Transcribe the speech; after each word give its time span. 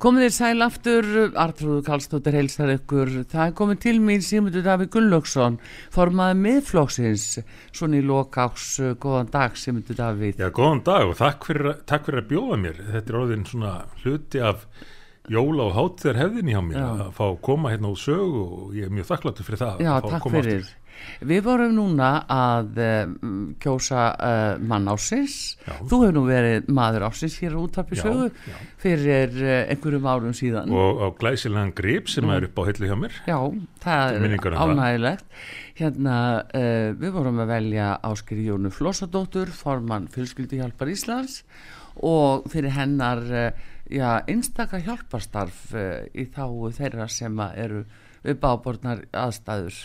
Komið 0.00 0.22
þér 0.24 0.32
sæl 0.32 0.64
aftur, 0.64 1.06
Artrúður 1.36 1.82
Kallstóttir 1.84 2.32
heilsar 2.38 2.70
ykkur. 2.72 3.10
Það 3.28 3.42
er 3.42 3.50
komið 3.58 3.80
til 3.82 3.98
mín 4.00 4.22
Simundur 4.24 4.62
Davíð 4.64 4.88
Gunnlaugsson, 4.94 5.58
formaði 5.92 6.38
miðflóksins, 6.40 7.26
svona 7.76 7.98
í 7.98 8.06
lokáks, 8.08 8.70
góðan 9.02 9.28
dag 9.34 9.58
Simundur 9.60 9.98
Davíð. 9.98 10.40
Já, 10.40 10.48
góðan 10.56 10.80
dag 10.86 11.04
og 11.10 11.18
takk 11.20 11.44
fyrir, 11.50 11.82
takk 11.84 12.08
fyrir 12.08 12.22
að 12.22 12.30
bjóða 12.32 12.58
mér. 12.62 12.80
Þetta 12.94 13.12
er 13.12 13.20
orðin 13.20 13.44
svona 13.50 13.74
hluti 14.00 14.40
af 14.40 14.64
jóla 15.28 15.68
og 15.68 15.76
hátþegar 15.76 16.22
hefðin 16.22 16.50
hjá 16.54 16.60
mér 16.64 16.80
Já. 16.80 16.86
að 16.88 17.12
fá 17.20 17.22
að 17.26 17.38
koma 17.50 17.74
hérna 17.74 17.92
úr 17.92 18.00
sögu 18.00 18.44
og 18.46 18.74
ég 18.80 18.88
er 18.88 18.94
mjög 18.96 19.10
þakkláttur 19.10 19.50
fyrir 19.50 19.60
það. 19.66 19.84
Já, 19.84 19.90
að 19.92 20.00
fá 20.00 20.08
að 20.08 20.16
takk 20.16 20.32
fyrir. 20.38 20.70
Við 21.20 21.42
vorum 21.44 21.74
núna 21.76 22.10
að 22.32 22.78
uh, 22.80 23.12
kjósa 23.60 24.04
uh, 24.14 24.60
mann 24.64 24.88
ásins. 24.88 25.36
Þú 25.66 26.00
hefur 26.04 26.14
nú 26.16 26.22
verið 26.28 26.70
maður 26.72 27.06
ásins 27.10 27.36
hér 27.42 27.56
á 27.56 27.60
útvarpi 27.60 27.98
Já, 27.98 28.02
sögu 28.06 28.28
já. 28.30 28.58
fyrir 28.80 29.36
uh, 29.36 29.56
einhverjum 29.72 30.08
árum 30.08 30.36
síðan. 30.36 30.72
Og 30.72 31.02
á 31.04 31.08
glæsilegan 31.20 31.74
grip 31.76 32.08
sem 32.12 32.32
er 32.32 32.48
upp 32.48 32.60
á 32.60 32.62
hillu 32.70 32.88
hjá 32.88 32.96
mér. 33.02 33.18
Já, 33.28 33.38
það 33.84 34.16
er 34.16 34.26
um 34.28 34.78
ánægilegt. 34.78 35.26
Hérna, 35.80 36.14
við 37.00 37.14
vorum 37.14 37.38
að 37.40 37.52
velja 37.54 37.84
Áskir 38.04 38.42
Jónu 38.44 38.68
Flossadóttur, 38.74 39.48
formann 39.48 40.10
Fjölskyldu 40.12 40.58
Hjálpar 40.58 40.90
Íslands 40.92 41.38
og 42.04 42.44
fyrir 42.52 42.74
hennar 42.76 43.22
já, 43.88 44.20
einstaka 44.28 44.82
hjálparstarf 44.84 45.70
í 46.12 46.26
þáu 46.34 46.68
þeirra 46.76 47.08
sem 47.08 47.40
eru 47.54 47.86
upp 48.20 48.44
áborðnar 48.44 49.06
aðstæður. 49.16 49.80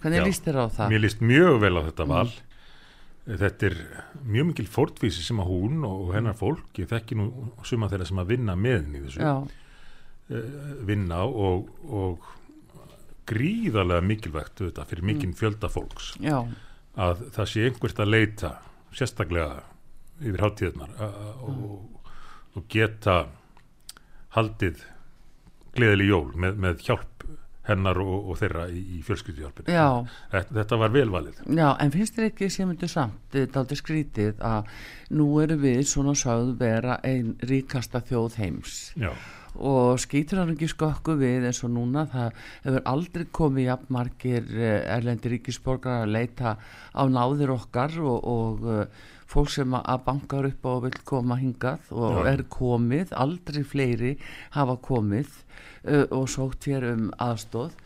Hvernig 0.00 0.20
Já, 0.22 0.24
líst 0.26 0.44
þér 0.46 0.58
á 0.60 0.66
það? 0.72 0.88
Mér 0.94 1.02
líst 1.04 1.20
mjög 1.20 1.58
vel 1.60 1.74
á 1.76 1.82
þetta 1.90 2.06
val. 2.08 2.30
Þetta 3.30 3.66
er 3.68 3.74
mjög 4.24 4.46
mikil 4.50 4.66
fórtvísi 4.72 5.22
sem 5.22 5.38
að 5.42 5.50
hún 5.52 5.82
og 5.86 6.14
hennar 6.16 6.34
fólk, 6.38 6.70
ég 6.80 6.88
þekki 6.88 7.18
nú 7.20 7.26
suma 7.68 7.88
þeirra 7.92 8.06
sem 8.08 8.18
að 8.22 8.30
vinna 8.32 8.54
með 8.56 8.78
henni 8.80 8.98
í 8.98 9.02
þessu, 9.06 9.20
Já, 9.20 9.34
vinna 10.86 11.18
og, 11.26 11.68
og 11.90 12.28
gríðarlega 13.30 14.02
mikilvægt 14.06 14.62
þetta 14.64 14.84
fyrir 14.88 15.02
Mm. 15.04 15.10
mikinn 15.12 15.34
fjölda 15.34 15.68
fólks. 15.70 16.14
já, 16.20 16.38
að 16.96 17.24
það 17.34 17.46
sé 17.52 17.64
einhvert 17.68 18.00
að 18.02 18.10
leita 18.10 18.50
sérstaklega 18.92 19.62
yfir 20.20 20.40
hátíðnar 20.40 20.90
og, 21.42 22.00
og 22.56 22.64
geta 22.68 23.26
haldið 24.34 24.82
gleðileg 25.74 26.08
jól 26.10 26.32
með, 26.34 26.56
með 26.56 26.80
hjálp 26.86 27.09
hennar 27.70 27.98
og, 28.02 28.28
og 28.30 28.38
þeirra 28.40 28.66
í, 28.74 28.82
í 28.98 29.00
fjölskyldihjálpinu. 29.06 29.72
já, 29.72 29.86
Þetta, 30.34 30.54
þetta 30.60 30.78
var 30.84 30.94
velvalið. 30.94 31.40
já, 31.56 31.68
en 31.80 31.90
finnst 31.94 32.16
þér 32.18 32.28
ekki 32.30 32.50
sem 32.50 32.68
myndu 32.70 32.88
samt, 32.90 33.18
þetta 33.34 33.62
aldrei 33.64 33.80
skrítið 33.80 34.42
að 34.50 34.70
nú 35.16 35.28
eru 35.42 35.56
við 35.62 35.82
svona 35.90 36.14
sögð 36.18 36.54
vera 36.60 36.98
einn 37.06 37.36
ríkasta 37.50 38.02
þjóð 38.10 38.36
heims. 38.42 38.78
Já, 39.00 39.10
og 39.58 39.98
skýtur 40.02 40.42
hann 40.42 40.52
ekki 40.54 40.68
skokku 40.70 41.16
við 41.20 41.48
eins 41.48 41.62
og 41.66 41.72
núna. 41.74 42.06
Það 42.10 42.42
hefur 42.64 42.84
aldrei 42.92 43.24
komið 43.40 43.66
jafn 43.66 43.94
margir 43.96 44.50
eh, 44.56 44.80
erlendi 44.96 45.32
ríkisborgar 45.34 46.04
að 46.04 46.14
leita 46.16 46.56
á 46.94 47.02
náðir 47.10 47.54
okkar 47.56 47.98
og, 48.04 48.18
og 48.24 48.66
uh, 48.68 48.84
fólk 49.30 49.50
sem 49.54 49.76
að- 49.78 50.04
bankar 50.06 50.48
upp 50.50 50.66
og 50.66 50.82
vil 50.86 50.98
koma 51.04 51.36
hingað 51.40 51.90
og 51.90 52.20
Já. 52.20 52.32
er 52.32 52.44
komið, 52.50 53.12
aldrei 53.12 53.62
fleiri 53.64 54.16
hafa 54.56 54.76
komið 54.82 55.28
uh, 55.86 56.06
og 56.10 56.28
sótt 56.30 56.70
hér 56.70 56.92
um 56.94 57.08
aðstóð 57.18 57.76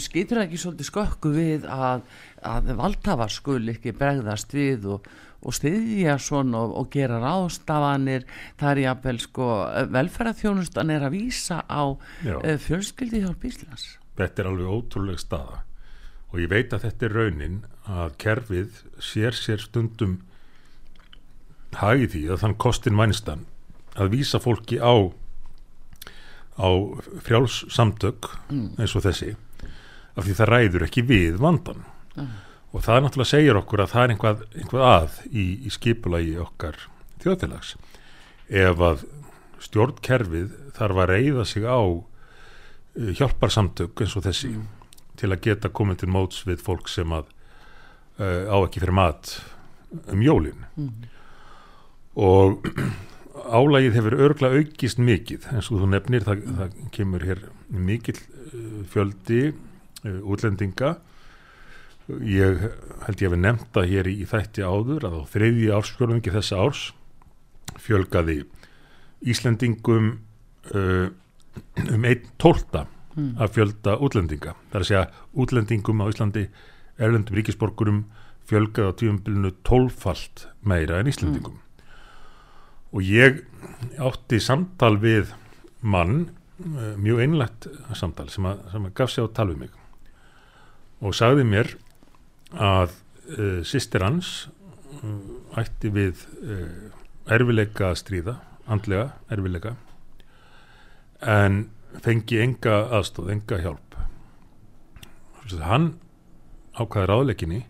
skýtur 0.00 0.38
það 0.38 0.46
ekki 0.46 0.58
svolítið 0.62 0.86
skökku 0.88 1.32
við 1.34 1.66
að, 1.68 2.06
að 2.40 2.70
valdhafar 2.78 3.28
skul 3.28 3.60
ekki 3.68 3.92
bregðast 3.92 4.54
við 4.56 4.86
og, 4.94 5.08
og 5.46 5.54
styðja 5.54 6.16
svona 6.22 6.64
og, 6.64 6.74
og 6.80 6.90
gera 6.92 7.20
ráðstafanir. 7.22 8.26
Það 8.58 8.72
er 8.72 8.82
jafnvel 8.82 9.20
sko 9.22 9.50
velferðarþjónustan 9.94 10.92
er 10.94 11.06
að 11.06 11.16
vísa 11.16 11.62
á 11.70 11.82
uh, 11.86 12.56
fjölskyldi 12.66 13.22
hjálp 13.22 13.46
Íslands. 13.46 13.88
Þetta 14.18 14.42
er 14.42 14.50
alveg 14.50 14.72
ótrúleg 14.74 15.22
staða. 15.22 15.62
Og 16.34 16.40
ég 16.42 16.50
veit 16.50 16.74
að 16.74 16.88
þetta 16.88 17.06
er 17.06 17.16
raunin 17.20 17.60
að 17.86 18.16
kerfið 18.22 18.80
sér 18.98 19.36
sér 19.38 19.62
stundum 19.62 20.18
hagi 21.76 22.08
því 22.10 22.24
að 22.32 22.42
þann 22.42 22.58
kostin 22.60 22.98
vænstan 22.98 23.46
að 23.96 24.12
vísa 24.16 24.40
fólki 24.42 24.80
á 24.80 25.12
á 26.56 26.68
frjáls 27.24 27.64
samtök 27.72 28.30
eins 28.50 28.94
og 28.96 29.04
þessi 29.04 29.34
af 30.16 30.24
því 30.24 30.36
það 30.38 30.50
ræður 30.52 30.86
ekki 30.86 31.04
við 31.04 31.40
vandan 31.42 31.84
og 32.76 32.84
það 32.84 33.04
náttúrulega 33.06 33.30
segir 33.30 33.56
okkur 33.56 33.82
að 33.82 33.92
það 33.94 34.02
er 34.02 34.12
einhvað, 34.12 34.40
einhvað 34.60 34.86
að 34.90 35.14
í, 35.30 35.44
í 35.64 35.70
skipulagi 35.72 36.34
okkar 36.42 36.76
þjóðfélags. 37.22 37.70
Ef 38.52 38.82
að 38.84 39.06
stjórnkerfið 39.64 40.50
þarf 40.76 41.00
að 41.02 41.12
reyða 41.14 41.46
sig 41.48 41.64
á 41.64 41.80
uh, 41.80 42.02
hjálparsamtök 43.16 44.04
eins 44.04 44.16
og 44.18 44.26
þessi 44.26 44.52
til 45.16 45.32
að 45.32 45.42
geta 45.48 45.72
komið 45.72 46.02
til 46.02 46.10
móts 46.12 46.44
við 46.44 46.60
fólk 46.66 46.92
sem 46.92 47.16
að 47.16 47.30
uh, 48.20 48.44
á 48.52 48.56
ekki 48.60 48.84
fyrir 48.84 48.98
mat 49.00 49.38
um 50.12 50.24
jólin. 50.26 50.68
Og 52.20 52.60
álagið 53.56 53.96
hefur 53.96 54.20
örgla 54.28 54.52
aukist 54.52 55.00
mikið. 55.00 55.48
Eins 55.54 55.72
og 55.72 55.80
þú 55.80 55.92
nefnir 55.96 56.28
það, 56.28 56.44
það 56.60 56.78
kemur 56.92 57.24
hér 57.24 57.44
mikill 57.72 58.20
uh, 58.20 58.84
fjöldi 58.92 59.46
uh, 59.48 60.20
útlendinga 60.28 60.98
ég 62.06 62.60
held 63.06 63.22
ég 63.22 63.28
að 63.28 63.34
við 63.34 63.42
nefnda 63.42 63.82
hér 63.90 64.08
í, 64.10 64.16
þætti 64.28 64.62
áður 64.62 65.06
að 65.08 65.16
á 65.18 65.22
þriðji 65.32 65.70
ársfjörðungi 65.74 66.34
þessa 66.36 66.60
árs 66.62 66.82
fjölgaði 67.82 68.44
Íslendingum 69.26 70.12
uh, 70.76 71.08
um 71.90 72.06
einn 72.06 72.28
tólta 72.38 72.84
af 73.40 73.54
fjölda 73.56 73.94
útlendinga. 74.04 74.52
Það 74.68 74.76
er 74.76 74.82
að 74.82 74.88
segja 74.90 75.04
útlendingum 75.40 76.02
á 76.04 76.06
Íslandi, 76.12 76.42
erlendum 77.00 77.38
ríkisborgurum 77.38 78.02
fjölgaði 78.46 78.92
á 78.92 78.98
tíumbilinu 79.00 79.52
tólfalt 79.66 80.46
meira 80.60 81.00
en 81.00 81.08
Íslendingum. 81.10 81.56
Og 82.92 83.02
ég 83.02 83.40
átti 83.96 84.38
samtal 84.40 84.98
við 85.00 85.32
mann, 85.80 86.28
uh, 86.60 86.92
mjög 87.00 87.24
einlægt 87.24 87.70
samtal 87.96 88.28
sem 88.30 88.46
að, 88.46 88.62
sem 88.74 88.86
að 88.86 88.94
gaf 89.00 89.12
sig 89.14 89.26
á 89.26 89.28
tal 89.32 89.50
við 89.54 89.64
mig 89.64 89.82
og 91.04 91.12
sagði 91.16 91.44
mér 91.44 91.74
að 92.54 92.92
uh, 93.36 93.62
sýstir 93.66 94.04
hans 94.06 94.48
uh, 95.00 95.58
ætti 95.58 95.90
við 95.94 96.22
uh, 96.42 96.92
erfileika 97.32 97.90
að 97.90 98.00
stríða, 98.02 98.36
andlega 98.70 99.10
erfileika 99.32 99.74
en 101.22 101.64
fengi 102.04 102.42
enga 102.42 102.82
aðstóð, 102.98 103.30
enga 103.32 103.58
hjálp. 103.62 103.96
Hann 105.62 105.94
ákvaði 106.76 107.08
ráðleikinni 107.08 107.62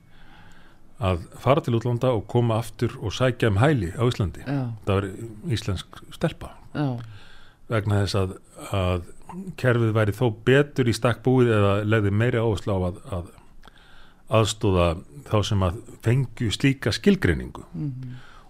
að 1.04 1.26
fara 1.42 1.62
til 1.62 1.76
útlanda 1.76 2.10
og 2.16 2.24
koma 2.30 2.56
aftur 2.62 2.94
og 3.04 3.12
sækja 3.14 3.50
um 3.52 3.60
hæli 3.60 3.92
á 3.92 4.02
Íslandi. 4.08 4.42
Já, 4.46 4.72
það 4.86 4.94
var 4.94 5.08
íslensk 5.52 6.00
stelpa. 6.16 6.54
Já, 6.72 6.96
vegna 7.68 8.00
þess 8.04 8.18
að, 8.22 8.36
að 8.72 9.04
kerfið 9.60 9.92
væri 9.96 10.14
þó 10.16 10.26
betur 10.46 10.88
í 10.88 10.94
stakk 10.96 11.20
búið 11.26 11.52
eða 11.58 11.74
legði 11.84 12.14
meiri 12.16 12.40
áherslu 12.40 12.72
á 12.72 12.80
að, 12.88 13.02
að 13.18 13.28
aðstóða 14.32 14.88
þá 15.28 15.36
sem 15.46 15.66
að 15.66 15.82
fengju 16.04 16.50
slíka 16.54 16.92
skilgreiningu. 16.94 17.66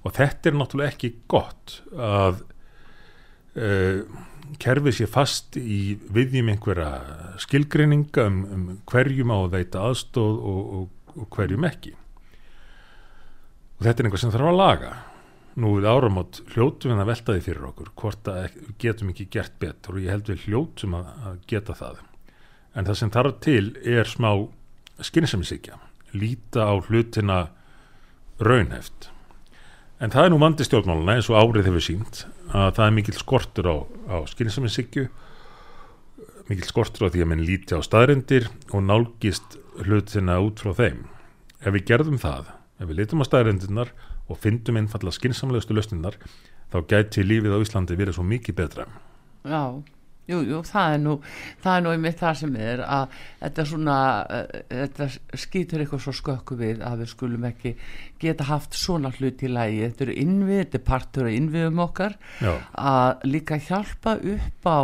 Og 0.06 0.14
þetta 0.14 0.50
er 0.50 0.56
náttúrulega 0.56 0.94
ekki 0.94 1.12
gott 1.28 1.80
að 1.92 2.42
uh, 3.58 4.00
kerfið 4.62 4.98
sé 5.00 5.08
fast 5.10 5.58
í 5.58 5.96
viðjum 6.14 6.52
einhverja 6.52 7.36
skilgreininga 7.42 8.28
um, 8.30 8.40
um 8.54 8.66
hverjum 8.88 9.34
á 9.34 9.38
að 9.40 9.52
veita 9.56 9.84
aðstóð 9.88 10.38
og, 10.38 10.62
og, 10.78 11.14
og 11.16 11.28
hverjum 11.34 11.66
ekki. 11.68 11.96
Og 13.76 13.84
þetta 13.84 14.00
er 14.00 14.08
einhver 14.08 14.22
sem 14.22 14.32
þarf 14.32 14.50
að 14.52 14.60
laga. 14.60 14.92
Nú 15.56 15.72
við 15.78 15.88
áramót 15.88 16.42
hljótum 16.52 16.92
við 16.92 17.00
að 17.00 17.10
velta 17.10 17.34
því 17.34 17.42
fyrir 17.46 17.68
okkur 17.70 17.92
hvort 17.96 18.28
að 18.28 18.58
getum 18.80 19.10
ekki 19.12 19.28
gert 19.32 19.54
betur 19.60 19.96
og 19.96 20.04
ég 20.04 20.12
held 20.12 20.28
við 20.28 20.44
hljótum 20.44 20.96
að, 20.98 21.10
að 21.30 21.38
geta 21.48 21.76
það. 21.76 22.02
En 22.76 22.88
það 22.88 22.98
sem 23.00 23.12
þarf 23.14 23.38
til 23.44 23.64
er 23.80 24.10
smá 24.10 24.30
skynsamisíkja 25.04 25.80
líta 26.16 26.68
á 26.70 26.74
hlutina 26.88 27.38
raunheft 28.40 29.10
en 30.00 30.12
það 30.12 30.24
er 30.24 30.32
nú 30.32 30.40
vandi 30.40 30.64
stjórnmáluna 30.66 31.16
eins 31.16 31.30
og 31.32 31.40
árið 31.40 31.70
hefur 31.70 31.84
sínt 31.84 32.24
að 32.52 32.74
það 32.78 32.86
er 32.86 32.96
mikill 32.98 33.18
skortur 33.20 33.70
á, 33.72 33.76
á 34.12 34.16
skynsamisíkju 34.30 35.08
mikill 36.50 36.68
skortur 36.68 37.08
á 37.08 37.12
því 37.12 37.24
að 37.24 37.30
menn 37.32 37.46
líti 37.46 37.74
á 37.74 37.80
staðrendir 37.82 38.48
og 38.70 38.84
nálgist 38.86 39.56
hlutina 39.82 40.38
út 40.44 40.62
frá 40.62 40.72
þeim. 40.78 41.02
Ef 41.60 41.74
við 41.74 41.86
gerðum 41.90 42.20
það 42.22 42.52
ef 42.76 42.90
við 42.90 42.98
litum 43.00 43.24
á 43.24 43.28
staðarendunar 43.28 43.90
og 44.26 44.40
fyndum 44.42 44.78
einfalla 44.80 45.12
skinsamlegustu 45.14 45.74
lausninnar 45.74 46.18
þá 46.72 46.78
gæti 46.90 47.24
lífið 47.26 47.56
á 47.56 47.62
Íslandi 47.62 47.98
verið 47.98 48.18
svo 48.18 48.26
mikið 48.26 48.58
betra. 48.58 48.86
Já, 49.46 49.82
jú, 50.30 50.40
jú, 50.46 50.62
það 50.66 50.96
er 50.96 51.02
nú 51.04 51.14
það 51.64 51.76
er 51.76 51.84
nú 51.84 51.92
einmitt 51.94 52.18
það 52.22 52.40
sem 52.42 52.56
er 52.66 52.82
að 52.86 53.18
þetta 53.42 53.66
svona 53.72 53.98
uh, 54.24 54.42
þetta 54.72 55.08
skýtur 55.44 55.84
eitthvað 55.84 56.04
svo 56.06 56.16
skökku 56.20 56.58
við 56.60 56.82
að 56.86 57.04
við 57.04 57.12
skulum 57.12 57.46
ekki 57.50 57.76
geta 58.22 58.46
haft 58.48 58.76
svona 58.76 59.10
hlut 59.12 59.42
í 59.44 59.50
lægi, 59.52 59.82
þetta 59.84 60.06
eru 60.06 60.16
innvið 60.24 60.62
þetta 60.62 60.78
er 60.80 60.86
partur 60.86 61.28
af 61.28 61.36
innviðum 61.36 61.82
okkar 61.84 62.16
Já. 62.40 62.52
að 62.80 63.26
líka 63.28 63.58
hjálpa 63.60 64.16
upp 64.16 64.70
á 64.72 64.80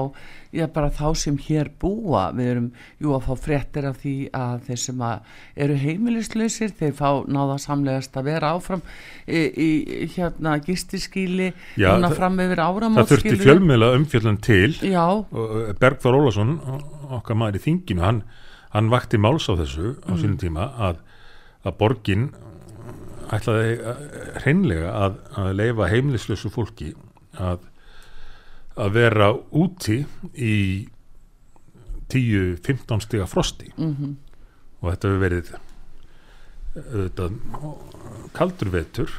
já 0.52 0.66
bara 0.68 0.90
þá 0.92 1.06
sem 1.16 1.36
hér 1.40 1.70
búa 1.80 2.26
við 2.36 2.50
erum 2.52 2.66
jú 3.00 3.14
að 3.16 3.24
fá 3.24 3.32
fréttir 3.40 3.86
af 3.88 4.02
því 4.02 4.14
að 4.36 4.66
þeir 4.66 4.80
sem 4.82 5.04
að 5.06 5.38
eru 5.64 5.76
heimilislausir 5.80 6.74
þeir 6.76 6.92
fá 6.98 7.08
náða 7.24 7.56
samlegast 7.64 8.18
að 8.20 8.28
vera 8.28 8.50
áfram 8.58 8.82
í, 9.24 9.40
í 9.48 9.70
hérna 10.12 10.58
gistiskíli 10.60 11.48
Já, 11.80 11.94
núna 11.94 12.12
fram 12.12 12.36
yfir 12.44 12.60
áramót 12.60 13.00
það 13.00 13.14
þurfti 13.14 13.30
skilurðu. 13.30 13.48
fjölmiðla 13.48 13.90
umfjöllun 13.96 14.38
til 14.44 14.76
já, 14.92 15.06
Bergþór 15.32 16.18
Ólafsson 16.18 16.56
okkar 17.12 17.38
maður 17.40 17.60
í 17.60 17.64
þinginu 17.66 18.04
hann, 18.04 18.22
hann 18.74 18.90
vakti 18.92 19.20
máls 19.20 19.48
á 19.48 19.56
þessu 19.56 19.94
á 20.04 20.12
sínum 20.20 20.38
tíma 20.40 20.68
að, 20.76 21.02
að 21.64 21.76
borgin 21.80 22.30
ætlaði 23.32 23.78
uh, 23.80 24.02
hreinlega 24.42 24.92
að, 24.92 25.20
að 25.40 25.52
leifa 25.56 25.88
heimlislösu 25.88 26.52
fólki 26.52 26.90
að, 27.40 27.64
að 28.76 28.98
vera 28.98 29.30
úti 29.56 30.02
í 30.36 30.56
10-15 32.12 33.06
stiga 33.06 33.28
frosti. 33.30 33.72
Mm 33.78 34.18
og 34.82 34.88
þetta 34.90 35.08
hefur 35.08 35.20
verið 35.22 35.50
auðvitað, 36.74 37.34
kaldur 38.34 38.70
vetur 38.72 39.12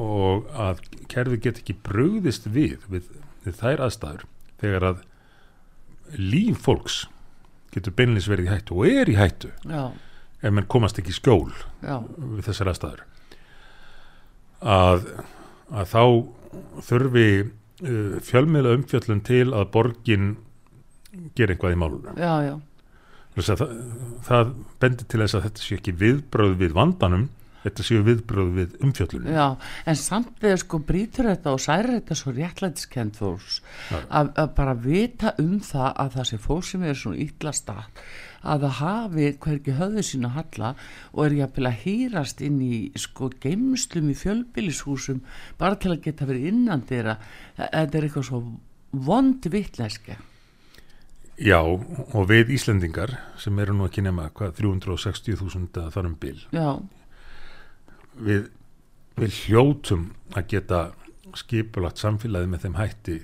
og 0.00 0.48
að 0.50 0.80
kerfi 1.10 1.38
get 1.44 1.60
ekki 1.60 1.76
brugðist 1.86 2.48
við, 2.50 2.82
við 2.90 3.06
við 3.44 3.56
þær 3.60 3.84
aðstæður 3.86 4.26
þegar 4.60 4.86
að 4.90 5.00
líf 6.18 6.62
fólks 6.64 7.04
getur 7.74 7.94
beinleins 7.94 8.28
verið 8.30 8.48
í 8.48 8.52
hættu 8.54 8.78
og 8.78 8.90
er 8.90 9.10
í 9.10 9.16
hættu 9.18 9.50
já, 9.68 9.82
ef 10.42 10.54
menn 10.54 10.68
komast 10.70 10.98
ekki 10.98 11.12
í 11.14 11.18
skjól 11.18 11.52
já. 11.84 12.00
við 12.02 12.44
þessar 12.48 12.72
aðstæður. 12.72 13.04
Að, 14.60 15.06
að 15.70 15.92
þá 15.92 16.02
þurfi 16.88 17.28
uh, 17.40 18.16
fjölmiðla 18.26 18.74
umfjöllun 18.78 19.22
til 19.26 19.46
að 19.54 19.70
borgin 19.76 20.32
gera 21.38 21.54
eitthvað 21.54 21.76
í 21.76 21.80
málunum 21.80 22.18
já, 22.20 22.34
já, 22.46 22.54
það, 23.40 23.62
það 24.26 24.52
bendir 24.82 25.08
til 25.10 25.22
þess 25.22 25.38
að 25.38 25.46
þetta 25.48 25.64
sé 25.64 25.78
ekki 25.78 25.96
viðbröð 26.02 26.58
við 26.60 26.74
vandanum 26.76 27.28
þetta 27.64 27.86
séu 27.86 28.04
viðbröð 28.06 28.50
við 28.56 28.78
umfjöllunum 28.86 29.34
já 29.34 29.46
en 29.90 30.00
samt 30.00 30.40
við 30.44 30.56
sko 30.62 30.80
brýtur 30.86 31.30
þetta 31.30 31.54
og 31.54 31.62
særir 31.64 31.96
þetta 31.98 32.18
svo 32.18 32.34
réttlætiskend 32.36 33.20
fólks 33.20 33.60
að, 33.90 34.32
að 34.34 34.50
bara 34.56 34.74
vita 34.86 35.34
um 35.42 35.58
það 35.64 35.90
að 35.90 36.16
það 36.16 36.28
sé 36.30 36.40
fólk 36.46 36.68
sem 36.70 36.86
er 36.86 37.00
svona 37.00 37.22
ítla 37.26 37.54
stað 37.56 38.04
að 38.40 38.64
það 38.64 38.78
hafi 38.78 39.26
hvergi 39.44 39.76
höfðu 39.76 40.06
sína 40.06 40.32
halla 40.36 40.72
og 41.12 41.26
er 41.26 41.36
jafnvel 41.42 41.68
að 41.68 41.84
hýrast 41.84 42.40
inn 42.46 42.62
í 42.64 42.80
sko 42.96 43.28
geimslum 43.42 44.08
í 44.08 44.16
fjölbýlishúsum 44.16 45.20
bara 45.60 45.76
til 45.76 45.92
að 45.92 46.02
geta 46.08 46.28
verið 46.28 46.48
innan 46.54 46.86
þeirra 46.88 47.18
þetta 47.60 48.00
er 48.00 48.08
eitthvað 48.08 48.28
svo 48.30 48.42
vond 48.90 49.46
vittlæske 49.52 50.16
Já, 51.40 51.56
og 51.64 52.26
við 52.28 52.50
Íslendingar 52.52 53.14
sem 53.40 53.56
eru 53.62 53.72
nú 53.72 53.86
ekki 53.86 54.02
nema 54.04 54.26
hvað 54.36 54.58
360.000 54.58 55.70
að 55.80 55.94
þar 55.94 56.08
um 56.10 56.16
bil. 56.20 56.34
Já, 56.52 56.66
við, 58.24 58.48
við 59.20 59.36
hljótum 59.44 60.10
að 60.36 60.48
geta 60.54 60.80
skipulagt 61.38 62.00
samfélagi 62.02 62.50
með 62.50 62.64
þeim 62.66 62.78
hætti 62.78 63.18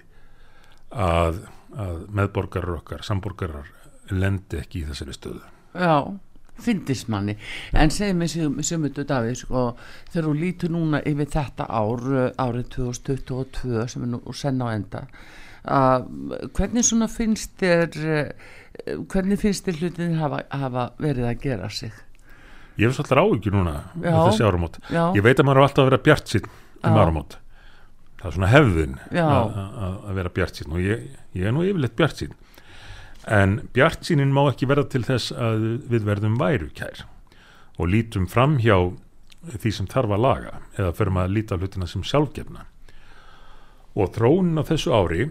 að, 0.91 1.43
að 1.75 2.05
meðborgarar 2.15 2.79
okkar, 2.81 3.03
samborgarar 3.07 3.73
lendi 4.15 4.61
ekki 4.61 4.85
í 4.85 4.89
þessari 4.91 5.17
stöðu. 5.17 5.43
Já 5.77 6.15
fyndist 6.63 7.11
manni, 7.13 7.35
en 7.77 7.91
segið 7.93 8.15
mér 8.17 8.31
sem, 8.65 8.85
þetta 8.87 9.05
Davíð, 9.11 9.35
sko, 9.43 9.65
þegar 10.13 10.29
þú 10.29 10.37
lítur 10.41 10.73
núna 10.73 11.03
yfir 11.05 11.29
þetta 11.35 11.67
ár, 11.69 12.07
uh, 12.09 12.31
árið 12.41 12.71
2022 12.79 13.83
sem 13.93 14.07
er 14.07 14.13
nú 14.15 14.37
senn 14.37 14.63
á 14.65 14.73
enda 14.73 15.03
að 15.67 16.07
hvernig 16.55 16.87
svona 16.87 17.09
finnst 17.11 17.57
þér 17.61 17.97
uh, 18.07 18.51
hvernig 19.11 19.41
finnst 19.43 19.67
þér 19.67 19.81
hlutin 19.83 20.19
hafa, 20.21 20.45
hafa 20.55 20.91
verið 21.03 21.29
að 21.31 21.41
gera 21.43 21.71
sig 21.73 21.95
Ég 22.77 22.87
hef 22.91 22.97
svolítið 22.99 23.21
áhyggjur 23.23 23.55
núna 23.57 23.75
þessi 24.03 24.45
áramót. 24.45 24.81
Ég 25.17 25.23
veit 25.25 25.39
að 25.41 25.47
maður 25.49 25.61
er 25.63 25.67
alltaf 25.67 25.83
að 25.85 25.91
vera 25.91 26.03
bjart 26.09 26.33
sín 26.33 26.49
um 26.85 26.99
áramót. 27.01 27.39
Það 28.17 28.27
er 28.29 28.35
svona 28.37 28.51
hefðin 28.53 28.99
Já. 29.13 29.25
að 29.27 30.13
vera 30.19 30.33
bjart 30.37 30.61
sín 30.61 30.75
og 30.75 30.83
ég, 30.85 31.07
ég 31.37 31.49
er 31.49 31.55
nú 31.57 31.65
yfirleitt 31.65 31.97
bjart 31.97 32.21
sín 32.23 32.37
en 33.27 33.57
bjart 33.75 34.07
sínin 34.07 34.31
má 34.35 34.45
ekki 34.47 34.69
verða 34.71 34.87
til 34.93 35.03
þess 35.07 35.33
að 35.35 35.65
við 35.91 36.05
verðum 36.07 36.37
værukær 36.39 37.03
og 37.77 37.91
lítum 37.91 38.29
fram 38.31 38.57
hjá 38.63 38.77
því 39.47 39.73
sem 39.75 39.89
þarf 39.91 40.15
að 40.15 40.23
laga 40.23 40.53
eða 40.79 40.95
förum 40.97 41.19
að 41.23 41.35
líta 41.35 41.59
hlutina 41.59 41.89
sem 41.91 42.05
sjálfgefna. 42.07 42.65
Og 43.97 44.13
þróunin 44.15 44.61
á 44.61 44.65
þessu 44.69 44.95
ári 44.95 45.29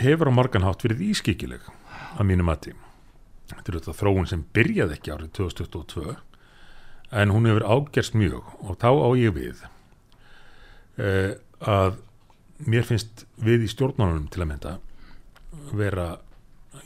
hefur 0.00 0.30
á 0.32 0.32
marganhátt 0.34 0.84
verið 0.84 1.04
ískikileg 1.12 1.64
að 2.18 2.28
mínu 2.28 2.46
mati. 2.46 2.74
Þetta 3.52 3.68
er 3.68 3.78
þetta 3.78 3.96
þróun 3.98 4.28
sem 4.28 4.44
byrjaði 4.56 4.96
ekki 4.98 5.12
árið 5.12 5.32
2022 5.40 6.14
en 7.12 7.32
hún 7.34 7.46
hefur 7.48 7.66
ágerst 7.68 8.16
mjög 8.16 8.48
og 8.64 8.78
þá 8.80 8.90
á 8.90 9.08
ég 9.20 9.36
við 9.36 9.62
uh, 10.98 11.36
að 11.60 12.00
mér 12.66 12.86
finnst 12.86 13.26
við 13.42 13.66
í 13.66 13.70
stjórnmálunum 13.70 14.28
til 14.32 14.44
að 14.44 14.50
mynda 14.52 14.74
vera 15.76 16.08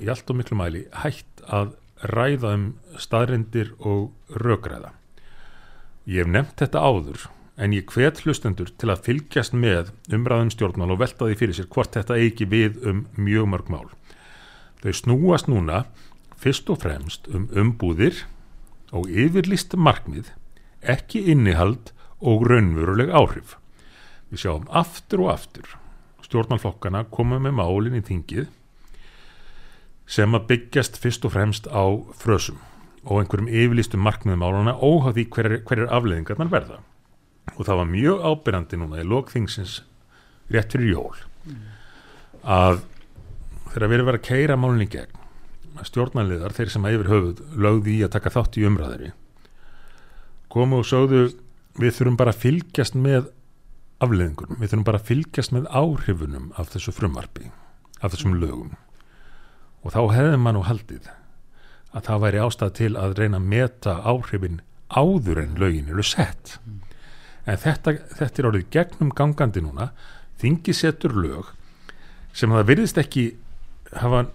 í 0.02 0.08
allt 0.10 0.30
og 0.30 0.40
miklu 0.40 0.58
mæli 0.58 0.84
hægt 1.02 1.42
að 1.46 1.74
ræða 2.12 2.52
um 2.56 2.66
staðrindir 3.00 3.72
og 3.78 4.10
rökræða. 4.42 4.92
Ég 6.06 6.24
hef 6.24 6.32
nefnt 6.32 6.60
þetta 6.60 6.82
áður 6.82 7.26
en 7.56 7.72
ég 7.72 7.88
hvet 7.88 8.20
hlustendur 8.24 8.68
til 8.76 8.90
að 8.92 9.04
fylgjast 9.06 9.54
með 9.56 9.92
umræðum 10.12 10.52
stjórnmál 10.52 10.92
og 10.92 11.00
velta 11.00 11.28
því 11.28 11.38
fyrir 11.40 11.56
sér 11.56 11.70
hvort 11.72 11.96
þetta 11.96 12.18
eigi 12.20 12.48
við 12.50 12.82
um 12.84 13.06
mjög 13.16 13.48
mörg 13.52 13.70
mál. 13.72 13.88
Þau 14.82 14.92
snúast 14.92 15.48
núna 15.48 15.86
fyrst 16.36 16.68
og 16.70 16.82
fremst 16.84 17.30
um 17.32 17.48
umbúðir 17.56 18.26
og 18.96 19.10
yfirlist 19.10 19.76
markmið, 19.78 20.32
ekki 20.82 21.26
innihald 21.32 21.92
og 22.20 22.46
raunveruleg 22.48 23.12
áhrif. 23.12 23.56
Við 24.30 24.46
sjáum 24.46 24.70
aftur 24.74 25.26
og 25.26 25.34
aftur 25.36 25.76
stjórnmálflokkana 26.26 27.04
koma 27.14 27.38
með 27.42 27.58
málinn 27.60 27.98
í 28.00 28.04
þingið 28.04 28.48
sem 30.10 30.34
að 30.38 30.48
byggjast 30.50 30.98
fyrst 31.02 31.26
og 31.26 31.34
fremst 31.34 31.68
á 31.70 31.84
frösum 32.18 32.58
og 33.06 33.20
einhverjum 33.20 33.50
yfirlistum 33.50 34.02
markmiðum 34.02 34.42
málana 34.42 34.74
óháð 34.78 35.18
því 35.18 35.24
hverjar 35.34 35.60
hver 35.68 35.84
afleðingarnar 35.94 36.50
verða. 36.50 36.80
Og 37.54 37.62
það 37.66 37.80
var 37.80 37.92
mjög 37.92 38.24
ábyrjandi 38.26 38.80
núna 38.80 39.02
í 39.02 39.06
lokþingsins 39.06 39.76
rétt 40.50 40.74
fyrir 40.74 40.92
jól 40.94 41.22
að 42.46 42.82
þegar 43.72 43.86
við 43.86 43.96
erum 43.96 44.10
verið 44.10 44.20
að 44.20 44.26
keira 44.26 44.58
málunni 44.58 44.88
gegn 44.90 45.22
að 45.22 45.25
stjórnarliðar, 45.84 46.54
þeir 46.56 46.72
sem 46.72 46.86
að 46.88 46.96
yfir 46.96 47.12
höfuð 47.12 47.46
lögði 47.60 47.98
í 47.98 48.02
að 48.06 48.14
taka 48.16 48.32
þátt 48.32 48.58
í 48.60 48.66
umræðinni 48.68 49.12
komu 50.56 50.80
og 50.80 50.88
sögðu 50.88 51.26
við 51.76 51.98
þurfum 51.98 52.16
bara 52.16 52.32
að 52.32 52.42
fylgjast 52.44 52.96
með 52.96 53.28
afleðingunum, 54.00 54.58
við 54.60 54.70
þurfum 54.70 54.86
bara 54.88 55.00
að 55.00 55.10
fylgjast 55.10 55.52
með 55.52 55.68
áhrifunum 55.68 56.48
af 56.56 56.72
þessu 56.72 56.94
frumarpi 56.96 57.50
af 58.00 58.12
þessum 58.14 58.36
lögum. 58.40 58.74
Og 59.84 59.92
þá 59.94 60.00
hefði 60.14 60.40
mann 60.40 60.60
og 60.60 60.66
haldið 60.68 61.10
að 61.96 62.08
það 62.08 62.22
væri 62.24 62.42
ástæð 62.44 62.72
til 62.80 62.90
að 63.00 63.16
reyna 63.20 63.40
að 63.40 63.50
meta 63.52 63.96
áhrifin 64.04 64.60
áður 64.88 65.42
en 65.42 65.56
lögin 65.60 65.92
eru 65.92 66.04
sett. 66.04 66.56
En 67.46 67.60
þetta, 67.60 67.98
þetta 68.16 68.42
er 68.42 68.48
orðið 68.50 68.70
gegnum 68.74 69.12
gangandi 69.16 69.62
núna 69.64 69.90
þingi 70.40 70.74
setur 70.76 71.16
lög 71.16 71.52
sem 72.36 72.52
það 72.52 72.68
virðist 72.72 73.00
ekki 73.00 73.26
hafa 73.96 74.26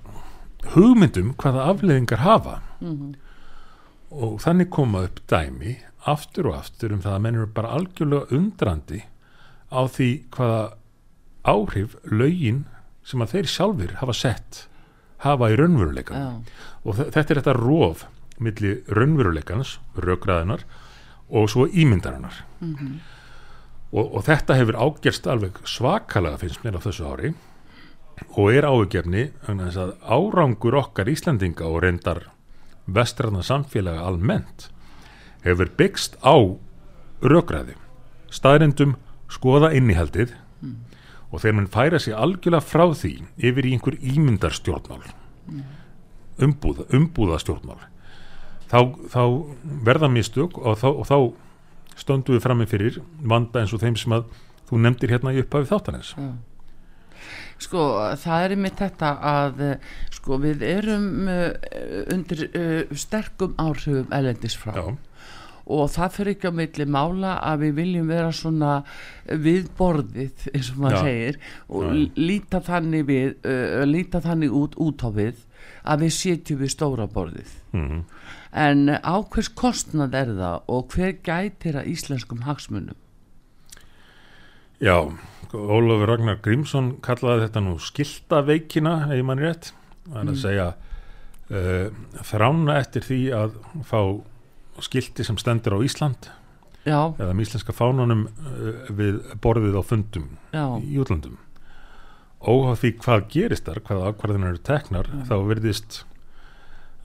hugmyndum 0.76 1.34
hvaða 1.42 1.68
afleðingar 1.74 2.18
hafa. 2.26 2.62
Mhm. 2.82 3.16
og 4.12 4.40
þannig 4.44 4.70
koma 4.70 5.04
upp 5.08 5.20
dæmi 5.32 5.78
aftur 6.06 6.48
og 6.50 6.56
aftur 6.60 6.92
um 6.92 7.00
það 7.00 7.14
að 7.16 7.22
menn 7.22 7.36
eru 7.36 7.46
bara 7.48 7.70
algjörlega 7.78 8.28
undrandi 8.36 9.04
á 9.72 9.82
því 9.88 10.08
hvaða 10.36 10.74
áhrif 11.48 11.96
lögin 12.12 12.66
sem 13.08 13.22
að 13.24 13.32
þeir 13.32 13.48
sjálfur 13.48 13.94
hafa 14.02 14.14
sett 14.14 14.68
hafa 15.24 15.48
í 15.50 15.56
raunveruleikan 15.56 16.18
já, 16.18 16.60
og 16.84 16.96
þe- 16.98 17.08
þetta 17.16 17.32
er 17.32 17.40
þetta 17.42 17.56
rof 17.62 18.04
milli 18.40 18.74
raunveruleikans, 18.90 19.78
rökræðinar 19.96 20.64
og 21.30 21.48
svo 21.50 21.68
ímyndarinnar. 21.70 22.34
Mhm, 22.60 23.00
og, 23.94 24.16
og 24.16 24.24
þetta 24.28 24.56
hefur 24.60 24.76
ágerst 24.76 25.28
alveg 25.28 25.54
svakalega 25.64 26.38
finnst 26.42 26.64
mér 26.66 26.76
á 26.76 26.82
þessu 26.84 27.08
ári 27.08 27.34
og 28.36 28.52
er 28.54 28.68
áhugjefni 28.68 29.30
árangur 29.48 30.78
okkar 30.80 31.10
Íslandinga 31.12 31.68
og 31.68 31.82
reyndar 31.84 32.28
vestræðna 32.88 33.44
samfélaga 33.46 34.06
almennt 34.08 34.70
hefur 35.46 35.70
byggst 35.78 36.18
á 36.22 36.36
rökræði, 37.22 37.76
staðrindum 38.34 38.96
skoða 39.32 39.72
innihaldið 39.78 40.34
og 41.32 41.40
þegar 41.40 41.56
mann 41.58 41.72
færa 41.72 42.00
sig 42.00 42.16
algjörlega 42.18 42.66
frá 42.66 42.86
því 42.92 43.14
yfir 43.40 43.68
í 43.68 43.76
einhver 43.76 43.98
ímyndarstjórnmál 44.00 45.06
umbúða, 46.42 46.88
umbúða 46.96 47.40
stjórnmál 47.42 47.82
þá, 48.72 48.80
þá 49.12 49.24
verða 49.86 50.12
mistök 50.12 50.58
og 50.60 50.80
þá, 50.82 50.88
og 50.92 51.06
þá 51.08 51.18
stöndum 52.00 52.38
við 52.38 52.46
frammi 52.46 52.68
fyrir 52.70 53.02
vanda 53.20 53.62
eins 53.62 53.74
og 53.76 53.84
þeim 53.84 53.98
sem 54.00 54.16
að 54.16 54.30
þú 54.70 54.82
nefndir 54.86 55.14
hérna 55.14 55.36
í 55.36 55.42
upphafi 55.44 55.70
þáttanins 55.72 56.14
Sko, 57.62 57.82
það 58.18 58.44
er 58.48 58.54
einmitt 58.56 58.80
þetta 58.82 59.10
að 59.32 59.60
eh, 59.68 59.90
sko, 60.16 60.40
við 60.42 60.64
erum 60.66 61.08
uh, 61.30 61.52
undir 62.16 62.40
uh, 62.50 62.96
sterkum 62.98 63.54
áhrifum 63.62 64.10
elendis 64.18 64.56
frá. 64.58 64.74
Já, 64.80 64.88
og 65.72 65.92
það 65.94 66.16
fyrir 66.16 66.34
ekki 66.36 66.50
á 66.50 66.54
milli 66.58 66.88
mála 66.90 67.36
að 67.46 67.62
við 67.68 67.76
viljum 67.78 68.08
vera 68.10 68.32
svona 68.34 68.72
við 69.30 69.70
borðið 69.78 70.48
eins 70.56 70.72
og 70.74 70.80
maður 70.82 70.98
Já. 70.98 71.04
segir 71.06 71.38
og 71.70 71.86
l- 71.92 72.10
líta 72.18 72.64
þannig 72.66 73.06
við 73.12 73.30
uh, 73.46 73.84
líta 73.88 74.24
þannig 74.26 74.58
út, 74.58 74.76
út 74.82 75.06
á 75.06 75.10
við 75.14 75.46
að 75.86 76.04
við 76.08 76.12
setjum 76.18 76.60
við 76.66 76.74
stóra 76.76 77.08
borðið. 77.14 77.54
Mm 77.78 78.02
en 78.52 78.90
uh, 78.92 78.98
á 79.00 79.16
hvers 79.32 79.48
kostnað 79.56 80.16
er 80.20 80.32
það 80.36 80.66
og 80.76 80.90
hver 80.92 81.14
gætir 81.24 81.78
að 81.80 81.86
íslenskum 81.94 82.42
hagsmunum? 82.44 82.98
Já, 84.82 84.98
Ólafur 85.56 86.10
Ragnar 86.10 86.40
Grímsson 86.44 86.94
kallaði 87.04 87.46
þetta 87.48 87.64
nú 87.66 87.78
skiltaveikina, 87.82 88.96
ef 89.12 89.24
mann 89.28 89.42
rétt. 89.42 89.72
Það 90.08 90.22
er 90.22 90.32
að 90.32 90.42
segja 90.42 90.68
uh, 90.72 91.88
þrána 92.32 92.78
eftir 92.82 93.06
því 93.08 93.22
að 93.38 93.58
fá 93.88 94.00
skilti 94.82 95.26
sem 95.28 95.38
stendur 95.38 95.78
á 95.78 95.80
Ísland 95.86 96.32
já, 96.88 96.98
eða 97.14 97.34
með 97.36 97.46
íslenska 97.46 97.76
fánunum 97.76 98.26
uh, 98.28 98.88
við 98.90 99.20
borðið 99.44 99.78
á 99.78 99.84
fundum 99.86 100.30
já, 100.56 100.66
í 100.82 100.98
útlandum. 101.02 101.38
Óháð 102.42 102.80
því 102.82 102.94
hvað 103.04 103.28
gerist 103.36 103.68
þar, 103.68 103.84
hvað 103.86 104.08
ákvarðinu 104.10 104.50
eru 104.50 104.64
teknar, 104.66 105.10
þá 105.30 105.36
verðist 105.46 106.02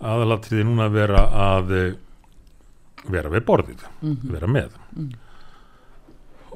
aðalatriði 0.01 0.65
núna 0.65 0.89
vera 0.93 1.27
að 1.53 1.75
eh, 1.77 1.99
vera 3.13 3.33
við 3.33 3.45
borðið, 3.49 3.85
vera 4.33 4.49
með. 4.51 4.79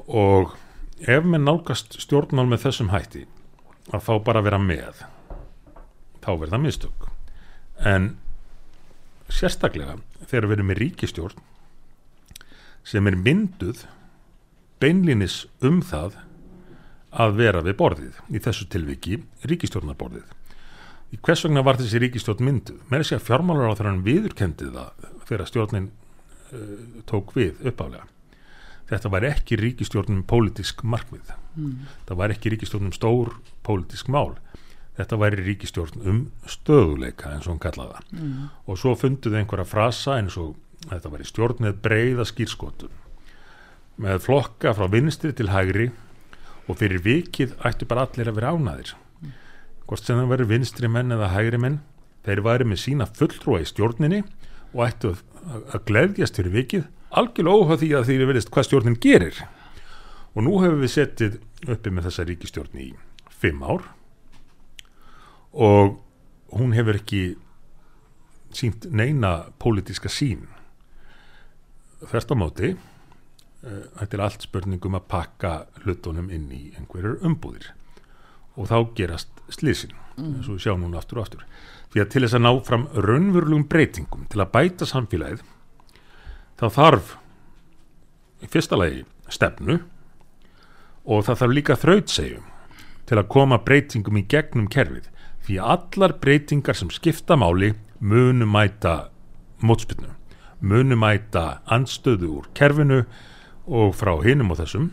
Og 0.09 0.55
ef 1.07 1.25
með 1.25 1.45
nálgast 1.45 1.97
stjórnmál 2.01 2.47
með 2.49 2.65
þessum 2.67 2.91
hætti, 2.93 3.25
að 3.91 4.05
þá 4.07 4.13
bara 4.25 4.43
vera 4.45 4.59
með, 4.61 5.05
þá 6.21 6.31
verða 6.43 6.59
mistök. 6.61 7.07
En 7.81 8.15
sérstaklega 9.31 9.97
þegar 10.27 10.47
við 10.49 10.57
erum 10.57 10.69
með 10.71 10.81
ríkistjórn 10.83 11.47
sem 12.85 13.07
er 13.07 13.17
mynduð 13.17 13.85
beinlinis 14.81 15.45
um 15.65 15.81
það 15.85 16.17
að 17.11 17.35
vera 17.41 17.63
við 17.65 17.77
borðið, 17.79 18.21
í 18.31 18.39
þessu 18.41 18.67
tilviki 18.71 19.19
ríkistjórnarborðið. 19.49 20.29
Í 21.11 21.19
hvers 21.19 21.43
vegna 21.43 21.63
var 21.65 21.79
þessi 21.79 21.99
ríkistjórn 21.99 22.45
mynduð? 22.47 22.79
Með 22.87 23.03
þess 23.03 23.17
að 23.17 23.25
fjármálar 23.27 23.73
á 23.73 23.77
þeirra 23.77 23.97
viðurkendi 24.05 24.69
það 24.71 25.09
þegar 25.27 25.49
stjórnin 25.49 25.89
uh, 25.91 26.77
tók 27.09 27.35
við 27.35 27.59
uppálega. 27.67 28.07
Þetta 28.91 29.11
var 29.13 29.25
ekki 29.29 29.57
ríkistjórnum 29.59 30.23
pólitísk 30.27 30.83
markmið. 30.83 31.33
Það 32.07 32.17
var 32.19 32.33
ekki 32.35 32.51
ríkistjórnum 32.51 32.91
um 32.91 32.95
stór 32.95 33.35
pólitísk 33.63 34.11
mál. 34.11 34.35
Þetta 34.97 35.17
væri 35.21 35.45
ríkistjórn 35.45 36.03
um 36.03 36.17
stöðuleika 36.45 37.31
eins 37.31 37.47
og 37.47 37.55
hún 37.55 37.61
kallaði 37.63 37.95
það. 37.95 38.25
Og 38.67 38.81
svo 38.81 38.95
funduðu 38.99 39.39
einhverja 39.39 39.69
frasa 39.69 40.17
eins 40.19 40.35
og 40.37 40.57
þetta 40.89 41.13
væri 41.13 41.29
stjórn 41.29 41.63
með 41.63 41.79
breyða 41.85 42.25
skýrskotum 42.27 42.91
með 44.01 44.21
flokka 44.25 44.73
frá 44.73 44.87
vinstri 44.91 45.33
til 45.35 45.51
hægri 45.51 45.89
og 46.69 46.77
fyrir 46.79 47.03
vikið 47.05 47.55
ættu 47.67 47.87
bara 47.89 48.07
allir 48.07 48.31
að 48.31 48.37
vera 48.39 48.53
ánaðir 48.55 48.93
hvort 49.85 50.05
sem 50.05 50.17
það 50.17 50.31
verður 50.31 50.51
vinstri 50.53 50.89
menn 50.91 51.13
eða 51.13 51.33
hægri 51.35 51.59
menn 51.61 51.81
þeir 52.25 52.43
væri 52.45 52.67
með 52.69 52.81
sína 52.85 53.07
fulltrúa 53.09 53.61
í 53.61 53.67
stjórninni 53.69 54.21
og 54.71 54.83
ættu 54.87 55.13
að 55.51 55.85
gleðjast 55.89 56.39
fyrir 56.39 56.55
vikið 56.55 56.87
algjörlega 57.19 57.57
óhvað 57.57 57.81
því 57.83 57.89
að 57.97 58.05
því 58.07 58.17
verðist 58.29 58.51
hvað 58.53 58.67
stjórnin 58.67 58.99
gerir. 59.03 59.41
Og 60.31 60.45
nú 60.45 60.59
hefur 60.63 60.79
við 60.79 60.93
settið 60.93 61.39
uppi 61.71 61.91
með 61.91 62.07
þessa 62.07 62.27
ríkistjórn 62.29 62.81
í 62.81 62.87
fimm 63.41 63.63
ár. 63.67 63.83
Og 65.51 65.97
hún 66.55 66.75
hefur 66.75 66.99
ekki 67.01 67.23
sínt 68.55 68.87
neina 68.91 69.51
pólitíska 69.59 70.11
sín 70.11 70.47
þvert 72.01 72.33
á 72.33 72.35
móti 72.35 72.69
eh, 72.73 73.83
þetta 73.99 74.17
er 74.17 74.23
allt 74.25 74.45
spurningum 74.47 74.97
að 74.97 75.07
pakka 75.11 75.51
hlutunum 75.83 76.31
inn 76.33 76.49
í 76.51 76.63
einhverjur 76.79 77.21
umbúðir. 77.27 77.71
Og 78.59 78.67
þá 78.71 78.77
gerast 78.97 79.43
slísin 79.51 79.95
eins 80.17 80.47
og 80.49 80.57
við 80.57 80.65
sjáum 80.65 80.83
núna 80.83 80.99
aftur 80.99 81.21
og 81.21 81.27
aftur. 81.27 81.45
Því 81.91 82.03
að 82.03 82.09
til 82.13 82.23
þess 82.25 82.37
að 82.37 82.43
ná 82.45 82.51
fram 82.67 82.87
raunverulegum 82.95 83.67
breytingum 83.71 84.27
til 84.31 84.41
að 84.43 84.51
bæta 84.55 84.87
samfélagið 84.89 85.43
þá 86.61 86.67
þarf 86.75 87.15
í 88.45 88.49
fyrsta 88.53 88.77
lagi 88.77 89.01
stefnu 89.33 89.79
og 91.09 91.25
það 91.25 91.39
þarf 91.39 91.55
líka 91.57 91.77
þrautsegjum 91.81 92.47
til 93.09 93.17
að 93.17 93.29
koma 93.33 93.57
breytingum 93.65 94.19
í 94.21 94.27
gegnum 94.29 94.69
kerfið 94.71 95.09
því 95.47 95.57
að 95.57 95.71
allar 95.75 96.15
breytingar 96.21 96.77
sem 96.77 96.91
skipta 96.93 97.37
máli 97.39 97.73
munu 97.97 98.45
mæta 98.45 99.09
mótspilnu 99.65 100.13
munu 100.61 100.97
mæta 101.01 101.63
anstöðu 101.65 102.29
úr 102.37 102.49
kerfinu 102.57 103.01
og 103.65 103.95
frá 103.97 104.13
hinum 104.21 104.53
og 104.53 104.61
þessum. 104.61 104.91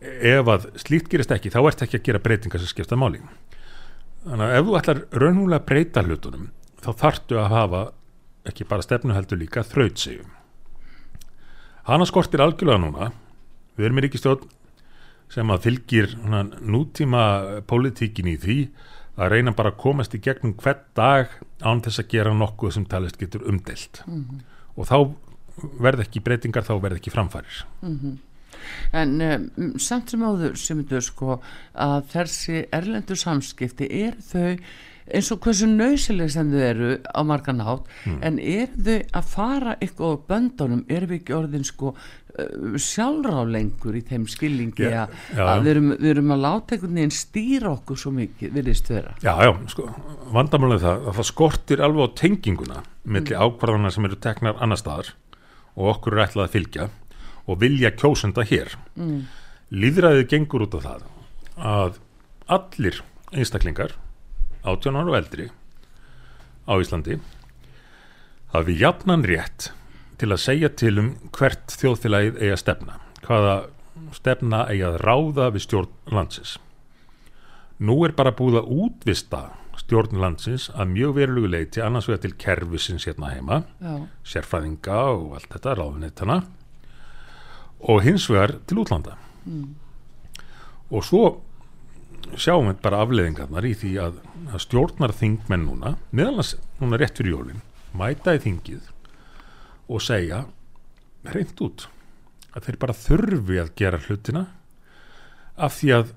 Ef 0.00 0.48
að 0.48 0.70
slíkt 0.80 1.10
gerist 1.12 1.32
ekki 1.34 1.52
þá 1.52 1.60
ert 1.66 1.84
ekki 1.84 2.00
að 2.00 2.06
gera 2.08 2.24
breytingar 2.24 2.62
sem 2.62 2.72
skipta 2.72 2.96
máli. 2.96 3.20
Þannig 4.24 4.46
að 4.46 4.56
ef 4.56 4.66
þú 4.66 4.76
ætlar 4.80 5.02
raunhúlega 5.12 5.66
breyta 5.68 6.04
hlutunum 6.04 6.50
þá 6.80 6.90
þarftu 7.04 7.40
að 7.40 7.52
hafa 7.52 7.86
ekki 8.48 8.68
bara 8.68 8.84
stefnu 8.84 9.16
heldur 9.16 9.40
líka 9.40 9.64
þrautsegjum 9.68 10.39
hana 11.88 12.06
skortir 12.08 12.42
algjörlega 12.44 12.82
núna. 12.82 13.10
Við 13.76 13.88
erum 13.88 14.00
í 14.00 14.06
ríkistjórn 14.06 14.48
sem 15.30 15.50
að 15.54 15.66
fylgir 15.66 16.14
nútíma 16.60 17.24
pólitíkin 17.70 18.30
í 18.32 18.36
því 18.40 18.58
að 19.20 19.34
reyna 19.34 19.54
bara 19.56 19.72
að 19.72 19.80
komast 19.82 20.14
í 20.16 20.22
gegnum 20.22 20.56
hvert 20.58 20.86
dag 20.96 21.32
án 21.62 21.82
þess 21.84 22.02
að 22.02 22.10
gera 22.14 22.32
nokkuð 22.36 22.76
sem 22.76 22.86
talist 22.88 23.20
getur 23.20 23.44
umdelt 23.48 24.02
og 24.76 24.88
þá 24.88 24.96
verð 25.82 26.06
ekki 26.06 26.22
breytingar 26.24 26.66
þá 26.66 26.74
verð 26.80 27.00
ekki 27.00 27.12
framfærir 27.12 27.64
en 28.96 29.12
um, 29.24 29.74
samt 29.78 30.12
sem 30.12 30.22
áður 30.24 30.56
sem 30.58 30.80
þetta 30.82 31.02
sko 31.04 31.40
að 31.74 31.98
þessi 32.14 32.62
erlendu 32.76 33.16
samskipti 33.16 33.88
er 34.02 34.16
þau 34.24 34.56
eins 35.14 35.30
og 35.34 35.42
hversu 35.44 35.68
nöysileg 35.70 36.32
sem 36.32 36.50
þau 36.52 36.64
eru 36.66 36.90
á 37.04 37.20
margan 37.26 37.62
hátt 37.66 37.90
en 38.20 38.38
er 38.38 38.70
þau 38.76 38.98
að 39.20 39.30
fara 39.34 39.76
eitthvað 39.80 40.16
á 40.16 40.22
böndunum? 40.30 40.84
Erum 40.88 41.12
við 41.12 41.20
ekki 41.20 41.36
orðin 41.36 41.66
sko 41.68 41.94
sjálfrálengur 42.80 43.96
í 43.98 44.02
þeim 44.06 44.26
skilningi 44.30 44.86
Já, 44.86 45.02
að, 45.34 45.40
að 45.44 45.62
við, 45.64 45.70
erum, 45.72 45.88
við 45.96 46.10
erum 46.12 46.34
að 46.34 46.42
láta 46.44 46.76
einhvern 46.76 46.98
veginn 47.00 47.14
stýra 47.14 47.72
okkur 47.74 48.00
svo 48.00 48.12
mikið 48.16 48.54
virðist 48.54 48.90
vera? 48.92 49.14
Já, 49.24 49.32
já, 49.44 49.50
sko, 49.72 49.86
vandamálið 50.34 50.84
það 50.84 51.08
að 51.10 51.18
það 51.18 51.28
skortir 51.30 51.84
alveg 51.86 52.06
á 52.06 52.16
tenginguna 52.20 52.82
milli 53.16 53.36
ákvarðana 53.36 53.92
sem 53.94 54.08
eru 54.08 54.20
teknar 54.22 54.60
annar 54.62 54.80
staðar 54.80 55.12
og 55.76 55.92
okkur 55.94 56.16
er 56.16 56.24
ætlað 56.26 56.46
að 56.46 56.54
fylgja 56.56 56.88
og 57.50 57.60
vilja 57.62 57.90
kjósenda 57.96 58.44
hér. 58.46 58.76
Mm. 59.00 59.24
Líðræðið 59.74 60.28
gengur 60.30 60.66
út 60.66 60.76
á 60.76 60.80
það 60.86 61.08
að 61.70 62.00
allir 62.50 63.02
einstaklingar 63.34 63.96
18 64.64 64.96
ára 64.96 65.12
og 65.12 65.18
eldri 65.18 65.50
á 66.68 66.72
Íslandi 66.76 67.18
hafi 68.54 68.78
jafnan 68.80 69.26
rétt 69.26 69.70
til 70.20 70.30
að 70.30 70.42
segja 70.42 70.70
til 70.72 70.96
um 71.00 71.12
hvert 71.36 71.76
þjóðfélagið 71.80 72.40
eigi 72.40 72.54
að 72.54 72.62
stefna 72.64 72.98
hvaða 73.24 73.54
stefna 74.16 74.64
eigi 74.70 74.84
að 74.86 75.00
ráða 75.04 75.48
við 75.54 75.64
stjórn 75.66 76.14
landsins. 76.14 76.56
Nú 77.80 77.96
er 78.04 78.14
bara 78.16 78.34
búið 78.36 78.60
að 78.60 78.70
útvista 78.84 79.42
stjórn 79.80 80.20
landsins 80.20 80.68
að 80.74 80.92
mjög 80.94 81.14
verulegu 81.16 81.50
leiti 81.50 81.82
annars 81.82 82.08
vegar 82.10 82.24
til 82.24 82.36
kerfisins 82.40 83.06
hérna 83.08 83.32
heima, 83.32 83.62
já, 83.80 83.94
sérfræðinga 84.34 84.98
og 85.14 85.36
allt 85.38 85.52
þetta, 85.54 85.76
ráðunettana 85.78 86.40
og 87.88 88.02
hins 88.04 88.26
vegar 88.28 88.58
til 88.68 88.82
útlanda. 88.82 89.16
Og 90.90 91.06
svo 91.06 91.24
sjáum 92.36 92.70
við 92.70 92.80
bara 92.84 93.02
afleðingarnar 93.04 93.66
í 93.68 93.74
því 93.78 93.92
að, 94.04 94.20
að 94.50 94.62
stjórnar 94.64 95.14
þingmenn 95.16 95.66
núna, 95.66 95.94
neðalans 96.14 96.54
núna 96.80 97.00
rétt 97.00 97.20
fyrir 97.20 97.36
jólin, 97.36 97.62
mæta 97.96 98.36
í 98.36 98.42
þingið 98.44 98.88
og 99.90 100.04
segja 100.04 100.44
reynd 101.34 101.60
út 101.64 101.88
að 102.54 102.66
þeir 102.66 102.80
bara 102.82 102.96
þurfi 102.96 103.60
að 103.62 103.74
gera 103.78 104.00
hlutina 104.06 104.46
af 105.60 105.76
því 105.78 105.92
að 105.98 106.14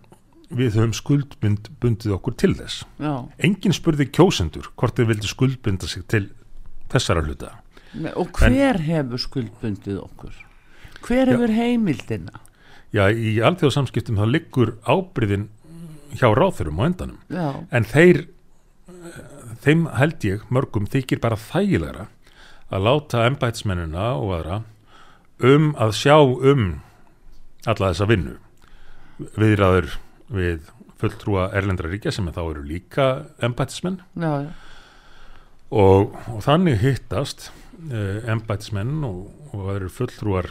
við 0.53 0.77
höfum 0.77 0.93
skuldbundið 0.93 2.15
okkur 2.17 2.35
til 2.37 2.53
þess. 2.57 2.83
já, 3.01 3.13
Engin 3.41 3.73
spurði 3.73 4.07
kjósendur 4.13 4.69
hvort 4.77 4.97
þeir 4.97 5.09
vildi 5.13 5.29
skuldbunda 5.29 5.89
sig 5.89 6.05
til 6.11 6.27
þessara 6.93 7.23
hluta. 7.25 7.55
Og 8.17 8.29
hver 8.37 8.77
en, 8.77 8.85
hefur 8.85 9.21
skuldbundið 9.21 9.99
okkur? 10.01 10.37
Hver 11.03 11.33
hefur 11.33 11.53
heimildina? 11.53 12.41
Já, 12.93 13.07
í 13.09 13.39
alþjóðsamskiptum 13.41 14.19
þá 14.21 14.25
liggur 14.29 14.75
ábyrðin 14.85 15.47
hjá 16.17 16.29
ráþurum 16.33 16.81
á 16.81 16.83
endanum. 16.87 17.19
Já. 17.29 17.47
En 17.71 17.87
þeir, 17.87 18.25
þeim 19.63 19.87
held 19.99 20.27
ég, 20.27 20.45
mörgum, 20.53 20.87
þykir 20.89 21.21
bara 21.23 21.39
þægilegra 21.39 22.07
að 22.73 22.87
láta 22.87 23.25
ennbætsmennina 23.27 24.13
og 24.17 24.35
aðra 24.37 24.61
um 25.43 25.73
að 25.81 25.95
sjá 25.97 26.17
um 26.23 26.67
alla 27.69 27.91
þessa 27.91 28.09
vinnu. 28.09 28.37
Viðraður 29.37 29.91
við 30.33 30.69
fulltrúa 31.01 31.49
Erlendra 31.55 31.91
ríkja 31.91 32.13
sem 32.15 32.29
þá 32.31 32.43
eru 32.45 32.63
líka 32.65 33.09
ennbætsmenn. 33.43 33.99
Og, 35.73 36.13
og 36.29 36.39
þannig 36.45 36.79
hittast 36.83 37.49
uh, 37.89 38.21
embætismenn 38.29 39.01
og, 39.07 39.25
og 39.51 39.65
það 39.65 39.75
eru 39.79 39.91
fulltrúar 39.97 40.49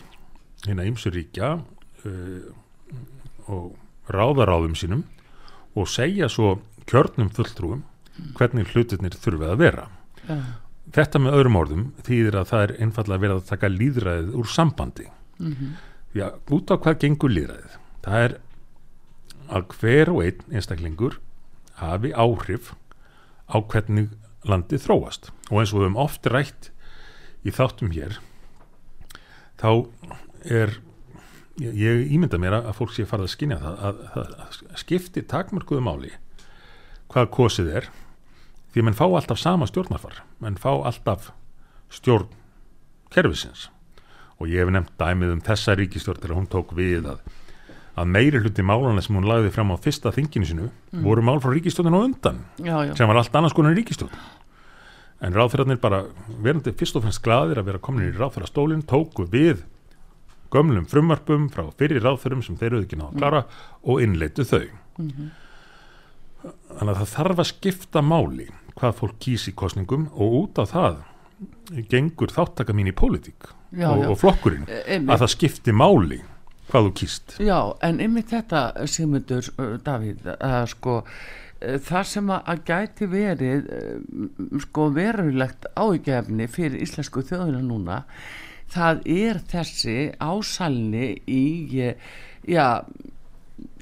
hérna 0.67 0.87
ymsuríkja 0.87 1.55
uh, 1.59 2.11
eh, 2.11 3.51
og 3.51 4.13
ráðaráðum 4.13 4.75
sínum 4.79 5.05
og 5.75 5.89
segja 5.89 6.29
svo 6.29 6.59
kjörnum 6.89 7.31
fulltrúum 7.33 7.83
hvernig 8.37 8.73
hlutirnir 8.73 9.17
þurfið 9.17 9.53
að 9.55 9.61
vera 9.63 9.87
ja. 10.27 10.39
þetta 10.93 11.23
með 11.23 11.37
öðrum 11.39 11.59
orðum 11.63 11.85
þýðir 12.07 12.39
að 12.41 12.49
það 12.53 12.65
er 12.67 12.75
einfallega 12.85 13.25
verið 13.25 13.41
að 13.41 13.51
taka 13.51 13.73
líðræðið 13.73 14.35
úr 14.41 14.51
sambandi 14.53 15.07
mm 15.09 15.53
-hmm. 15.53 15.71
já, 16.19 16.27
út 16.51 16.71
á 16.71 16.77
hvað 16.77 16.99
gengur 17.05 17.33
líðræðið 17.33 17.79
það 18.05 18.27
er 18.27 18.37
að 19.53 19.77
hver 19.79 20.11
og 20.11 20.23
einn 20.25 20.45
einstaklingur 20.53 21.19
hafi 21.81 22.13
áhrif 22.13 22.75
á 23.49 23.57
hvernig 23.61 24.13
landið 24.49 24.85
þróast 24.87 25.31
og 25.51 25.61
eins 25.61 25.73
og 25.73 25.81
við 25.81 25.87
höfum 25.87 26.03
oft 26.05 26.27
rætt 26.27 26.71
í 27.45 27.51
þáttum 27.51 27.93
hér 27.95 28.21
þá 29.61 29.87
er 30.45 30.81
ég, 31.61 31.75
ég 31.77 32.13
ímynda 32.15 32.41
mér 32.41 32.59
að 32.61 32.73
fólk 32.79 32.95
sé 32.95 33.07
farið 33.09 33.29
að 33.29 33.35
skinja 33.35 33.59
það 33.61 33.83
að, 33.89 34.01
að, 34.13 34.37
að 34.47 34.81
skipti 34.83 35.25
takmörkuðu 35.29 35.85
máli 35.85 36.13
hvað 37.13 37.31
kosið 37.35 37.71
er 37.81 37.91
því 38.73 38.81
að 38.81 38.89
mann 38.89 38.99
fá 38.99 39.05
alltaf 39.09 39.41
sama 39.41 39.69
stjórnarfar 39.69 40.23
mann 40.43 40.59
fá 40.61 40.71
alltaf 40.73 41.31
stjórn 41.93 42.31
kervisins 43.13 43.69
og 44.41 44.49
ég 44.51 44.65
hef 44.65 44.73
nefnt 44.73 44.95
dæmið 45.01 45.37
um 45.37 45.45
þessa 45.45 45.77
ríkistjórn 45.79 46.23
til 46.23 46.33
að 46.33 46.39
hún 46.41 46.51
tók 46.51 46.73
við 46.77 47.09
að, 47.13 47.21
að 48.01 48.13
meiri 48.15 48.41
hluti 48.43 48.65
málana 48.65 49.05
sem 49.05 49.17
hún 49.19 49.29
lagði 49.29 49.53
fram 49.55 49.75
á 49.75 49.77
fyrsta 49.83 50.15
þinginu 50.15 50.49
sinu 50.49 50.69
mm. 50.69 51.03
voru 51.05 51.25
mál 51.27 51.43
frá 51.43 51.53
ríkistjórninu 51.53 52.01
og 52.01 52.09
undan 52.09 52.41
já, 52.57 52.77
já. 52.89 52.95
sem 52.97 53.11
var 53.11 53.21
allt 53.21 53.37
annars 53.37 53.57
konar 53.57 53.77
ríkistjórn 53.77 54.17
en 55.23 55.37
ráðfyrarnir 55.37 55.79
bara 55.83 56.07
verðandi 56.43 56.73
fyrst 56.75 56.97
og 56.99 57.05
fremst 57.05 57.23
gladir 57.23 57.61
að 57.61 57.69
vera 57.71 57.83
komin 57.83 58.09
í 58.09 58.17
ráðfyrastólinn 58.17 58.83
tóku 58.89 59.29
við 59.31 59.63
gömlum 60.53 60.89
frumvarpum 60.89 61.49
frá 61.53 61.67
fyrir 61.79 62.03
ráðfyrum 62.05 62.43
sem 62.45 62.59
þeir 62.61 62.73
eru 62.73 62.83
ekki 62.87 62.99
náða 63.01 63.13
að 63.13 63.23
klara 63.23 63.43
mm. 63.45 63.63
og 63.83 64.03
innleitu 64.05 64.47
þau 64.49 64.65
mm 64.65 65.09
-hmm. 65.09 65.31
þannig 66.79 66.93
að 66.93 67.01
það 67.01 67.15
þarf 67.15 67.45
að 67.45 67.51
skipta 67.53 68.03
máli 68.03 68.49
hvað 68.77 68.99
fólk 69.01 69.19
kýs 69.21 69.49
í 69.49 69.55
kostningum 69.55 70.09
og 70.13 70.37
út 70.43 70.63
á 70.63 70.65
það 70.69 71.03
gengur 71.89 72.33
þáttaka 72.33 72.73
mín 72.73 72.93
í 72.93 72.97
pólitík 72.97 73.49
og, 73.49 74.05
og 74.13 74.19
flokkurinn 74.21 74.69
e, 74.69 75.01
að 75.01 75.25
það 75.25 75.35
skipti 75.37 75.73
máli 75.73 76.23
hvað 76.71 76.89
þú 76.89 76.93
kýst 77.01 77.39
Já, 77.41 77.75
en 77.83 78.01
yfir 78.01 78.29
þetta 78.37 78.87
Sigmundur 78.87 79.49
Davíð 79.85 80.29
að 80.39 80.67
sko 80.77 81.03
Eh, 81.63 81.79
það 81.83 82.07
sem 82.11 82.31
að 82.35 82.63
gæti 82.67 83.09
verið 83.11 83.69
eh, 83.77 83.99
sko 84.65 84.89
verulegt 84.95 85.69
ágefni 85.79 86.49
fyrir 86.51 86.83
íslensku 86.83 87.23
þjóðina 87.27 87.63
núna 87.63 88.03
það 88.73 89.07
er 89.13 89.43
þessi 89.53 89.99
ásalni 90.23 91.15
í 91.29 91.45
já 92.49 92.67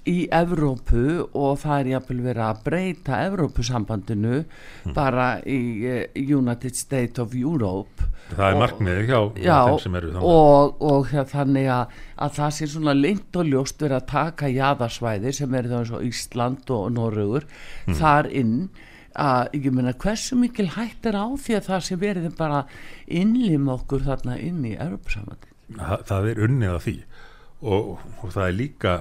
í 0.09 0.25
Evrópu 0.33 1.27
og 1.37 1.59
það 1.61 1.75
er 1.77 1.91
jáfnvel 1.95 2.21
verið 2.25 2.45
að 2.47 2.61
breyta 2.65 3.19
Evrópusambandinu 3.27 4.39
mm. 4.41 4.95
bara 4.97 5.27
í 5.45 5.61
uh, 5.85 6.01
United 6.17 6.79
States 6.79 7.21
of 7.21 7.35
Europe 7.37 8.09
það 8.31 8.47
er 8.47 8.59
markmiði 8.63 9.07
hjá 9.11 9.19
já, 9.43 9.57
þeim 9.69 9.81
sem 9.85 9.99
eru 10.01 10.13
þannig 10.15 10.29
og, 10.33 10.85
og 10.93 11.15
ja, 11.15 11.25
þannig 11.29 11.71
að, 11.75 11.97
að 12.27 12.37
það 12.39 12.55
sé 12.57 12.71
svona 12.73 12.95
lengt 12.97 13.41
og 13.41 13.51
ljóst 13.51 13.83
verið 13.83 13.99
að 13.99 14.09
taka 14.15 14.53
jæðarsvæði 14.55 15.35
sem 15.37 15.59
eru 15.61 15.73
þannig 15.75 15.91
svo 15.91 16.05
Ísland 16.09 16.73
og 16.77 16.87
Norrögur 16.97 17.49
mm. 17.51 17.99
þar 18.01 18.31
inn 18.41 18.55
að 19.19 19.57
ég 19.59 19.71
meina 19.75 19.95
hversu 19.99 20.39
mikil 20.39 20.69
hætt 20.77 21.07
er 21.11 21.19
á 21.19 21.27
því 21.35 21.57
að 21.59 21.67
það 21.71 21.87
sé 21.87 21.99
verið 22.01 22.37
bara 22.39 22.61
innlim 23.07 23.71
okkur 23.73 24.05
þarna 24.07 24.37
inn 24.39 24.63
í 24.65 24.77
Evrópusambandinu 24.77 25.49
Þa, 25.71 25.97
það 26.07 26.29
er 26.31 26.41
unnið 26.47 26.75
af 26.75 26.87
því 26.87 26.95
og, 27.61 27.91
og 28.23 28.33
það 28.35 28.47
er 28.47 28.57
líka 28.59 28.95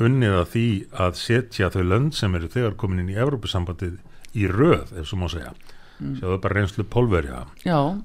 unnið 0.00 0.36
að 0.38 0.46
því 0.54 0.66
að 1.04 1.18
setja 1.18 1.70
þau 1.74 1.82
lönd 1.82 2.16
sem 2.18 2.34
eru 2.38 2.50
þegar 2.50 2.78
komin 2.78 3.02
inn 3.02 3.12
í 3.12 3.18
Evrópusambandið 3.18 3.98
í 4.38 4.46
röð, 4.50 4.94
ef 4.94 5.10
svo 5.10 5.18
má 5.18 5.26
segja 5.30 5.52
mm. 5.98 6.16
sjáðu 6.20 6.38
bara 6.44 6.58
reynslu 6.60 6.86
Pólverja 6.86 7.44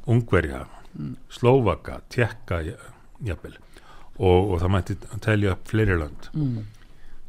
Ungverja, 0.10 0.66
mm. 0.94 1.14
Slovaka 1.34 2.00
Tjekka, 2.14 2.62
jafnvel 3.26 3.58
og, 4.16 4.56
og 4.56 4.62
það 4.64 4.74
mætti 4.76 4.98
telja 5.26 5.54
upp 5.56 5.70
fleiri 5.70 6.00
lönd 6.00 6.30
mm. 6.34 6.64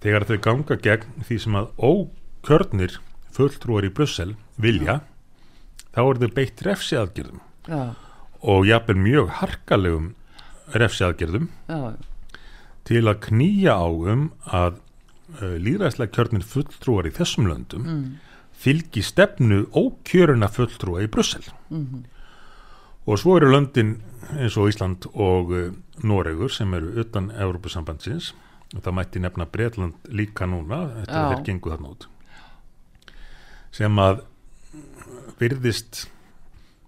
þegar 0.05 0.29
þau 0.31 0.39
ganga 0.49 0.79
gegn 0.89 1.27
því 1.29 1.41
sem 1.45 1.59
að 1.61 1.71
ókjörnir 1.77 3.01
fulltrúar 3.37 3.87
í 3.87 3.93
Brussel 3.93 4.35
vilja, 4.57 4.99
ja. 4.99 5.87
þá 5.95 6.03
er 6.07 6.21
þau 6.23 6.35
beitt 6.41 6.67
refsiaðgjörðum 6.67 7.41
ja. 7.69 7.85
og 8.41 8.69
jafnvel 8.69 9.01
mjög 9.07 9.33
harkalegum 9.41 10.13
refsiaðgjörðum 10.75 11.51
ja 11.71 11.97
til 12.87 13.07
að 13.11 13.23
knýja 13.27 13.75
á 13.75 13.87
um 13.87 14.29
að 14.47 14.79
uh, 15.41 15.57
líðræðslega 15.63 16.15
kjörnir 16.15 16.47
fulltrúar 16.47 17.09
í 17.09 17.15
þessum 17.17 17.49
löndum 17.51 17.87
mm. 17.87 18.05
fylgi 18.55 19.03
stefnu 19.05 19.65
ókjöruna 19.75 20.51
fulltrúa 20.53 21.03
í 21.05 21.11
Brussel 21.11 21.45
mm 21.69 21.83
-hmm. 21.83 22.05
og 23.07 23.19
svo 23.19 23.37
eru 23.37 23.51
löndin 23.51 23.99
eins 24.39 24.57
og 24.57 24.71
Ísland 24.71 25.07
og 25.15 25.51
uh, 25.51 25.73
Noregur 26.03 26.51
sem 26.51 26.75
eru 26.75 27.01
utan 27.01 27.31
Európusambandsins 27.31 28.35
og 28.75 28.83
það 28.83 28.93
mætti 28.93 29.19
nefna 29.19 29.47
Breitland 29.47 29.95
líka 30.09 30.47
núna 30.47 30.91
þetta 31.01 31.13
er 31.13 31.35
þeir 31.35 31.45
gengu 31.45 31.71
þarna 31.71 31.89
út 31.89 32.09
sem 33.77 33.99
að 34.01 34.23
virðist 35.41 36.07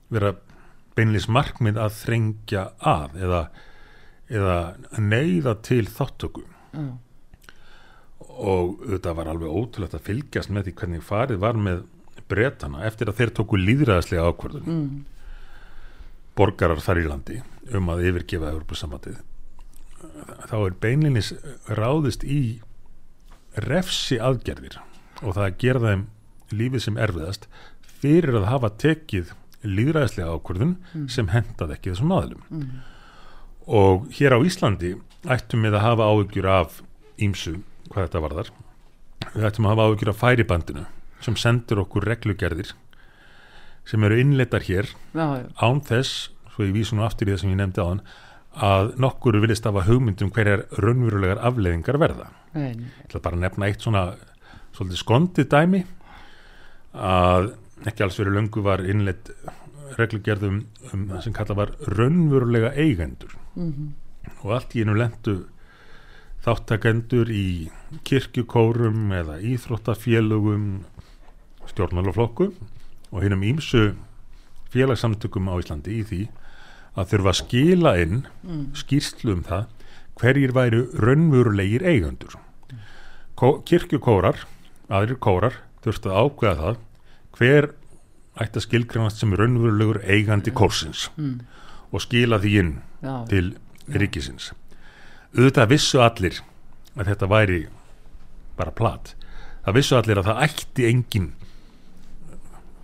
vera 0.08 0.34
beinleis 0.96 1.28
markmið 1.30 1.78
að 1.80 1.98
þrengja 2.00 2.70
að 2.80 3.18
eða 3.22 3.42
eða 4.28 4.56
neyða 5.00 5.54
til 5.64 5.84
þáttöku 5.88 6.42
mm. 6.76 6.90
og 8.28 8.82
þetta 8.82 9.14
var 9.16 9.30
alveg 9.32 9.54
ótrúlegt 9.60 9.96
að 9.96 10.08
fylgjast 10.10 10.52
með 10.52 10.68
því 10.68 10.74
hvernig 10.80 11.06
farið 11.06 11.40
var 11.44 11.60
með 11.68 11.86
bretana 12.28 12.84
eftir 12.84 13.08
að 13.08 13.22
þeir 13.22 13.32
tóku 13.38 13.60
líðræðslega 13.60 14.26
ákvörðun 14.28 14.68
mm. 14.74 14.90
borgarar 16.36 16.84
þar 16.84 17.02
í 17.02 17.06
landi 17.08 17.40
um 17.78 17.88
að 17.92 18.04
yfirgefa 18.10 18.52
Európa-sambatið 18.52 19.22
þá 20.50 20.56
er 20.58 20.76
beinlinis 20.82 21.32
ráðist 21.72 22.24
í 22.28 22.60
refsi 23.64 24.20
aðgerðir 24.20 24.76
og 25.22 25.32
það 25.32 25.44
að 25.46 25.58
gera 25.64 25.84
þeim 25.86 26.06
lífið 26.54 26.84
sem 26.86 27.00
erfiðast 27.00 27.48
fyrir 27.98 28.38
að 28.40 28.48
hafa 28.52 28.70
tekið 28.84 29.34
líðræðslega 29.66 30.36
ákvörðun 30.36 30.76
mm. 30.78 31.08
sem 31.10 31.28
hendað 31.32 31.74
ekki 31.74 31.92
þessum 31.92 32.14
aðlum 32.14 32.44
mm. 32.48 32.68
Og 33.68 34.06
hér 34.16 34.32
á 34.32 34.38
Íslandi 34.40 34.94
ættum 35.28 35.66
við 35.66 35.74
að 35.76 35.84
hafa 35.84 36.06
áhugjur 36.08 36.46
af 36.48 36.78
ímsu 37.20 37.58
hvað 37.90 38.06
þetta 38.06 38.22
varðar. 38.24 38.50
Við 39.34 39.44
ættum 39.48 39.66
að 39.66 39.74
hafa 39.74 39.88
áhugjur 39.88 40.10
af 40.12 40.22
færibandinu 40.22 40.84
sem 41.24 41.36
sendur 41.36 41.82
okkur 41.82 42.06
reglugerðir 42.08 42.72
sem 43.88 44.04
eru 44.04 44.18
innleitar 44.20 44.64
hér 44.64 44.88
já, 45.16 45.26
já. 45.40 45.44
án 45.60 45.82
þess, 45.84 46.30
svo 46.54 46.64
ég 46.64 46.74
vísum 46.76 47.00
nú 47.00 47.06
aftur 47.06 47.28
í 47.28 47.34
það 47.34 47.42
sem 47.42 47.52
ég 47.52 47.60
nefndi 47.60 47.84
á 47.84 47.90
hann 47.90 48.02
að 48.68 48.90
nokkur 49.04 49.38
vilist 49.42 49.68
hafa 49.68 49.84
hugmyndum 49.86 50.32
hverjar 50.34 50.64
raunverulegar 50.80 51.40
afleðingar 51.44 52.00
verða. 52.00 52.30
Ég 52.56 52.80
ætla 53.04 53.22
bara 53.24 53.38
að 53.38 53.44
nefna 53.44 53.68
eitt 53.68 53.84
svona 53.84 54.04
svolítið 54.76 55.02
skondið 55.02 55.50
dæmi 55.52 55.82
að 56.94 57.52
ekki 57.86 58.04
alls 58.04 58.18
verið 58.18 58.38
löngu 58.38 58.62
var 58.64 58.82
innleitt 58.84 59.30
reglugerðum 59.98 60.62
um 60.92 61.04
það 61.10 61.22
sem 61.24 61.36
kalla 61.36 61.56
var 61.62 61.74
raunverulega 61.86 62.72
eigendur 62.76 63.36
mm 63.54 63.72
-hmm. 63.72 63.88
og 64.42 64.54
allt 64.54 64.76
í 64.76 64.82
einu 64.82 64.94
lendu 64.94 65.36
þáttakendur 66.44 67.30
í 67.30 67.70
kirkjukórum 68.04 69.12
eða 69.12 69.40
íþróttafélögum 69.40 70.84
stjórnmálaflokku 71.66 72.52
og 73.12 73.22
hinnum 73.22 73.42
ímsu 73.42 73.94
félagsamtökum 74.72 75.48
á 75.48 75.54
Íslandi 75.60 76.00
í 76.00 76.04
því 76.04 76.22
að 76.98 77.08
þurfa 77.12 77.28
að 77.28 77.40
skila 77.40 77.92
inn 78.02 78.26
mm. 78.42 78.64
skýrslu 78.74 79.32
um 79.32 79.42
það 79.46 79.66
hverjir 80.18 80.52
væru 80.52 80.82
raunverulegir 80.98 81.82
eigandur 81.86 82.34
mm. 82.36 83.62
kirkjukórar 83.64 84.46
aðrir 84.88 85.18
kórar 85.18 85.67
þurftu 85.88 86.12
að 86.12 86.20
ákveða 86.24 86.56
það 86.62 86.80
hver 87.38 87.70
ætti 88.38 88.60
að 88.60 88.66
skilgrænast 88.68 89.22
sem 89.22 89.34
raunverulegur 89.34 90.00
eigandi 90.06 90.52
kórsins 90.54 91.08
mm. 91.16 91.38
og 91.90 92.04
skila 92.04 92.38
því 92.42 92.52
inn 92.62 92.74
já, 93.02 93.14
til 93.30 93.46
ríkisins 93.88 94.52
auðvitað 95.34 95.72
vissu 95.74 96.00
allir 96.04 96.38
að 96.98 97.10
þetta 97.12 97.30
væri 97.30 97.60
bara 98.58 98.74
plat 98.74 99.14
það 99.66 99.76
vissu 99.78 99.98
allir 99.98 100.20
að 100.22 100.30
það 100.30 100.44
ætti 100.48 100.88
engin 100.88 101.28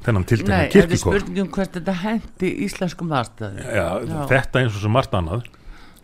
þennan 0.05 0.25
Nei, 0.25 0.29
tiltekna 0.31 0.57
þetta 0.61 0.65
er 0.67 0.73
kirkukór 0.75 1.21
spurningum 1.21 1.53
hvert 1.55 1.77
þetta 1.79 1.95
hendi 2.03 2.51
íslenskum 2.67 3.15
aðstæði 3.21 3.65
Já, 3.65 3.87
Já. 4.05 4.19
þetta 4.35 4.61
eins 4.63 4.75
og 4.75 4.83
svo 4.83 4.93
margt 4.93 5.17
annað 5.17 5.47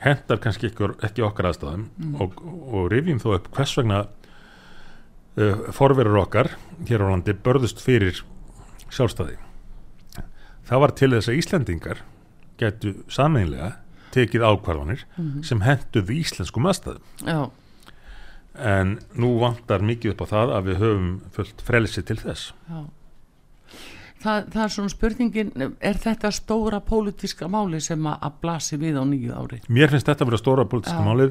hendar 0.01 0.41
kannski 0.41 0.71
ekki 0.73 1.27
okkar 1.27 1.51
aðstæðum 1.51 1.89
Mm. 2.01 2.15
og, 2.23 2.39
og 2.73 2.89
rifjum 2.93 3.21
þó 3.21 3.35
upp 3.37 3.51
hvers 3.57 3.77
vegna 3.77 4.05
uh, 5.37 5.71
forverur 5.77 6.19
okkar 6.25 6.51
hér 6.88 7.05
á 7.05 7.07
landi 7.12 7.33
börðust 7.35 7.81
fyrir 7.85 8.23
sjálfstæði 8.90 9.37
það 10.71 10.81
var 10.85 10.93
til 10.99 11.11
þess 11.14 11.31
að 11.31 11.38
Íslendingar 11.40 12.03
getu 12.61 12.95
sameinlega 13.11 13.73
tekið 14.14 14.43
ákvarðanir 14.47 15.05
Mhm. 15.16 15.43
sem 15.47 15.61
henduðu 15.62 16.16
íslenskum 16.21 16.66
aðstæðum 16.66 17.27
Já, 17.27 17.51
en 18.59 18.99
nú 19.14 19.37
vantar 19.40 19.81
mikið 19.87 20.12
upp 20.16 20.25
á 20.27 20.33
það 20.35 20.55
að 20.57 20.64
við 20.71 20.81
höfum 20.83 21.11
fullt 21.37 21.62
frelsi 21.62 22.03
til 22.03 22.16
þess 22.23 22.53
já 22.69 22.81
Það, 24.21 24.51
það 24.53 24.62
er 24.66 24.73
svona 24.75 24.90
spurningin, 24.93 25.51
er 25.81 25.97
þetta 25.97 26.29
stóra 26.37 26.77
pólitíska 26.85 27.47
máli 27.49 27.79
sem 27.81 28.03
að, 28.05 28.35
blasi 28.43 28.77
við 28.77 28.99
á 29.01 29.05
nýju 29.09 29.33
ári? 29.33 29.61
mér 29.73 29.88
finnst 29.88 30.05
þetta 30.11 30.27
að 30.27 30.29
vera 30.29 30.40
stóra 30.43 30.66
politíska 30.69 30.99
Já. 31.01 31.07
málið 31.07 31.31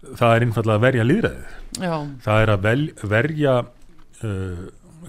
það 0.00 0.34
er 0.34 0.46
einfallega 0.46 0.78
að 0.78 0.84
verja 0.86 1.06
líðræðið 1.06 1.56
Já, 1.84 1.94
það 2.24 2.42
er 2.44 2.52
að 2.54 2.66
vel, 2.66 2.82
verja 3.14 3.54
uh, 4.24 4.66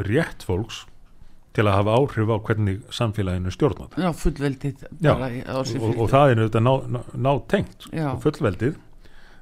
rétt 0.07 0.45
fólks 0.47 0.85
til 1.55 1.65
að 1.67 1.77
hafa 1.81 1.97
áhrif 1.99 2.31
á 2.31 2.37
hvernig 2.47 2.79
samfélaginu 2.95 3.51
stjórnat 3.51 3.97
já, 3.99 4.09
fullveldið 4.15 4.85
Já, 5.03 5.11
og, 5.11 5.89
og 5.97 6.07
það 6.11 6.31
er 6.33 6.43
auðvitað 6.43 6.65
ná, 6.67 6.73
ná, 6.95 7.01
ná 7.27 7.31
fullveldið 8.23 8.79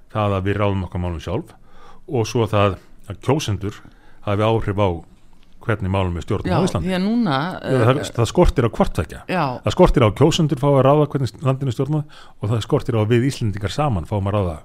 það 0.09 0.37
að 0.39 0.49
við 0.49 0.57
ráðum 0.57 0.87
okkar 0.87 1.03
málum 1.03 1.21
sjálf 1.21 1.53
og 2.09 2.25
svo 2.25 2.47
það 2.49 2.79
að 3.09 3.21
kjósendur 3.25 3.77
hafi 4.25 4.45
áhrif 4.45 4.81
á 4.81 4.89
hvernig 5.59 5.91
málum 5.91 6.17
stjórnat 6.23 6.49
Já, 6.49 6.57
á 6.57 6.65
Íslandi. 6.65 6.97
núna 7.03 7.37
það, 7.61 7.93
uh, 7.99 8.11
það 8.15 8.29
skortir 8.31 8.65
á 8.65 8.69
hvortvekja 8.73 9.21
Já, 9.29 9.43
það 9.65 9.75
skortir 9.75 10.05
á 10.05 10.09
kjósendur 10.17 10.61
fá 10.61 10.69
að 10.71 10.81
ráða 10.87 11.07
hvernig 11.13 11.45
landinu 11.45 11.75
stjórnat 11.75 12.19
og 12.39 12.51
það 12.53 12.65
skortir 12.65 12.97
á 12.97 13.03
við 13.09 13.29
Íslendingar 13.29 13.73
saman 13.75 14.09
fáum 14.09 14.29
að 14.31 14.37
ráða 14.39 14.57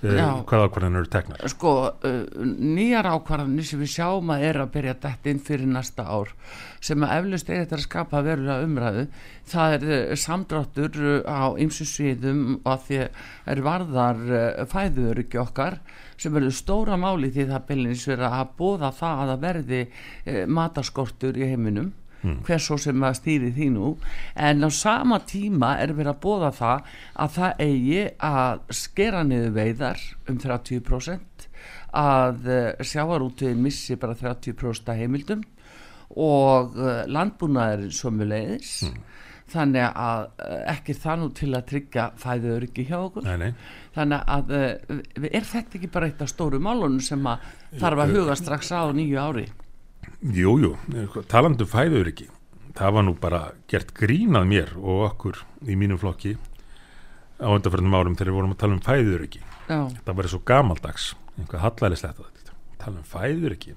Já. 0.00 0.40
hvaða 0.48 0.68
ákvarðan 0.68 0.96
eru 0.96 1.08
teknar? 1.12 1.42
Sko 1.52 1.72
uh, 1.92 2.20
nýjar 2.40 3.08
ákvarðanir 3.10 3.66
sem 3.68 3.82
við 3.82 3.92
sjáum 3.98 4.32
að 4.32 4.44
er 4.48 4.58
að 4.62 4.72
byrja 4.76 4.94
dætt 5.02 5.28
inn 5.28 5.42
fyrir 5.44 5.68
næsta 5.68 6.06
ár 6.08 6.32
sem 6.80 7.04
að 7.04 7.12
eflust 7.18 7.50
er 7.50 7.60
þetta 7.60 7.76
að 7.76 7.84
skapa 7.84 8.22
verulega 8.24 8.64
umræðu. 8.64 9.04
Það 9.52 9.76
er 9.76 9.86
uh, 9.90 10.14
samdráttur 10.24 10.98
á 11.28 11.52
ymsu 11.60 11.88
sviðum 11.88 12.44
og 12.64 12.86
því 12.86 13.02
er 13.04 13.64
varðar 13.66 14.24
uh, 14.24 14.64
fæðuröki 14.72 15.42
okkar 15.42 15.80
sem 16.20 16.32
verður 16.32 16.56
stóra 16.56 16.96
máli 17.00 17.32
því 17.34 17.50
það 17.52 17.66
byrjins 17.68 18.08
verið 18.08 18.40
að 18.40 18.56
bóða 18.56 18.92
það 18.96 19.34
að 19.34 19.44
verði 19.44 19.84
mataskortur 20.52 21.38
í 21.40 21.48
heiminum 21.48 21.94
hvers 22.22 22.66
svo 22.68 22.78
sem 22.80 23.04
að 23.04 23.18
stýri 23.18 23.52
því 23.56 23.68
nú. 23.74 23.92
En 24.36 24.64
á 24.64 24.70
sama 24.72 25.20
tíma 25.28 25.76
er 25.80 25.94
verið 25.96 26.14
að 26.14 26.22
bóða 26.24 26.50
það 26.56 26.90
að 27.24 27.36
það 27.36 27.62
eigi 27.66 28.02
að 28.30 28.64
skera 28.80 29.22
niður 29.26 29.54
veiðar 29.56 30.02
um 30.28 30.40
30% 30.40 31.46
að 31.96 32.50
uh, 32.50 32.82
sjávarútiðin 32.86 33.64
missi 33.64 33.96
bara 33.98 34.14
30% 34.18 34.92
af 34.92 35.00
heimildum 35.00 35.42
og 36.10 36.76
uh, 36.78 37.02
landbúnaður 37.10 37.90
sömuleiðis. 37.94 38.74
Þannig 39.50 39.82
að 39.88 40.28
uh, 40.44 40.60
ekki 40.70 40.94
það 40.94 41.22
nú 41.22 41.30
til 41.34 41.50
að 41.56 41.66
tryggja 41.72 42.04
fæðu 42.20 42.52
öryggi 42.58 42.84
hjá 42.86 42.98
okkur. 43.00 43.26
Nei, 43.26 43.48
nei. 43.48 43.72
þannig 43.96 44.28
að 44.36 44.52
er 45.32 45.48
þetta 45.48 45.80
ekki 45.80 45.90
bara 45.90 46.06
eitt 46.06 46.22
af 46.22 46.30
stóru 46.30 46.60
málunum 46.62 47.02
sem 47.02 47.26
að 47.26 47.50
þarf 47.80 48.04
að 48.04 48.14
huga 48.14 48.38
strax 48.38 48.70
á 48.70 48.86
nýju 48.94 49.18
ári 49.18 49.48
Jú, 50.20 50.58
jú, 50.60 50.74
talandu 51.32 51.64
fæður 51.64 52.10
ekki 52.10 52.26
það 52.76 52.96
var 52.96 53.06
nú 53.06 53.14
bara 53.20 53.40
gert 53.70 53.94
grínað 53.96 54.48
mér 54.50 54.74
og 54.76 55.06
okkur 55.08 55.40
í 55.64 55.76
mínum 55.80 56.00
flokki 56.00 56.34
á 57.40 57.48
undarförnum 57.48 57.96
árum 57.96 58.16
þegar 58.18 58.32
við 58.32 58.38
vorum 58.38 58.52
að 58.54 58.60
tala 58.60 58.76
um 58.76 58.84
fæður 58.84 59.24
ekki 59.26 59.40
það 59.70 60.12
var 60.18 60.28
svo 60.28 60.40
gamaldags, 60.44 61.06
einhvað 61.38 61.64
hallælislegt 61.64 62.20
að 62.20 62.52
tala 62.80 63.00
um 63.00 63.06
fæður 63.08 63.56
ekki 63.56 63.74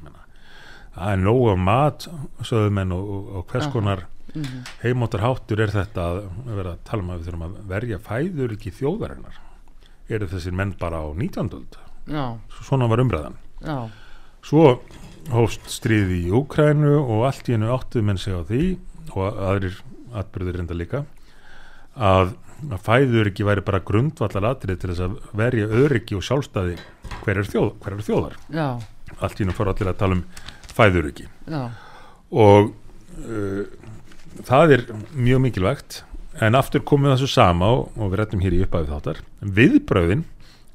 það 0.94 1.14
er 1.14 1.22
nóg 1.24 1.46
af 1.54 1.62
mat 1.64 2.08
sögðumenn 2.46 2.94
og, 2.96 3.14
og, 3.16 3.32
og 3.40 3.48
hvers 3.54 3.70
konar 3.74 4.04
mhm, 4.34 4.68
heimóttar 4.84 5.24
háttur 5.24 5.64
er 5.64 5.74
þetta 5.74 6.10
að 6.10 6.20
vera 6.50 6.76
að 6.76 6.84
tala 6.90 7.06
um 7.06 7.14
að 7.14 7.22
við 7.22 7.30
þurfum 7.30 7.48
að 7.48 7.56
verja 7.72 8.02
fæður 8.04 8.56
ekki 8.58 8.76
þjóðarinnar? 8.82 9.40
Eru 10.12 10.28
þessir 10.30 10.56
menn 10.60 10.76
bara 10.80 11.00
á 11.02 11.08
19. 11.16 11.50
öld? 11.56 11.80
Já, 12.12 12.26
svona 12.60 12.90
var 12.92 13.00
umræðan. 13.00 13.38
Já. 13.64 13.78
Svo 14.44 14.64
hófst 15.32 15.68
stríði 15.72 16.20
í 16.28 16.32
Úkrænu 16.36 16.96
og 17.00 17.28
allt 17.30 17.48
í 17.50 17.56
hennu 17.56 17.72
áttuð 17.74 18.06
menn 18.08 18.20
sig 18.20 18.36
á 18.36 18.42
því 18.44 18.64
og 19.14 19.44
aðrir 19.48 19.78
atbyrður 20.14 20.60
reynda 20.60 20.78
líka 20.78 21.04
að, 21.96 22.34
að 22.70 22.80
fæður 22.86 23.30
ekki 23.32 23.48
væri 23.48 23.64
bara 23.66 23.84
grundvallar 23.86 24.50
atrið 24.52 24.82
til 24.82 24.92
þess 24.92 25.06
að 25.08 25.18
verja 25.38 25.70
öryggi 25.84 26.18
og 26.18 26.26
sjálfstæði 26.28 26.78
hver 27.24 27.40
er, 27.40 27.48
þjóð, 27.48 27.70
hver 27.84 27.98
er 27.98 28.06
þjóðar. 28.08 28.38
já, 28.52 28.68
Allt 29.20 29.40
í 29.40 29.44
hennu 29.46 29.56
fór 29.56 29.72
allir 29.72 29.92
að 29.94 30.00
tala 30.02 30.18
um 30.18 30.24
fæður 30.74 31.10
ekki 31.12 31.28
já, 31.48 31.62
og 32.34 32.72
uh, 32.74 33.64
það 34.44 34.76
er 34.78 34.86
mjög 35.14 35.44
mikilvægt 35.48 36.02
en 36.42 36.58
aftur 36.58 36.82
komum 36.82 37.12
við 37.12 37.20
þessu 37.20 37.36
sama 37.36 37.70
og, 37.76 37.92
og 37.94 38.10
við 38.10 38.20
rættum 38.24 38.42
hér 38.42 38.56
í 38.58 38.62
upphæfið 38.66 38.90
þáttar. 38.90 39.20
Viðbröðin 39.60 40.24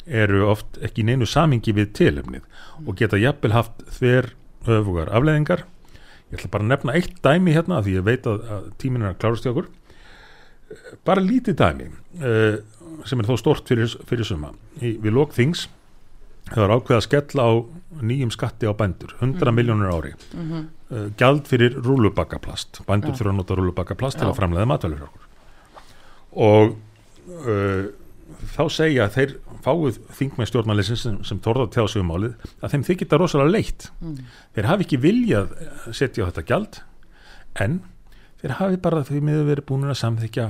eru 0.08 0.46
oft 0.48 0.78
ekki 0.84 1.04
neinu 1.04 1.26
samingi 1.28 1.74
við 1.76 1.92
tilefnið 1.98 2.86
og 2.86 2.96
geta 2.98 3.20
jafnvel 3.20 3.54
haft 3.54 3.82
þver 3.98 4.32
öfugar 4.68 5.10
afleðingar 5.14 5.66
ég 6.28 6.38
ætla 6.38 6.52
bara 6.52 6.66
að 6.66 6.72
nefna 6.72 6.96
eitt 6.98 7.18
dæmi 7.24 7.54
hérna 7.56 7.80
því 7.84 7.98
ég 7.98 8.06
veit 8.06 8.28
að, 8.28 8.42
að 8.52 8.68
tíminn 8.80 9.04
er 9.06 9.14
að 9.14 9.20
klárast 9.22 9.46
í 9.46 9.52
okkur. 9.52 9.68
Bara 11.08 11.24
lítið 11.24 11.56
dæmi 11.62 11.88
uh, 11.88 12.58
sem 13.08 13.20
er 13.20 13.28
þó 13.28 13.36
stort 13.40 13.70
fyrir, 13.70 13.94
fyrir 14.08 14.28
suma. 14.28 14.52
Í, 14.80 14.98
við 15.00 15.14
lók 15.16 15.32
þings 15.36 15.66
það 16.48 16.62
var 16.64 16.74
ákveð 16.76 16.98
að 16.98 17.06
skella 17.06 17.46
á 17.48 17.52
nýjum 18.08 18.32
skatti 18.32 18.68
á 18.68 18.72
bændur, 18.76 19.14
100 19.20 19.52
miljónur 19.56 19.92
ári. 19.92 20.12
Mhm, 20.36 20.66
uh, 20.92 21.06
gjald 21.20 21.48
fyrir 21.48 21.78
rúlubakkaplast 21.84 22.82
bændur 22.88 23.14
Já. 23.14 23.22
þurfa 23.22 23.32
að 23.32 23.40
nota 23.40 23.58
rúlubakkaplast 23.58 24.20
til 24.20 24.28
Já. 24.28 24.32
að 24.32 24.38
framleiða 24.42 24.68
matvælur 24.68 25.00
fyrir 25.00 25.08
okkur. 25.08 25.24
Og 26.48 26.76
uh, 27.48 27.88
þá 28.54 28.62
segja 28.70 29.06
að 29.06 29.16
þeir 29.16 29.34
fáið 29.64 29.98
þingmenn 30.18 30.48
stjórnmælisins 30.48 31.04
sem, 31.04 31.18
sem 31.26 31.40
þorða 31.42 31.66
að 31.66 31.74
tjá 31.74 31.84
sig 31.92 32.02
um 32.02 32.10
málið 32.12 32.48
að 32.62 32.74
þeim 32.74 32.86
þykir 32.86 33.06
þetta 33.06 33.20
rosalega 33.22 33.54
leitt. 33.54 33.88
Mm, 34.00 34.16
þeir 34.56 34.70
hafi 34.70 34.86
ekki 34.86 35.00
viljað 35.02 35.52
eh, 35.58 35.90
setja 35.98 36.24
á 36.24 36.28
þetta 36.30 36.46
gjald 36.52 36.80
en 37.64 37.76
þeir 38.42 38.56
hafi 38.60 38.80
bara 38.86 39.04
því 39.08 39.20
miður 39.26 39.50
verið 39.50 39.68
búin 39.68 39.90
að 39.90 40.00
samþykja 40.02 40.48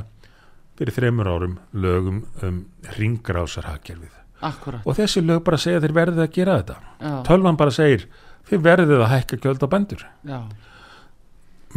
fyrir 0.79 0.95
þremur 0.95 1.33
árum 1.33 1.59
lögum 1.73 2.23
um 2.47 2.63
ringrásarhagkerfið 2.99 4.15
akkurat 4.47 4.87
og 4.87 4.99
þessi 4.99 5.25
lög 5.25 5.43
bara 5.47 5.59
segja 5.59 5.83
þeir 5.83 5.97
verðið 5.97 6.25
að 6.25 6.35
gera 6.37 6.59
þetta. 6.61 6.81
Já, 7.01 7.13
tölvan 7.27 7.59
bara 7.59 7.75
segir 7.75 8.09
þeir 8.49 8.65
verðið 8.65 9.03
að 9.03 9.13
hækka 9.15 9.41
gjöld 9.43 9.65
á 9.65 9.69
bændur. 9.73 10.05
Já, 10.29 10.41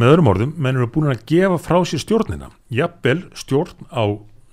með 0.00 0.12
öðrum 0.14 0.30
orðum, 0.32 0.52
menn 0.56 0.78
eru 0.78 0.88
búin 0.92 1.10
að 1.12 1.24
gefa 1.28 1.58
frá 1.60 1.80
sér 1.88 2.00
stjórnina. 2.02 2.48
Jafnvel 2.72 3.26
stjórn 3.36 3.88
á 3.92 4.04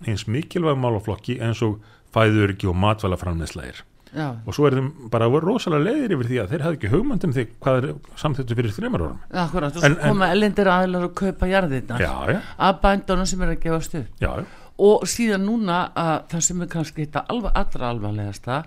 eins 0.07 0.27
mikilvæg 0.27 0.77
málaflokki 0.79 1.39
eins 1.43 1.61
og 1.65 1.79
fæðuriki 2.15 2.69
og 2.69 2.75
matvælaframnesla 2.79 3.65
já, 3.69 4.29
og 4.45 4.55
svo 4.55 4.65
er 4.65 4.77
þeim 4.79 5.09
bara 5.13 5.27
rosalega 5.29 5.85
leiðir 5.85 6.15
yfir 6.15 6.29
því 6.31 6.37
að 6.41 6.53
þeir 6.53 6.63
hafði 6.65 6.77
ekki 6.79 6.93
hugmyndum 6.95 7.33
því 7.35 7.43
hvað 7.61 7.75
er 7.77 7.91
samþýttu 8.17 8.55
fyrir 8.57 8.73
þreymar 8.73 9.03
árum. 9.05 9.19
Akkurat 9.43 9.75
svo 9.77 9.91
koma 10.01 10.31
elendir 10.33 10.71
aðilar 10.73 11.05
og 11.09 11.13
kaupa 11.19 11.49
jarðirnar 11.51 12.01
já, 12.01 12.13
já, 12.33 12.39
af 12.57 12.81
bændunum 12.81 13.29
sem 13.29 13.43
er 13.45 13.53
að 13.53 13.61
gefa 13.67 13.79
stuð 13.85 14.07
já, 14.23 14.31
og 14.79 15.05
síðan 15.11 15.43
núna 15.45 15.77
að 15.93 16.13
það 16.31 16.43
sem 16.47 16.61
er 16.65 16.71
kannski 16.73 17.05
þetta 17.05 17.25
alva, 17.29 17.51
allra 17.61 17.89
alvarlegasta 17.93 18.59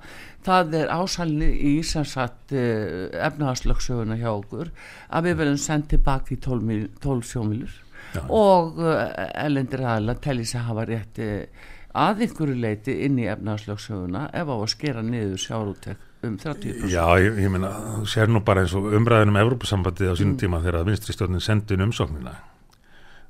það 0.46 0.74
er 0.78 0.90
ásælni 0.94 1.48
í 1.72 1.74
sem 1.90 2.04
sagt 2.06 2.52
uh, 2.54 3.08
efnahagslöksöguna 3.26 4.18
hjá 4.20 4.30
okkur 4.36 4.70
að 5.10 5.26
við 5.30 5.38
verðum 5.42 5.62
sendt 5.64 5.88
tilbaka 5.94 6.36
í 6.36 6.38
12, 6.38 6.68
mil- 6.68 6.90
12 7.02 7.26
sjómilur 7.32 7.78
Já. 8.12 8.22
og 8.28 8.78
uh, 8.78 9.02
elendir 9.44 9.80
aðla 9.88 10.14
telli 10.20 10.44
sig 10.44 10.60
hafa 10.60 10.84
rétt 10.88 11.18
uh, 11.22 11.68
að 11.92 12.22
einhverju 12.26 12.54
leiti 12.60 12.94
inn 13.06 13.18
í 13.20 13.26
efnahagslöksöguna 13.32 14.26
ef 14.32 14.48
á 14.48 14.56
að 14.56 14.66
skera 14.72 15.02
niður 15.04 15.40
sjárútek 15.40 16.08
um 16.22 16.36
30% 16.38 16.86
já 16.92 17.02
ég, 17.20 17.40
ég 17.42 17.50
meina, 17.50 17.70
þú 17.98 18.06
sér 18.12 18.30
nú 18.30 18.40
bara 18.46 18.62
eins 18.62 18.72
og 18.78 18.92
umræðin 18.94 19.32
um 19.32 19.40
Evrópusambandið 19.42 20.12
á 20.12 20.14
Mm. 20.14 20.20
sínum 20.22 20.36
tíma 20.40 20.60
þegar 20.62 20.84
vinstri 20.86 21.12
stjórnin 21.16 21.40
sendi 21.42 21.74
inn 21.74 21.82
umsóknina. 21.88 22.36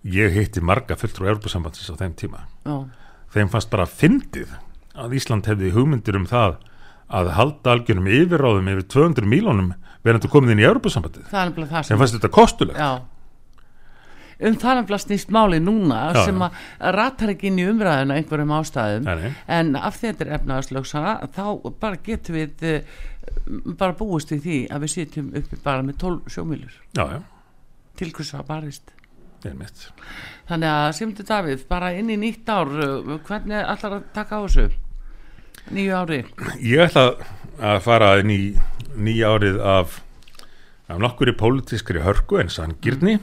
Ég 0.05 0.35
hitti 0.35 0.61
marga 0.61 0.97
fulltrú 0.99 1.29
Evrópusambandsins 1.31 1.89
á 1.89 1.97
þeim 1.97 2.15
tíma. 2.19 2.43
Já, 2.67 2.75
þeim 3.33 3.49
fannst 3.55 3.71
bara 3.71 3.87
fyndið 3.87 4.51
að 4.99 5.15
Ísland 5.17 5.47
hefði 5.47 5.71
hugmyndir 5.73 6.19
um 6.19 6.27
það 6.27 6.59
að 7.13 7.31
halda 7.39 7.73
algjörum 7.77 8.09
yfirráðum 8.11 8.69
yfir 8.75 8.87
200 8.93 9.29
mílónum 9.31 9.73
verðandi 10.05 10.29
komið 10.33 10.53
inn 10.57 10.63
í 10.63 10.67
Evrópusambandið. 10.69 11.27
Það 11.31 11.41
er 11.43 11.51
nefnilega 11.53 11.73
það 11.77 11.87
sem 11.89 11.99
fannst 12.03 12.17
þetta 12.19 12.33
kostulegt. 12.35 12.79
Já 12.83 12.93
um 14.49 14.59
það 14.59 14.79
nefnilega 14.79 15.05
snýst 15.05 15.33
máli 15.35 15.61
núna 15.63 16.01
Já, 16.13 16.23
sem 16.27 16.45
að 16.45 16.61
ratar 16.97 17.33
ekki 17.35 17.51
inn 17.51 17.61
í 17.63 17.67
umræðina 17.71 18.19
einhverjum 18.19 18.55
ástæðum. 18.59 19.09
Nei, 19.09 19.35
en 19.59 19.75
af 19.79 19.99
því 19.99 20.11
þetta 20.11 20.27
er 20.27 20.33
efnaðarslöksana 20.39 21.15
þá 21.37 21.45
bara 21.83 22.01
getum 22.09 22.39
við 22.39 22.67
uh, 22.71 22.97
bara 23.79 23.97
búist 23.99 24.33
við 24.35 24.43
því 24.47 24.59
að 24.73 24.87
við 24.87 24.95
sitjum 24.97 25.31
uppi 25.43 25.61
bara 25.65 25.87
með 25.87 26.01
12 26.03 26.35
sjómílur. 26.37 26.81
Já, 26.99 27.05
já, 27.17 27.21
til 28.01 28.11
hvers 28.13 28.35
að 28.39 28.49
barist. 28.51 28.97
Þannig 29.43 30.69
að 30.71 30.93
Simtur 30.95 31.27
Davíð 31.27 31.65
bara 31.67 31.89
inn 31.99 32.13
í 32.15 32.19
nýtt 32.21 32.51
ár 32.53 32.71
uh, 32.71 33.17
hvernig 33.27 33.59
ætlar 33.59 33.99
að 33.99 34.09
taka 34.15 34.39
á 34.39 34.43
þessu 34.47 34.69
nýju 35.75 35.99
ári? 35.99 36.21
Ég 36.63 36.87
ætla 36.87 37.09
að 37.63 37.83
fara 37.85 38.15
inn 38.23 38.31
í 38.33 38.41
nýja 38.99 39.33
árið 39.35 39.59
af, 39.67 39.99
af 40.91 41.03
nokkuri 41.03 41.35
pólitískri 41.39 42.03
hörku 42.05 42.39
en 42.43 42.51
sangirni 42.53 43.19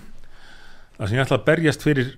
það 0.99 1.09
sem 1.09 1.17
ég 1.17 1.25
ætla 1.25 1.39
að 1.39 1.47
berjast 1.47 1.85
fyrir 1.85 2.13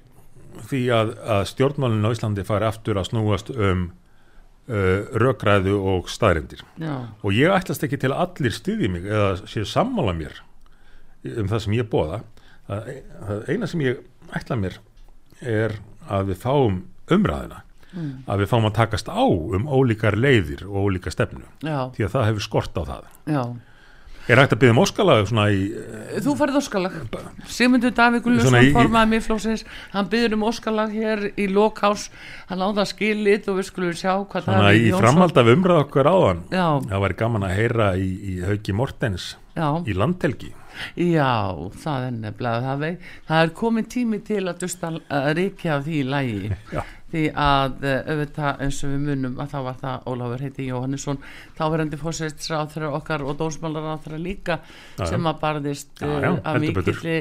því 0.68 0.82
að, 0.96 1.16
að 1.38 1.42
stjórnmálinn 1.54 2.08
á 2.08 2.14
Íslandi 2.14 2.46
fari 2.48 2.68
aftur 2.68 3.00
að 3.00 3.10
snúast 3.12 3.52
um 3.54 3.88
uh, 3.88 5.08
rökræðu 5.22 5.78
og 5.94 6.12
staðrindir 6.12 6.64
og 7.22 7.34
ég 7.38 7.54
ætlast 7.56 7.86
ekki 7.88 8.00
til 8.02 8.12
að 8.12 8.26
allir 8.26 8.56
styðji 8.58 8.92
mig 8.92 9.08
eða 9.08 9.34
séu 9.46 9.66
sammála 9.70 10.16
mér 10.18 10.42
um 11.38 11.50
það 11.52 11.66
sem 11.66 11.78
ég 11.78 11.90
bóða 11.92 12.24
það, 12.68 12.94
það 13.28 13.52
eina 13.54 13.70
sem 13.70 13.86
ég 13.86 14.06
ætla 14.38 14.60
mér 14.60 14.80
er 15.42 15.78
að 16.12 16.32
við 16.32 16.42
fáum 16.42 16.82
umræðina 17.12 17.64
að 17.92 18.44
við 18.44 18.50
fáum 18.52 18.70
að 18.70 18.78
takast 18.78 19.10
á 19.12 19.24
um 19.28 19.66
ólíkar 19.68 20.16
leiðir 20.16 20.62
og 20.64 20.88
ólíka 20.88 21.12
stefnu. 21.12 21.44
Já, 21.60 21.92
því 21.92 22.06
að 22.06 22.14
það 22.14 22.28
hefur 22.30 22.46
skort 22.46 22.78
á 22.80 22.84
það. 22.88 23.10
Já 23.28 23.42
er 24.32 24.40
hægt 24.42 24.54
að 24.56 24.60
byggja 24.62 24.74
um 24.76 24.82
óskalag 24.84 25.28
svona 25.30 25.46
í 25.52 25.62
Þú 26.22 26.34
farið 26.40 26.58
óskalag. 26.62 26.96
Sigmundur 27.52 27.94
Davík 27.96 28.24
Gulljósson 28.26 28.50
Svona 28.52 28.64
í- 28.68 28.72
formaði 28.76 29.12
miðflóksins 29.16 29.64
hann 29.94 30.10
byður 30.12 30.36
um 30.38 30.46
óskalag 30.50 30.94
hér 30.96 31.24
í 31.36 31.48
lokás 31.52 32.08
hann 32.52 32.64
áða 32.66 32.86
skilit 32.90 33.48
og 33.52 33.60
við 33.60 33.70
skulum 33.72 33.94
sjá 33.98 34.14
hvað 34.26 34.48
svona 34.48 34.64
Davíð 34.70 34.82
í 34.82 34.90
Jónsson- 34.92 35.04
framhald 35.06 35.38
af 35.44 35.52
umræð 35.56 35.84
okkar 35.86 36.12
áðan. 36.12 36.42
Já, 36.52 36.66
það 36.90 37.04
væri 37.06 37.20
gaman 37.24 37.48
að 37.50 37.56
heyra 37.60 37.92
í, 37.98 38.10
í 38.32 38.34
Hauki 38.48 38.74
Mortens 38.74 39.36
já, 39.56 39.68
í 39.88 39.94
landhelgi. 39.98 40.52
Já, 40.96 41.52
það 41.84 42.06
er 42.08 42.12
nefnilega 42.16 42.62
það, 42.64 42.78
vei, 42.80 42.92
það 43.28 43.42
er 43.44 43.50
komin 43.60 43.88
tími 43.92 44.20
til 44.24 44.44
að 44.48 44.62
dusta 44.64 44.88
að 45.12 45.42
af 45.76 45.84
því 45.86 45.98
í 46.00 46.06
lægi 46.08 46.52
Já. 46.72 46.84
Því 47.12 47.24
að 47.46 47.88
eh, 47.88 48.12
auðvitað 48.12 48.64
eins 48.66 48.82
og 48.86 48.94
við 48.94 49.02
munum 49.08 49.40
að 49.42 49.54
þá 49.54 49.58
var 49.68 49.80
það 49.82 50.08
Ólafur 50.12 50.46
heiti 50.46 50.68
Jóhannesson 50.70 51.22
þáverandi 51.60 52.02
fórsætsráþra 52.02 52.94
okkar 53.00 53.26
og 53.26 53.40
dósmálaráþra 53.42 54.22
líka 54.22 54.62
Já, 55.00 55.06
sem 55.06 55.28
að 55.32 55.42
barðist 55.44 55.92
Já, 56.02 56.08
eh, 56.08 56.22
já, 56.22 56.32
heldur 56.52 56.80
betur. 56.80 57.02
mikilli 57.02 57.20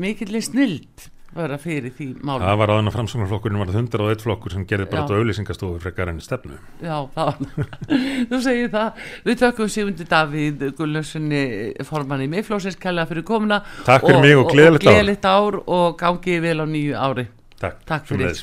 mikilli 0.00 0.44
snild 0.44 1.10
vera 1.34 1.58
fyrir 1.60 1.92
því 1.94 2.06
máli. 2.26 2.42
Það 2.42 2.58
var 2.60 2.72
aðan 2.74 2.90
að 2.90 2.94
framsóknarflokkurinn 2.96 3.60
var 3.60 3.70
það 3.70 3.80
101 3.84 4.24
flokkur 4.24 4.54
sem 4.54 4.66
gerði 4.70 4.86
bara 4.90 5.04
þetta 5.04 5.18
auðlýsingastofu 5.20 5.82
frekar 5.84 6.10
enn 6.10 6.20
stefnu. 6.24 6.58
Já, 6.82 6.96
það 7.14 7.30
var 7.30 7.68
Þú 8.32 8.40
segir 8.46 8.72
það. 8.74 9.02
Við 9.28 9.42
tökum 9.44 9.70
Sigmundi 9.70 10.06
Davíð 10.10 10.64
Gullössinni 10.78 11.42
formanni 11.86 12.30
miðflósins 12.34 12.78
kælega 12.80 13.10
fyrir 13.12 13.26
komuna 13.30 13.60
Takk 13.86 14.08
fyrir 14.08 14.24
mig 14.26 14.40
og 14.40 14.54
gleðilegt 14.54 15.28
ár. 15.30 15.60
og 15.66 15.98
gangi 16.00 16.40
vel 16.42 16.58
á 16.58 16.66
nýju 16.66 16.96
ári. 16.98 17.28
Takk, 17.60 17.84
Takk 17.86 18.10
fyrir. 18.10 18.42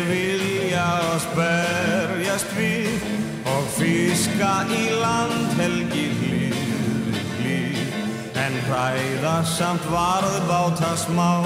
fiska 3.91 4.51
í 4.71 4.83
landhelgi 5.01 6.03
hlið 6.19 6.59
við 7.41 7.79
hlið 7.91 8.37
en 8.39 8.53
hræða 8.67 9.33
samt 9.47 9.87
varðbáta 9.91 10.91
smá. 11.01 11.43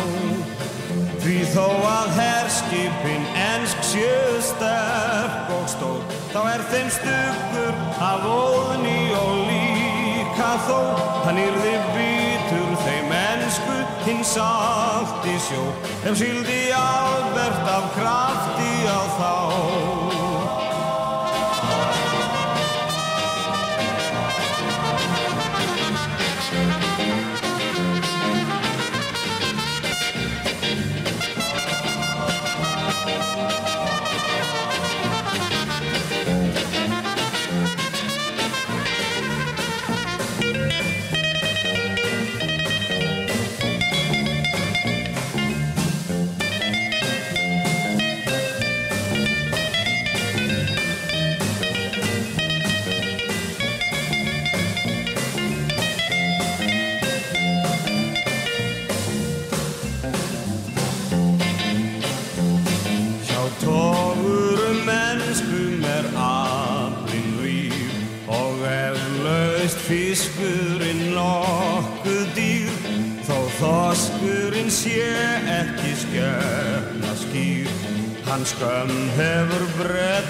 Því 1.23 1.39
þó 1.55 1.65
að 1.89 2.11
herskipin 2.19 3.23
ensk 3.47 3.81
séu 3.87 4.35
sterk 4.45 5.49
og 5.55 5.65
stór 5.71 6.03
þá 6.35 6.39
er 6.51 6.65
þeim 6.73 6.91
stuggur 6.93 7.79
af 8.09 8.27
óðni 8.29 8.99
og 9.17 9.31
líka 9.49 10.51
þó. 10.67 10.77
Hann 11.25 11.41
yrði 11.41 11.73
bitur 11.95 12.77
þeim 12.83 13.15
ensku 13.23 13.79
hins 14.05 14.35
allt 14.43 15.25
í 15.31 15.39
sjó 15.47 15.65
ef 16.05 16.21
síldi 16.21 16.61
Albert 16.77 17.73
af 17.73 17.89
krafti 17.97 18.71
á 18.85 19.01
þá 19.17 20.24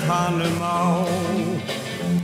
hannum 0.10 0.62
á. 0.62 0.82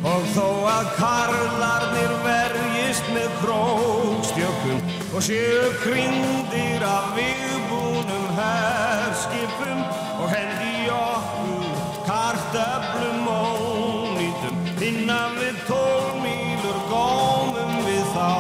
Og 0.02 0.24
þó 0.36 0.48
að 0.70 0.88
karlarnir 0.98 2.14
verjist 2.26 3.06
með 3.14 3.30
krókstjökum 3.42 4.80
og 5.14 5.22
séu 5.26 5.70
kringdir 5.84 6.86
af 6.86 7.12
viðbúnum 7.18 8.26
herskipum 8.38 9.80
og 10.22 10.28
hendi 10.34 10.90
okkur 10.96 11.70
kartöflum 12.10 13.30
og 13.30 14.18
nýtum 14.18 14.56
innan 14.90 15.38
við 15.38 15.64
tólmýlur 15.70 16.80
gómum 16.90 17.74
við 17.88 18.06
þá. 18.18 18.32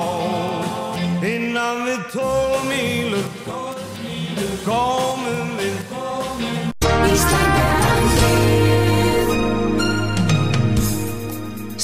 Innan 1.36 1.86
við 1.86 2.06
tólmýlur 2.18 3.28
gómum 4.66 5.21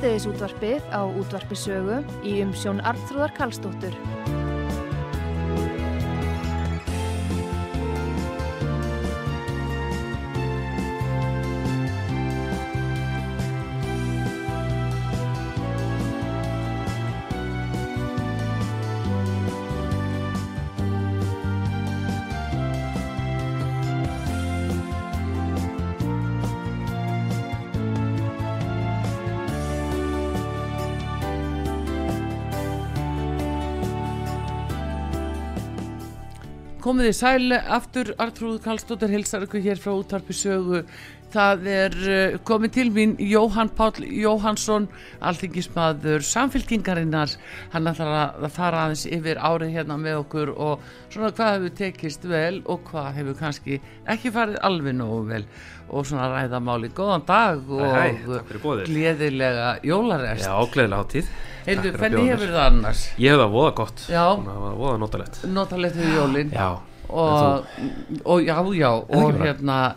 Síðdeðis 0.00 0.24
útvarpið 0.30 0.86
á 0.96 1.04
útvarpisögu 1.04 1.98
í 2.24 2.38
umsjón 2.40 2.80
Arnþróðar 2.88 3.36
Karlsdóttur. 3.36 4.39
Komið 36.90 37.06
í 37.06 37.14
sæli 37.14 37.58
aftur 37.70 38.08
Artrúð 38.18 38.56
Kallstóttir 38.64 39.12
hilsar 39.12 39.44
ykkur 39.44 39.62
hér 39.62 39.78
frá 39.78 39.92
útvarpi 39.94 40.34
sögu 40.34 40.80
það 41.30 41.66
er 41.70 41.96
uh, 42.10 42.38
komið 42.48 42.72
til 42.74 42.86
mín 42.94 43.12
Jóhann 43.22 43.70
Páll 43.78 44.02
Jóhannsson 44.04 44.88
alþingismadur 45.24 46.24
samfélkingarinnar 46.26 47.34
hann 47.72 47.90
ætlar 47.90 48.14
að 48.40 48.48
fara 48.54 48.84
aðeins 48.86 49.04
yfir 49.08 49.38
árið 49.38 49.74
hérna 49.76 49.98
með 50.00 50.18
okkur 50.24 50.52
og 50.56 50.86
svona 51.12 51.30
hvað 51.36 51.52
hefur 51.56 51.76
tekist 51.80 52.26
vel 52.30 52.62
og 52.66 52.82
hvað 52.90 53.12
hefur 53.20 53.38
kannski 53.40 53.78
ekki 54.10 54.32
farið 54.34 54.58
alveg 54.66 54.98
nógu 54.98 55.22
vel. 55.30 55.44
Og 55.90 56.04
svona 56.06 56.28
ræða 56.30 56.60
máli 56.62 56.90
góðan 56.94 57.24
dag 57.26 57.64
Hæ, 57.66 57.86
hæ, 57.94 58.26
og 58.30 58.44
fyrir 58.50 58.60
boðið. 58.62 58.90
gleðilega 58.92 59.70
jólarest 59.82 60.46
Já, 60.46 60.52
gleðilega 60.70 61.00
hátíð. 61.02 61.32
Heyrðu, 61.66 61.90
hvernig 61.98 62.28
hefur 62.30 62.52
það 62.54 62.66
annars? 62.68 63.00
Ég 63.18 63.34
hef 63.34 63.40
það 63.42 63.56
voða 63.56 63.72
gott. 63.80 64.04
Já. 64.06 64.22
Það 64.44 64.60
var 64.66 64.76
voða 64.78 65.00
notalegt. 65.02 65.40
Notalegt 65.50 65.98
við 65.98 66.14
jólin. 66.14 66.54
Já, 66.54 66.68
og, 67.10 67.66
og 68.22 68.46
já, 68.46 68.54
já 68.78 68.90
og 68.94 69.34
ekki 69.34 69.66
bara? 69.66 69.90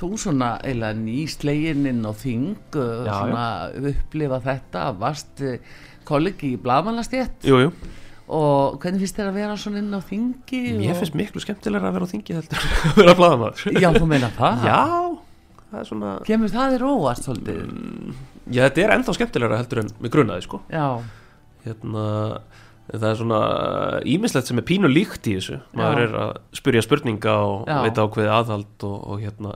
Þú 0.00 0.10
svona 0.20 0.50
eiginlega 0.64 0.98
nýslegin 0.98 1.88
inn 1.90 2.02
á 2.04 2.12
þing 2.16 2.76
uh, 2.80 3.06
Já, 3.06 3.14
svona 3.14 3.46
upplifa 3.92 4.40
þetta 4.44 4.84
varst 5.00 5.44
uh, 5.44 5.56
kollegi 6.08 6.54
í 6.56 6.60
blamanlastétt 6.60 7.46
jú, 7.46 7.60
jú. 7.66 7.72
Og 8.30 8.76
hvernig 8.82 9.02
finnst 9.02 9.16
þér 9.18 9.32
að 9.32 9.38
vera 9.40 9.56
svona 9.58 9.80
inn 9.82 9.94
á 9.94 10.00
þingi 10.06 10.60
Mér 10.78 10.94
og... 10.94 11.00
finnst 11.02 11.16
miklu 11.18 11.42
skemmtilega 11.42 11.90
að 11.90 11.96
vera 11.98 12.06
á 12.06 12.12
þingi 12.12 12.36
heldur 12.38 12.66
að 12.66 13.00
vera 13.00 13.16
blaðamaður. 13.18 13.64
Já, 13.74 13.88
þú 13.96 14.10
meina 14.10 14.30
það? 14.36 14.66
Já, 14.70 14.82
það 15.70 15.80
er 15.80 15.88
svona 15.88 16.12
kemur 16.28 16.52
það 16.54 16.76
þér 16.76 16.84
óvart 16.90 17.24
svolítið? 17.26 17.64
Já, 18.50 18.62
þetta 18.66 18.84
er 18.84 18.94
ennþá 18.96 19.16
skemmtilega 19.18 19.58
heldur 19.60 19.82
en 19.82 19.90
mig 19.98 20.14
grunaði 20.14 20.46
sko. 20.46 20.62
Já, 20.70 20.86
Hérna 21.60 22.04
Það 22.90 23.06
er 23.10 23.18
svona 23.20 23.40
ímislegt 24.08 24.50
sem 24.50 24.60
er 24.60 24.66
pínu 24.66 24.90
líkt 24.90 25.28
í 25.30 25.36
þessu 25.38 25.60
Maður 25.78 26.00
Já. 26.00 26.04
er 26.06 26.14
að 26.24 26.30
spyrja 26.58 26.82
spurninga 26.86 27.34
og 27.46 27.68
Já. 27.68 27.76
veita 27.84 28.06
ákveði 28.06 28.32
aðhald 28.34 28.86
og, 28.88 28.96
og 29.06 29.20
hérna 29.22 29.54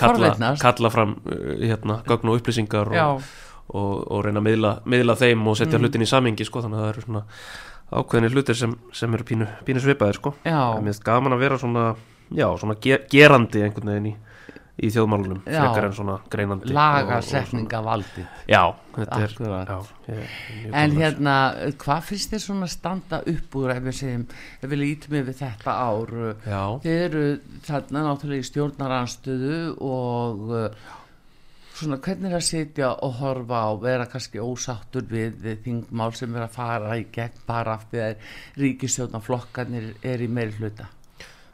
kalla, 0.00 0.52
kalla 0.62 0.92
fram 0.92 1.16
uh, 1.24 1.50
hérna, 1.60 1.98
gögn 2.08 2.32
og 2.32 2.40
upplýsingar 2.40 2.92
og, 2.94 3.26
og, 3.74 3.92
og 4.06 4.24
reyna 4.24 4.40
að 4.40 4.46
miðla, 4.48 4.72
miðla 4.88 5.18
þeim 5.20 5.44
og 5.50 5.58
setja 5.60 5.82
hlutin 5.82 6.06
í 6.06 6.08
samingi 6.08 6.46
sko, 6.48 6.64
þannig 6.64 6.80
að 6.80 6.86
það 6.86 6.92
eru 6.94 7.06
svona 7.06 7.24
ákveðinir 7.90 8.34
hlutir 8.38 8.58
sem, 8.58 8.74
sem 8.94 9.14
eru 9.18 9.26
pínu, 9.26 9.50
pínu 9.66 9.82
svipaðir 9.82 10.20
sko. 10.20 10.34
mér 10.46 10.92
finnst 10.92 11.04
gaman 11.06 11.34
að 11.34 11.44
vera 11.44 11.58
svona, 11.60 11.86
svona 12.30 12.78
ge 12.80 13.00
gerandi 13.10 13.64
einhvern 13.66 13.92
veginn 13.92 14.12
í, 14.12 14.16
í 14.80 14.90
þjóðmálunum 14.94 15.40
frekar 15.44 15.84
en 15.88 15.92
svona 15.96 16.14
greinandi 16.32 16.64
og- 16.64 16.70
og 16.70 16.76
lagasetninga 16.78 17.80
valdi 17.84 18.24
svona- 18.24 18.46
já, 18.48 18.62
þetta 18.96 19.18
er 19.22 19.34
já, 19.40 19.80
ég, 20.08 20.22
ég, 20.64 20.70
En 20.72 20.90
hérna, 20.96 21.34
hvað 21.84 22.02
finnst 22.02 22.30
þér 22.32 22.44
svona 22.46 22.68
standa 22.68 23.22
upp 23.26 23.54
úr 23.60 23.70
ef 23.76 23.82
við 23.82 23.98
segjum, 24.00 24.26
ef 24.62 24.70
við 24.70 24.78
lítum 24.84 25.18
yfir 25.20 25.34
þetta 25.42 25.74
ár? 25.74 26.14
Já, 26.46 26.62
Þið 26.84 27.04
eru 27.04 27.26
þarna 27.68 28.06
náttúrulega 28.08 28.40
í 28.44 28.48
stjórnaranstöðu 28.50 29.58
og 29.80 30.50
uh, 30.50 30.68
svona 31.80 31.96
hvernig 32.04 32.30
er 32.32 32.36
að 32.36 32.44
sitja 32.44 32.88
og 33.02 33.14
horfa 33.20 33.60
á 33.64 33.70
vera 33.80 34.06
kannski 34.06 34.38
ósáttur 34.42 35.06
við, 35.08 35.36
við 35.40 35.62
þingmál 35.64 36.12
sem 36.14 36.34
er 36.36 36.42
að 36.44 36.56
fara 36.56 36.96
í 37.00 37.06
gegn 37.12 37.44
bara 37.46 37.74
af 37.78 37.86
því 37.90 38.02
að 38.04 38.16
ríkistjórnarflokkarnir 38.60 39.94
er 40.04 40.24
í 40.24 40.28
meiri 40.28 40.52
hluta 40.58 40.88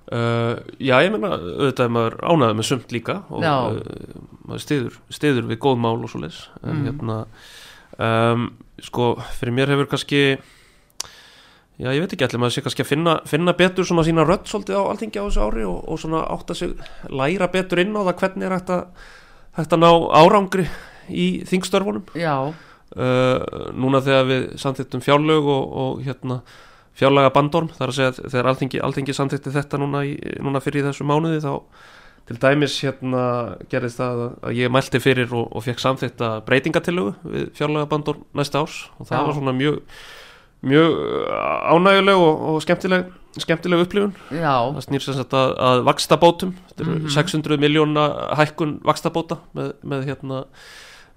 Uh, 0.06 0.60
já, 0.78 1.00
ég 1.02 1.10
meina, 1.10 1.32
auðvitað 1.34 1.88
er 1.88 1.94
maður 1.96 2.14
ánæður 2.22 2.58
með 2.60 2.66
sumt 2.68 2.92
líka 2.94 3.16
og 3.26 3.40
uh, 3.42 4.20
maður 4.46 4.60
stiður, 4.62 4.98
stiður 5.10 5.48
við 5.50 5.58
góð 5.64 5.80
mál 5.82 5.96
og 5.98 6.10
svo 6.12 6.20
leis 6.22 6.36
en 6.62 6.76
Mm. 6.76 6.84
hérna 6.86 7.16
um, 7.98 8.44
sko, 8.86 9.08
fyrir 9.40 9.56
mér 9.56 9.72
hefur 9.74 9.88
kannski 9.90 10.20
já, 11.80 11.88
ég 11.90 12.04
veit 12.04 12.14
ekki 12.14 12.24
allir 12.28 12.38
maður 12.44 12.54
sé 12.54 12.62
kannski 12.64 12.84
að 12.86 12.90
finna, 12.92 13.14
finna 13.26 13.54
betur 13.58 13.88
svona 13.88 14.04
sína 14.06 14.24
rödd 14.28 14.46
svolítið 14.46 14.78
á 14.78 14.82
alþingi 14.92 15.18
á 15.20 15.26
þessu 15.26 15.42
ári 15.42 15.66
og, 15.66 15.80
og 15.90 15.98
svona 16.00 16.22
átta 16.36 16.54
sig, 16.54 16.76
læra 17.10 17.50
betur 17.52 17.82
inn 17.82 17.96
á 17.98 18.06
það 18.06 18.16
hvernig 18.22 18.46
er 18.46 18.56
að, 18.60 18.86
hægt 19.58 19.74
að 19.74 19.82
ná 19.82 19.90
árangri 20.22 20.68
í 21.10 21.26
þingstörfunum. 21.50 22.06
Já, 22.14 22.36
uh, 22.46 23.42
núna 23.74 24.00
þegar 24.06 24.30
við 24.30 24.46
samþýttum 24.62 25.02
fjárlög 25.04 25.50
og, 25.50 25.76
og 25.82 26.00
hérna 26.06 26.40
fjárlaga 26.96 27.30
bandorm, 27.34 27.68
þar 27.76 27.92
að 27.92 27.96
segja 27.98 28.12
að 28.14 28.30
þegar 28.32 28.48
alþingi, 28.52 28.80
alþingi 28.86 29.14
samþýtti 29.16 29.52
þetta 29.52 29.78
núna, 29.82 30.00
í, 30.08 30.14
núna 30.40 30.62
fyrir 30.64 30.86
þessu 30.88 31.04
mánuði 31.08 31.42
þá 31.44 31.52
til 32.26 32.36
dæmis 32.42 32.76
hérna 32.82 33.24
gerðist 33.70 34.00
það 34.00 34.22
að- 34.42 34.54
ég 34.58 34.70
mælti 34.74 34.98
fyrir 35.04 35.30
og, 35.36 35.50
og 35.54 35.62
fekk 35.62 35.78
samþýtta 35.84 36.30
breytingatillögu 36.48 37.12
við 37.24 37.50
fjárlaga 37.54 37.86
bandorm 37.92 38.24
næsta 38.34 38.64
árs 38.64 38.80
og 38.98 39.06
það 39.06 39.18
Já. 39.20 39.26
var 39.28 39.36
svona 39.36 39.54
mjög 39.54 39.78
mjög 40.66 40.96
ánæguleg 41.76 42.16
og, 42.16 42.40
og 42.56 42.62
skemmtileg, 42.64 43.04
skemmtileg 43.38 43.84
upplifun 43.84 44.14
já, 44.32 44.54
það 44.74 44.82
snýr 44.88 45.04
sem 45.04 45.14
sagt 45.20 45.36
að, 45.36 45.52
að 45.68 45.82
vakstabótum 45.86 46.54
eru 46.80 46.96
Mhm. 46.96 47.08
600 47.14 47.58
miljóna 47.60 48.06
hækkun 48.40 48.78
vakstabóta 48.82 49.38
með, 49.54 49.72
með 49.84 50.06
hérna 50.08 50.44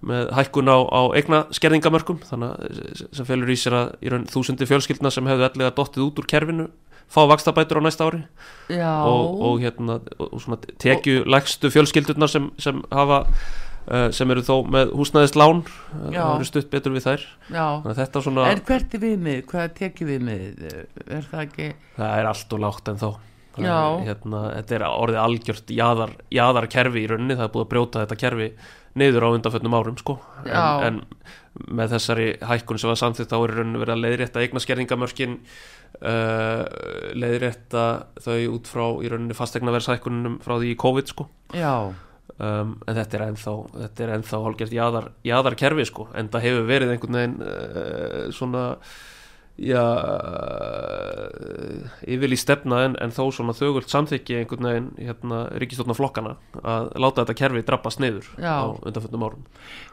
með 0.06 0.30
hækkun 0.38 0.72
á, 0.72 0.78
á 0.80 1.02
eigna 1.18 1.40
skerðingamörkum 1.56 2.22
þannig 2.30 2.54
að 2.54 3.02
sem 3.18 3.28
felur 3.28 3.52
í 3.52 3.58
sér 3.60 3.76
að 3.76 3.90
í 4.06 4.14
raun 4.14 4.28
þúsundi 4.32 4.68
fjölskyldna 4.70 5.12
sem 5.12 5.28
hefðu 5.28 5.48
allega 5.50 5.76
dottið 5.76 6.06
út 6.06 6.22
úr 6.22 6.30
kerfinu 6.30 6.70
fá 7.10 7.26
vakstabætur 7.30 7.82
á 7.82 7.84
næsta 7.84 8.08
ári. 8.08 8.22
Og, 8.70 9.42
og 9.42 9.64
hérna 9.64 9.98
og, 10.22 10.68
tekju 10.82 11.24
lægstu 11.26 11.72
fjölskyldurnar 11.74 12.30
sem, 12.30 12.52
sem 12.62 12.84
hafa 12.94 13.24
uh, 13.26 14.10
sem 14.16 14.30
eru 14.30 14.44
þó 14.46 14.62
með 14.70 14.94
húsnæðist 14.98 15.40
lán 15.40 15.64
Já. 16.14 16.22
það 16.22 16.36
eru 16.36 16.50
stutt 16.52 16.70
betur 16.72 16.96
við 16.96 17.08
þær. 17.08 17.26
Þetta 17.90 18.24
svona 18.26 18.46
En 18.52 18.62
hvert 18.68 18.94
er 18.94 19.04
viðmið, 19.04 19.42
hvað 19.50 19.74
tekið 19.82 20.14
viðmið, 20.14 20.70
er 21.08 21.28
það 21.32 21.44
ekki 21.48 21.74
það 21.98 22.16
er 22.22 22.32
allt 22.34 22.56
og 22.56 22.64
lágt 22.68 22.94
en 22.94 23.02
er, 23.60 24.06
hérna, 24.06 24.42
þetta 24.54 24.76
er 24.78 24.84
orðið 24.88 25.18
algjört 25.24 25.72
jaðar, 25.74 26.14
jaðar 26.32 26.68
kerfi 26.72 27.02
í 27.02 27.08
rauninni. 27.10 27.36
Það 27.36 27.48
er 27.48 27.56
búið 27.56 27.66
að 27.66 27.72
brjóta 27.74 28.04
þetta 28.06 28.20
kerfi 28.22 28.48
niður 28.98 29.28
á 29.28 29.30
undanfötnum 29.36 29.76
árum 29.78 30.00
sko. 30.00 30.18
En, 30.46 30.86
en 30.88 31.02
með 31.70 31.96
þessari 31.96 32.30
hækkun 32.46 32.80
sem 32.82 32.92
var 32.92 33.00
samþýtt 33.02 33.34
þá 33.34 33.38
er 33.40 33.54
rauninni 33.58 33.82
verið 33.82 33.96
að 33.96 34.04
leiðrétta 34.06 34.44
eigna 34.44 34.64
skerningamörkin 34.64 35.38
uh, 36.00 36.64
leiðrétta 37.18 37.86
þau 38.24 38.38
út 38.56 38.70
frá 38.70 38.86
í 39.04 39.12
rauninni 39.12 39.38
fastegnaverðshækkunum 39.38 40.40
frá 40.46 40.56
því 40.58 40.74
í 40.74 40.80
COVID 40.80 41.12
sko. 41.12 41.28
Um, 42.40 42.78
en 42.88 42.96
þetta 42.96 43.18
er 43.18 43.26
ennþá 43.26 43.54
þetta 43.74 44.04
er 44.06 44.12
ennþá 44.16 44.38
hálfgjört 44.46 44.76
jaðar, 44.78 45.08
jaðar 45.28 45.56
kerfi 45.60 45.86
sko. 45.90 46.08
en 46.16 46.30
það 46.32 46.46
hefur 46.46 46.68
verið 46.70 46.94
einhvern 46.94 47.18
veginn 47.20 47.40
uh, 47.44 48.28
svona 48.32 48.66
já 49.60 49.84
uh, 49.84 51.84
yfirlý 52.08 52.38
stefna 52.40 52.78
en, 52.88 52.96
en 53.04 53.12
þó 53.14 53.28
svona 53.36 53.54
þögult 53.58 53.90
samþykki 53.92 54.34
einhvern 54.40 54.68
veginn 54.70 54.88
hérna, 54.98 55.38
ríkistofna 55.60 55.96
flokkana 55.98 56.34
að 56.62 56.84
láta 57.02 57.22
þetta 57.24 57.36
kerfi 57.42 57.62
drabbast 57.68 58.00
niður 58.04 58.26
Já. 58.40 58.54
á 58.64 58.66
undanfjöndum 58.78 59.26
árum 59.28 59.44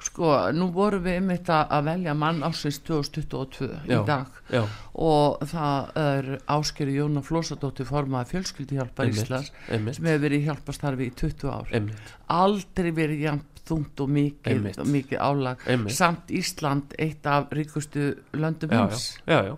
sko, 0.06 0.24
nú 0.54 0.66
vorum 0.74 1.02
við 1.06 1.14
einmitt 1.20 1.48
að 1.52 1.64
að 1.78 1.82
velja 1.90 2.12
mann 2.18 2.38
ásins 2.46 2.78
2022 2.86 3.70
í 3.88 3.90
Já. 3.96 4.00
dag 4.06 4.28
já, 4.52 4.62
og 4.94 5.26
það 5.50 5.80
er 6.04 6.24
áskeri 6.56 6.92
Jóna 7.00 7.20
Flósadóttir 7.26 7.86
formaði 7.88 8.26
fjölskyldihjálpar 8.36 9.04
Einmitt. 9.08 9.22
Íslands 9.26 9.48
sem 9.66 10.04
hefur 10.06 10.22
verið 10.28 10.38
í 10.38 10.46
hjálpastarfi 10.46 11.04
í 11.10 11.12
20 11.18 11.50
ár 11.50 11.66
einmitt, 11.74 12.06
aldrei 12.30 12.90
verið 12.94 13.20
jafn 13.26 13.44
þungt 13.66 14.02
og 14.04 14.10
mikið, 14.16 14.50
Einmitt. 14.56 14.82
mikið 14.96 15.22
álag 15.26 15.62
Einmitt. 15.68 15.96
samt 15.98 16.30
Ísland 16.30 16.96
eitt 16.98 17.26
af 17.26 17.50
ríkustu 17.54 18.12
löndum 18.36 18.70
heims 18.74 19.16
já, 19.26 19.40
já, 19.40 19.40
já 19.52 19.56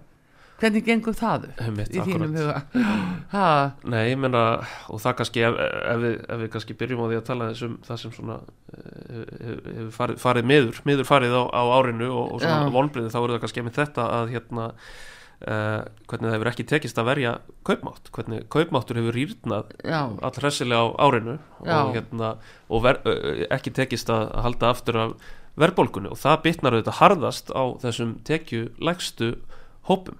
hvernig 0.58 0.82
gengur 0.88 1.14
það 1.14 1.44
einmitt, 1.62 1.92
í 1.94 2.00
þínum 2.02 2.32
akkurat. 2.34 2.72
huga 2.74 2.86
ha, 3.34 3.44
Nei, 3.86 4.00
ég 4.10 4.18
menna, 4.18 4.40
og 4.90 4.98
það 5.04 5.14
kannski 5.20 5.44
ef, 5.46 5.58
ef, 5.62 6.00
við, 6.02 6.16
ef 6.26 6.40
við 6.42 6.50
kannski 6.56 6.76
byrjum 6.80 7.02
á 7.04 7.06
því 7.12 7.18
að 7.20 7.28
tala 7.28 7.50
þessum 7.52 7.76
það 7.86 8.00
sem 8.02 8.14
svona 8.16 8.38
eh, 8.74 9.20
hefur 9.44 9.76
hef 9.76 10.00
farið, 10.00 10.18
farið 10.24 10.48
miður, 10.50 10.80
miður 10.90 11.08
farið 11.12 11.36
á, 11.38 11.42
á 11.54 11.62
árinu 11.78 12.08
og, 12.10 12.24
og 12.34 12.42
svona 12.42 12.66
Já. 12.66 12.72
vonbriði 12.74 13.12
þá 13.14 13.20
eru 13.22 13.36
það 13.36 13.44
kannski 13.44 13.62
einmitt 13.62 13.78
þetta 13.78 14.08
að 14.18 14.34
hérna 14.34 14.66
uh, 15.46 15.82
hvernig 16.10 16.28
það 16.28 16.36
hefur 16.36 16.50
ekki 16.52 16.66
tekist 16.72 17.00
að 17.00 17.10
verja 17.10 17.32
kaupmátt, 17.68 18.10
hvernig 18.14 18.46
kaupmáttur 18.52 19.00
hefur 19.00 19.18
rýrnað 19.18 19.74
já, 19.82 20.00
all 20.08 20.38
hressilega 20.42 20.82
á 20.82 20.86
árinu 21.08 21.36
Já. 21.64 21.74
og, 21.78 21.92
hérna, 21.96 22.30
og 22.68 22.86
ver, 22.86 23.02
uh, 23.06 23.44
ekki 23.54 23.74
tekist 23.76 24.10
að 24.12 24.32
halda 24.46 24.72
aftur 24.74 25.02
af 25.02 25.28
verðbólgunni. 25.58 26.12
Og 26.14 26.20
það 26.20 26.42
bitnar 26.46 26.76
auðvitað 26.76 27.00
harðast 27.00 27.52
á 27.54 27.62
þessum 27.82 28.16
tekju 28.26 28.68
lægstu 28.82 29.34
hópum 29.90 30.18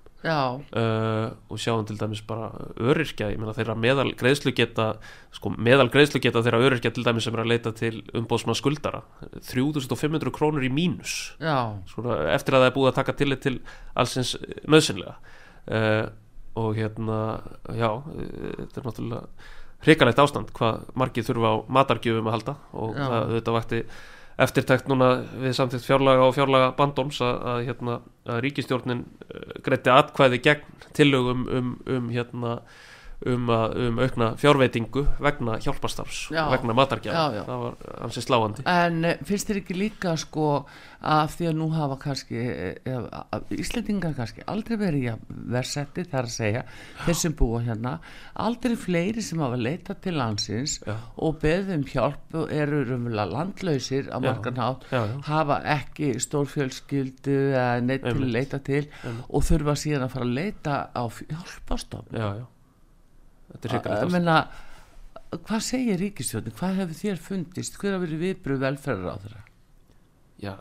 uh, 0.75 1.29
og 1.47 1.61
sjáum 1.63 1.85
til 1.87 1.99
dæmis 1.99 2.23
bara 2.27 2.49
öryrkja, 2.75 3.29
ég 3.31 3.39
meina 3.39 3.55
þeirra 3.55 3.77
meðal 3.79 4.11
greiðslu 4.19 4.51
geta 4.57 4.89
sko 5.35 5.53
meðal 5.55 5.87
greiðslu 5.95 6.19
geta 6.25 6.43
þeirra 6.43 6.63
öryrkja 6.67 6.91
til 6.95 7.05
dæmis 7.07 7.29
sem 7.29 7.37
er 7.37 7.45
að 7.45 7.53
leita 7.53 7.73
til 7.77 8.01
umbóðsmann 8.19 8.59
skuldara. 8.59 9.05
3500 9.47 10.35
krónur 10.35 10.67
í 10.67 10.73
mínus. 10.75 11.37
Já, 11.39 11.79
Svona, 11.93 12.19
eftir 12.35 12.59
að 12.59 12.65
það 12.65 12.71
er 12.71 12.77
búið 12.79 12.91
að 12.91 12.99
taka 12.99 13.17
tillit 13.21 13.45
til 13.47 13.55
allsins 13.95 14.35
nöðsynlega 14.67 15.15
uh, 15.15 16.05
og 16.59 16.75
hérna 16.75 17.23
já, 17.79 17.91
uh, 17.95 18.61
þetta 18.65 18.83
er 18.83 18.91
náttúrulega 18.91 19.25
hrikalegt 19.87 20.19
ástand 20.19 20.51
hvað 20.57 20.87
margir 20.99 21.27
þurfa 21.27 21.55
á 21.55 21.57
matargjöfum 21.79 22.27
að 22.27 22.35
halda 22.35 22.55
og 22.75 22.97
það 22.99 23.35
þetta 23.37 23.53
vakti 23.55 23.83
eftirtækt 24.39 24.91
núna 24.91 25.11
við 25.43 25.57
samþýtt 25.59 25.87
fjárlaga 25.87 26.27
og 26.29 26.37
fjárlaga 26.37 26.73
bandorms 26.79 27.19
að, 27.25 27.39
að, 27.53 27.63
hérna, 27.69 27.97
að 28.29 28.43
ríkistjórnin 28.47 29.03
uh, 29.05 29.57
greitti 29.67 29.93
atkvæði 29.95 30.43
gegn 30.45 30.85
tillögum 30.99 31.47
um, 31.49 31.73
um 31.91 32.13
hérna 32.15 32.59
um, 33.27 33.49
að, 33.51 33.77
um 33.89 33.99
aukna 34.03 34.29
fjárveitingu 34.39 35.05
vegna 35.23 35.59
hjálpastafs 35.63 36.29
Já. 36.35 36.45
vegna 36.53 36.77
já. 37.35 37.43
það 37.49 37.65
var 37.65 37.81
hansi 38.03 38.23
sláandi 38.25 38.67
En 38.71 39.05
eh, 39.09 39.25
finnst 39.27 39.51
þér 39.51 39.61
ekki 39.63 39.79
líka 39.79 40.15
sko 40.21 40.49
að 40.99 41.35
því 41.37 41.49
að 41.51 41.57
nú 41.61 41.69
hafa 41.75 41.97
kannski 42.03 42.45
eða, 42.89 43.23
Íslendingar 43.55 44.17
kannski 44.19 44.43
aldrei 44.51 44.79
verið 44.81 45.05
versetti 45.55 46.05
þar 46.11 46.27
að 46.27 46.35
segja 46.35 46.63
þeir 47.05 47.19
sem 47.21 47.37
búa 47.39 47.63
hérna 47.67 47.95
aldrei 48.47 48.75
fleiri 48.79 49.23
sem 49.23 49.43
hafa 49.43 49.59
leitað 49.61 50.03
til 50.07 50.17
landsins 50.19 50.79
Já. 50.87 50.97
og 51.17 51.39
beðum 51.43 51.87
hjálp 51.91 52.39
eru 52.51 52.83
landlausir 53.19 54.11
á 54.11 54.19
Já. 54.19 54.27
margan 54.27 54.63
hátt 54.63 54.87
hafa 55.29 55.61
ekki 55.79 56.15
stórfjölskyldu 56.23 57.39
eða 57.55 57.81
neitt 57.83 58.03
til 58.03 58.15
að 58.15 58.23
Einmitt. 58.23 58.35
leita 58.35 58.63
til 58.63 58.85
og 59.29 59.47
þurfa 59.47 59.75
síðan 59.79 60.07
að 60.07 60.15
fara 60.15 60.29
að 60.29 60.37
leita 60.39 60.79
á 60.95 61.03
hjálpastofn 61.07 62.19
já, 62.19 62.29
já. 62.43 62.47
Meina, 64.13 64.39
hvað 65.35 65.63
segir 65.65 66.01
ríkistjórnin? 66.03 66.57
Hvað 66.59 66.81
hefur 66.83 67.03
þér 67.03 67.21
fundist? 67.29 67.79
Hver 67.81 67.97
hafa 67.97 68.07
verið 68.07 68.25
viðbröð 68.27 68.65
velferðar 68.67 69.15
á 69.15 69.23
þeirra? 69.25 69.45
já, 70.39 70.55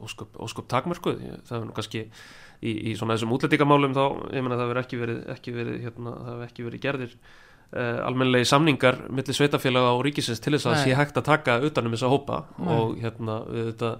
ósköp, 0.00 0.38
ósköp 0.40 0.68
takmörkuð 0.70 1.20
það 1.48 1.56
er 1.58 1.66
nú 1.66 1.76
kannski 1.76 2.02
í, 2.06 2.72
í 2.72 2.96
svona 2.98 3.16
þessum 3.16 3.34
útlendingamálum 3.36 3.94
þá, 3.96 4.04
ég 4.36 4.44
meina 4.44 4.58
það 4.58 4.66
hefur 4.66 4.82
ekki 4.82 5.00
verið, 5.00 5.22
ekki 5.34 5.54
verið 5.56 5.78
hérna, 5.86 6.16
það 6.16 6.32
hefur 6.32 6.48
ekki 6.48 6.66
verið 6.66 6.84
gerðir 6.84 7.14
uh, 7.16 7.96
almennilegi 8.06 8.50
samningar 8.50 9.00
millir 9.10 9.36
sveitafélaga 9.36 9.94
og 9.96 10.04
ríkisins 10.06 10.42
til 10.42 10.54
þess 10.56 10.70
að 10.70 10.76
Nei. 10.78 10.82
sé 10.84 10.98
hægt 11.00 11.20
að 11.20 11.30
taka 11.30 11.58
utanum 11.66 11.96
þessa 11.96 12.12
hópa 12.12 12.42
Nei. 12.58 12.70
og 12.76 12.94
hérna 13.02 13.40
við 13.48 13.72
þetta 13.72 13.92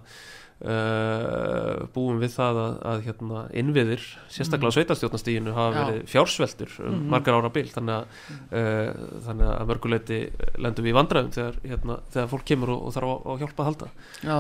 Uh, 0.61 1.87
búum 1.95 2.19
við 2.21 2.35
það 2.35 2.59
að, 2.61 2.73
að 2.91 2.99
hérna, 3.07 3.43
innviðir, 3.57 4.03
sérstaklega 4.29 4.69
á 4.69 4.77
sveitarstjórnastíginu 4.77 5.55
hafa 5.57 5.71
Mm. 5.71 5.79
Verið 5.81 6.11
fjársveltur 6.13 6.73
um 6.85 6.93
Mhm. 6.99 7.07
margar 7.15 7.35
ára 7.39 7.51
bil 7.55 7.65
þannig 7.71 7.95
að, 7.97 8.05
uh, 8.53 8.91
þannig 9.25 9.47
að 9.55 9.71
mörguleiti 9.71 10.19
lendum 10.59 10.85
við 10.85 10.93
í 10.93 10.97
vandræðum 10.99 11.31
þegar, 11.33 11.57
hérna, 11.65 11.97
þegar 12.13 12.29
fólk 12.35 12.45
kemur 12.45 12.69
og, 12.75 12.83
og 12.87 12.93
þarf 12.93 13.09
á, 13.09 13.17
á 13.25 13.33
hjálpa 13.41 13.63
að 13.65 13.69
halda 13.71 13.89
Já, 14.27 14.39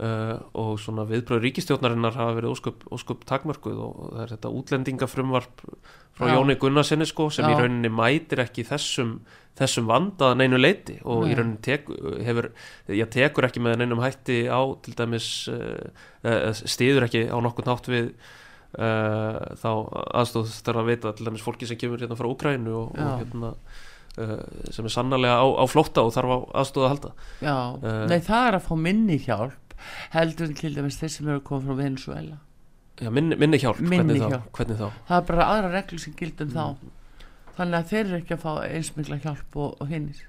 uh, 0.00 0.38
og 0.54 0.78
svona 0.80 1.04
viðbröð 1.10 1.42
ríkistjórnarinnar 1.44 2.16
hafa 2.16 2.36
verið 2.40 2.54
ósköp, 2.54 2.88
ósköp 2.94 3.24
takmörkuð 3.28 3.78
og 3.84 4.12
það 4.14 4.22
er 4.24 4.32
þetta 4.36 4.54
útlendingafrumvarp 4.62 5.64
frá 6.16 6.26
Já. 6.32 6.34
Jóni 6.38 6.56
Gunnarsinni 6.58 7.06
sko 7.06 7.28
sem 7.30 7.44
Já. 7.44 7.52
í 7.52 7.60
rauninni 7.60 7.90
mætir 7.92 8.40
ekki 8.46 8.64
þessum 8.64 9.18
þessum 9.58 9.88
vanda 9.90 10.32
að 10.32 10.40
neinu 10.42 10.60
leiti 10.60 10.98
og 11.02 11.24
Nei. 11.24 11.32
í 11.32 11.38
rauninni 11.38 11.60
tek, 11.64 11.88
hefur, 12.26 12.50
ég 12.94 13.10
tekur 13.12 13.48
ekki 13.48 13.62
með 13.64 13.80
neinum 13.82 14.02
hætti 14.02 14.44
á 14.46 14.60
til 14.84 14.94
dæmis 14.98 15.28
uh, 15.52 15.90
uh, 16.22 16.50
stiður 16.62 17.08
ekki 17.08 17.26
á 17.30 17.36
nokkurn 17.42 17.72
hátt 17.72 17.90
við 17.90 18.10
uh, 18.78 19.38
þá 19.58 19.70
aðstóð 20.22 20.56
þarf 20.56 20.82
að 20.82 20.90
veita 20.92 21.14
til 21.18 21.28
dæmis 21.28 21.44
fólki 21.44 21.68
sem 21.68 21.80
kemur 21.80 22.02
hérna 22.02 22.18
frá 22.18 22.28
Úkrænu 22.30 22.74
og, 22.84 22.98
og 22.98 23.22
hérna 23.22 23.54
uh, 23.54 24.42
sem 24.74 24.86
er 24.86 24.94
sannarlega 24.94 25.40
á, 25.42 25.46
á 25.58 25.64
flótta 25.70 26.04
og 26.06 26.12
þarf 26.16 26.34
á 26.34 26.38
aðstóð 26.62 26.86
að 26.86 26.92
halda 26.94 27.14
já. 27.40 27.56
Eh. 27.82 28.04
Nei, 28.12 28.18
það 28.26 28.50
er 28.50 28.58
að 28.60 28.68
fá 28.68 28.74
minni 28.88 29.18
hjálp 29.24 29.80
heldur 30.12 30.52
til 30.58 30.74
dæmis 30.76 30.98
þeir 31.00 31.14
sem 31.14 31.32
eru 31.32 31.42
koma 31.46 31.66
frá 31.68 31.78
Venezuela. 31.78 32.38
Já, 32.98 33.10
minni, 33.14 33.36
minni 33.38 33.60
hjálp, 33.62 33.78
Minni 33.78 34.16
hvernig, 34.18 34.24
hjálp. 34.24 34.48
Þá, 34.48 34.54
hvernig 34.56 34.78
þá? 34.80 35.02
Það 35.06 35.20
er 35.20 35.26
bara 35.28 35.44
aðra 35.52 35.68
reglur 35.76 36.00
sem 36.02 36.14
gildum 36.18 36.48
þá. 36.50 36.64
Mm. 37.58 37.62
Þannig 37.62 37.78
að 37.80 37.88
þeir 37.92 38.04
eru 38.06 38.18
ekki 38.22 38.34
að 38.36 38.42
fá 38.46 38.52
eins 38.68 38.90
mikla 38.96 39.18
hjálp 39.24 39.56
og, 39.58 39.74
og 39.82 39.88
hinnir. 39.90 40.20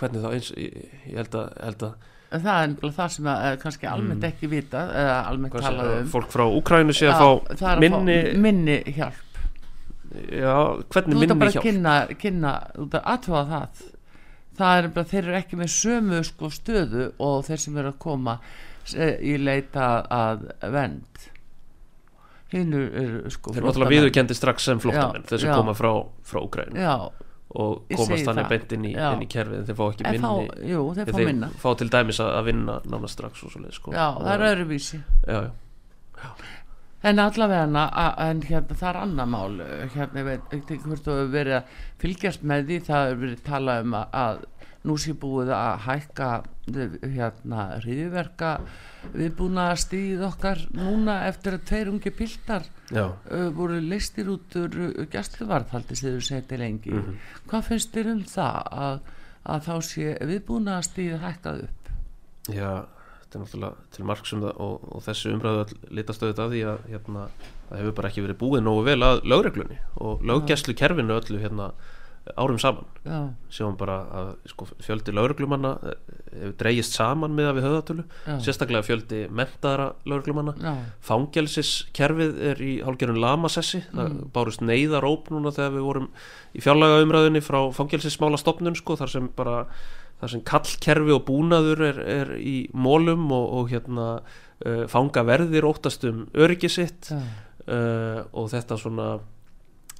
Hvernig 0.00 0.22
þá? 0.24 0.30
Eins, 0.36 0.50
ég, 0.56 0.76
ég 1.10 1.16
held 1.20 1.34
að, 1.40 1.50
held 1.66 1.84
að 1.90 2.06
En 2.30 2.42
það 2.44 2.60
er 2.62 2.68
nefnilega 2.70 2.94
það 2.94 3.08
sem 3.10 3.26
að, 3.26 3.40
er 3.50 3.56
kannski 3.58 3.86
almennt 3.90 4.24
ekki 4.28 4.48
vitað 4.52 4.90
eða 5.00 5.14
almennt 5.26 5.50
Mm. 5.50 5.56
hvað 5.56 5.64
talað 5.66 5.94
um. 5.96 6.10
fólk 6.12 6.28
frá 6.30 6.44
Úkrænu 6.60 6.94
sé 6.94 7.08
að 7.10 7.22
fá 7.58 7.72
minni, 7.82 8.18
fá 8.30 8.38
minni 8.44 8.76
hjálp. 8.94 9.40
já, 10.30 10.54
hvernig 10.54 10.90
Þú 10.90 10.94
ert 10.94 11.10
að 11.10 11.18
minni 11.18 11.38
bara 11.40 11.50
hjálp? 11.56 11.64
kynna, 11.66 11.94
kynna 12.22 12.52
út 12.84 12.94
að 12.94 13.08
aðtöfa 13.14 13.42
það 13.50 13.82
það 14.60 14.78
er 14.84 14.88
bara, 14.94 15.08
þeir 15.10 15.24
eru 15.24 15.36
ekki 15.40 15.58
með 15.60 15.72
sömu 15.74 16.22
sko 16.30 16.50
stöðu 16.54 17.08
og 17.18 17.44
þeir 17.48 17.62
sem 17.64 17.76
eru 17.82 17.92
að 17.92 17.98
koma 18.06 18.38
eh, 18.94 19.16
í 19.22 19.34
leita 19.42 19.90
að 20.10 20.46
vend 20.74 21.26
hinn 22.52 22.76
eru 22.76 23.30
sko 23.32 23.54
Þeir 23.54 23.66
náttúrulega 23.66 23.94
viðurkendi 23.94 24.36
strax 24.36 24.68
sem 24.68 24.80
þeir 24.82 25.36
sem 25.36 25.50
já. 25.50 25.56
koma 25.56 25.74
frá, 25.78 25.90
frá 26.26 26.40
Úkrænu 26.42 26.80
já, 26.80 26.94
og 27.50 27.96
komast 27.96 28.28
þannig 28.28 28.48
beint 28.52 28.72
inn 28.76 28.86
í, 28.90 28.94
inn 28.94 29.24
í 29.24 29.28
kerfið 29.30 29.66
þeir 29.70 29.78
fá 29.80 29.84
ekki 29.88 30.06
en 30.06 30.16
minni 30.16 30.28
fá, 30.28 30.62
jú, 30.70 30.84
þeir 30.98 31.10
fá 31.10 31.18
þeir 31.18 31.58
fá 31.64 31.68
til 31.80 31.90
dæmis 31.96 32.22
að, 32.22 32.32
að 32.38 32.48
vinna 32.50 32.78
nána 32.86 33.10
strax 33.10 33.44
og 33.46 33.54
svoleið 33.54 33.76
sko. 33.78 33.94
já, 33.96 34.06
það 34.20 34.32
er 34.34 34.46
öðruvísi. 34.50 35.02
Já, 35.26 35.40
já. 36.20 36.30
en 37.10 37.24
allavega 37.24 37.84
en 38.28 38.44
hérna 38.46 38.78
það 38.82 38.88
er 38.92 39.00
annað 39.02 39.32
mál 39.34 39.60
hérna 39.96 40.22
ég 40.22 40.30
veit 40.30 40.56
ekki 40.60 40.80
hvort 40.84 41.06
þú 41.06 41.16
hefur 41.16 41.34
verið 41.34 41.58
að 41.58 41.76
fylgjast 42.04 42.46
með 42.46 42.66
því 42.70 42.80
það 42.90 43.06
hefur 43.08 43.22
verið 43.24 43.44
talað 43.50 43.86
um 43.86 43.98
að, 43.98 44.16
að 44.24 44.42
nú 44.88 44.96
sé 45.00 45.12
búið 45.18 45.50
að 45.52 45.82
hækka 45.84 46.28
hérna 46.70 47.64
hriðverka 47.82 48.52
viðbúna 49.12 49.66
stíð 49.80 50.22
okkar 50.30 50.62
núna 50.76 51.18
eftir 51.28 51.58
að 51.58 51.66
tveir 51.68 51.90
ungi 51.92 52.12
piltar 52.14 52.64
uh, 52.94 53.10
voru 53.56 53.80
listir 53.82 54.30
út 54.32 54.56
úr 54.60 54.78
uh, 54.86 55.02
gæsluvarðhaldi 55.12 55.98
sem 55.98 56.16
þau 56.16 56.24
seti 56.30 56.60
lengi. 56.60 56.94
Mhm. 56.94 57.18
hvað 57.50 57.68
finnst 57.68 57.92
þér 57.92 58.12
um 58.14 58.24
það 58.24 58.72
að, 58.86 59.12
að 59.44 59.68
þá 59.68 59.74
sé 59.90 60.16
viðbúna 60.32 60.80
stíð 60.86 61.20
hækkað 61.26 61.62
upp? 61.68 61.92
Já, 62.48 62.72
þetta 63.20 63.38
er 63.38 63.44
náttúrulega 63.44 63.94
til 63.96 64.08
marksum 64.08 64.48
og, 64.48 64.90
og 64.96 65.04
þessi 65.04 65.34
umræðu 65.34 65.80
litast 65.92 66.24
auðvitað 66.24 66.44
af 66.46 66.52
því 66.54 66.66
að 66.72 66.84
hérna, 66.94 67.28
það 67.68 67.82
hefur 67.82 67.96
bara 68.00 68.10
ekki 68.10 68.24
verið 68.24 68.40
búið 68.40 68.64
nógu 68.64 68.84
vel 68.88 69.00
að 69.04 69.24
lögreglunni 69.28 69.80
og 70.00 70.24
löggæslu 70.24 70.76
kerfinu 70.78 71.20
öllu 71.20 71.42
hérna 71.42 71.72
árum 72.36 72.58
saman. 72.60 72.84
Já, 73.06 73.20
sjáum 73.50 73.76
bara 73.80 73.94
að 74.12 74.26
sko, 74.52 74.66
fjöldi 74.84 75.14
lögreglumanna 75.16 75.70
eh, 75.82 75.94
hefur 76.30 76.52
dreigist 76.60 76.94
saman 76.94 77.32
með 77.34 77.48
að 77.50 77.56
við 77.58 77.66
höfðatölu. 77.66 78.04
Já, 78.26 78.34
sérstaklega 78.44 78.86
fjöldi 78.86 79.20
mentaðara 79.34 79.86
lögreglumanna. 80.10 80.54
Já, 80.60 80.74
fangelsiskerfið 81.08 82.36
er 82.50 82.60
í 82.62 82.74
hálgerun 82.84 83.20
lamasessi. 83.20 83.82
Það 83.90 84.10
Mm. 84.10 84.30
bárust 84.34 84.60
neyðaróp 84.62 85.30
núna 85.30 85.52
þegar 85.54 85.72
við 85.76 85.86
vorum 85.88 86.08
í 86.54 86.60
fjárlaga 86.60 87.02
umræðinni 87.04 87.42
frá 87.42 87.60
fangelsismála 87.72 88.38
stopnun 88.38 88.76
sko, 88.76 88.96
þar 88.96 89.08
sem 89.10 89.28
bara 89.36 89.66
þar 90.20 90.28
sem 90.30 90.40
kallkerfi 90.44 91.12
og 91.16 91.24
búnaður 91.24 91.80
er, 91.88 91.98
er 92.04 92.30
í 92.36 92.68
mólum 92.74 93.30
og, 93.32 93.46
og 93.56 93.70
hérna 93.72 94.20
uh, 94.66 94.86
fanga 94.86 95.22
verðir 95.24 95.64
óttast 95.64 96.04
um 96.04 96.26
öryggi 96.34 96.68
sitt. 96.68 97.10
Uh, 97.66 98.24
og 98.32 98.50
þetta 98.52 98.76
svona 98.80 99.18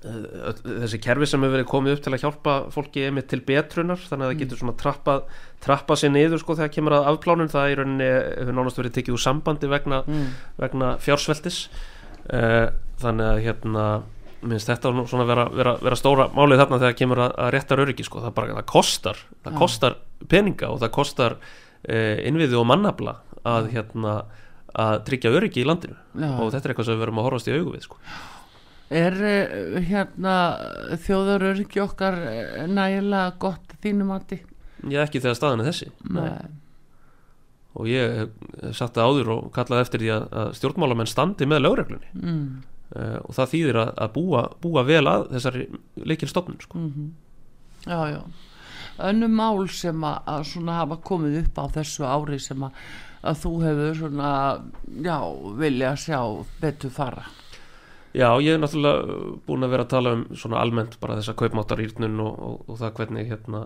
þessi 0.01 1.01
kerfi 1.05 1.28
sem 1.28 1.42
hefur 1.44 1.59
verið 1.59 1.68
komið 1.68 1.96
upp 1.96 2.05
til 2.05 2.12
að 2.14 2.22
hjálpa 2.24 2.55
fólki 2.72 3.03
einmitt 3.05 3.28
til 3.28 3.40
betrunar 3.44 4.01
þannig 4.01 4.26
að 4.26 4.30
það 4.32 4.40
getur 4.44 4.61
svona 4.62 4.76
trappað 4.80 5.26
trappa 5.61 5.96
sér 6.01 6.14
niður 6.14 6.40
sko 6.40 6.57
þegar 6.57 6.72
kemur 6.76 6.96
að 6.96 7.11
afplánun. 7.12 7.53
Það 7.53 7.72
í 7.72 7.76
rauninni 7.80 8.09
hefur 8.09 8.57
nánast 8.57 8.80
verið 8.80 8.96
tekið 8.96 9.16
úr 9.18 9.24
sambandi 9.26 9.68
vegna, 9.70 10.01
mm, 10.07 10.30
vegna 10.62 10.94
fjársveltis 11.05 11.66
þannig 12.30 13.26
að 13.26 13.42
hérna 13.44 13.84
minnst 14.40 14.70
þetta 14.70 14.92
svona 15.09 15.26
vera, 15.28 15.46
vera, 15.53 15.74
vera 15.82 15.98
stóra 15.98 16.28
málið 16.32 16.62
þarna 16.62 16.80
þegar 16.80 16.96
kemur 16.96 17.22
að, 17.26 17.32
að 17.44 17.51
réttar 17.57 17.82
öryggi 17.84 18.07
sko. 18.07 18.22
Það 18.24 18.36
bara, 18.38 18.55
það 18.61 18.68
kostar, 18.72 19.24
það 19.44 19.57
Já. 19.57 19.59
kostar 19.61 19.96
peninga 20.30 20.70
og 20.72 20.80
það 20.80 20.92
kostar 20.96 21.36
uh, 21.40 22.16
innviði 22.28 22.57
og 22.61 22.68
mannabla 22.70 23.18
að 23.48 23.70
hérna 23.74 24.16
að 24.80 25.01
tryggja 25.09 25.32
öryggi 25.34 25.64
í 25.64 25.66
landinu. 25.66 25.96
Já. 26.14 26.30
og 26.30 26.53
þetta 26.55 26.62
er 26.62 26.72
eitthvað 26.72 26.88
sem 26.88 26.96
við 26.96 27.05
verum 27.05 27.20
að 27.20 27.26
horfast 27.28 27.51
í 27.51 27.57
augu 27.57 27.74
við 27.74 27.88
sko. 27.88 28.01
Er 28.91 29.14
uh, 29.14 29.76
hérna 29.86 30.36
þjóðaröryggi 31.05 31.82
okkar 31.84 32.16
uh, 32.18 32.64
nægilega 32.66 33.36
gott 33.43 33.76
að 33.76 33.84
þínu 33.86 34.09
mati? 34.09 34.41
ég 34.88 35.03
ekki 35.05 35.20
þegar 35.20 35.36
staðan 35.36 35.61
er 35.61 35.68
þessi 35.68 35.91
Nei. 36.16 36.49
og 37.76 37.88
ég 37.91 38.30
sagt 38.72 38.97
það 38.97 39.11
áður 39.11 39.32
og 39.34 39.49
kallaði 39.53 39.84
eftir 39.84 40.03
því 40.03 40.11
að, 40.14 40.55
stjórnmálamenn 40.57 41.11
standi 41.11 41.47
með 41.47 41.62
lögreglunni 41.66 42.09
Mm, 42.16 42.62
uh, 42.97 43.18
og 43.20 43.36
það 43.36 43.51
þýðir 43.53 43.80
að, 43.82 43.91
að 44.07 44.14
búa, 44.16 44.45
búa 44.64 44.84
vel 44.88 45.05
að 45.07 45.26
þessari 45.34 45.66
leikilstofnun 46.01 46.62
sko. 46.64 46.78
mm 46.80 47.11
Já, 47.86 48.01
já. 48.12 48.20
Önnu 49.01 49.28
mál 49.32 49.68
sem 49.72 50.03
að, 50.05 50.18
að 50.28 50.43
svona 50.51 50.74
hafa 50.82 50.99
komið 51.01 51.38
upp 51.45 51.61
á 51.61 51.64
þessu 51.78 52.05
ári 52.05 52.36
sem 52.43 52.64
að, 52.66 52.82
að 53.24 53.38
þú 53.45 53.53
hefur 53.62 53.95
svona, 54.03 54.32
já, 55.01 55.16
vilja 55.62 55.95
sjá 55.97 56.18
betur 56.61 56.93
fara. 56.93 57.24
Já, 58.11 58.26
ég 58.42 58.56
er 58.56 58.58
náttúrulega 58.58 59.16
búin 59.46 59.64
að 59.66 59.72
vera 59.74 59.86
að 59.86 59.92
tala 59.92 60.12
um 60.16 60.22
svona 60.34 60.58
almennt 60.58 60.96
bara 61.02 61.18
þessa 61.20 61.36
kaupmáttarýrnun 61.38 62.22
og, 62.24 62.38
og, 62.46 62.56
og 62.66 62.80
það 62.80 62.94
hvernig 62.98 63.28
hérna 63.30 63.61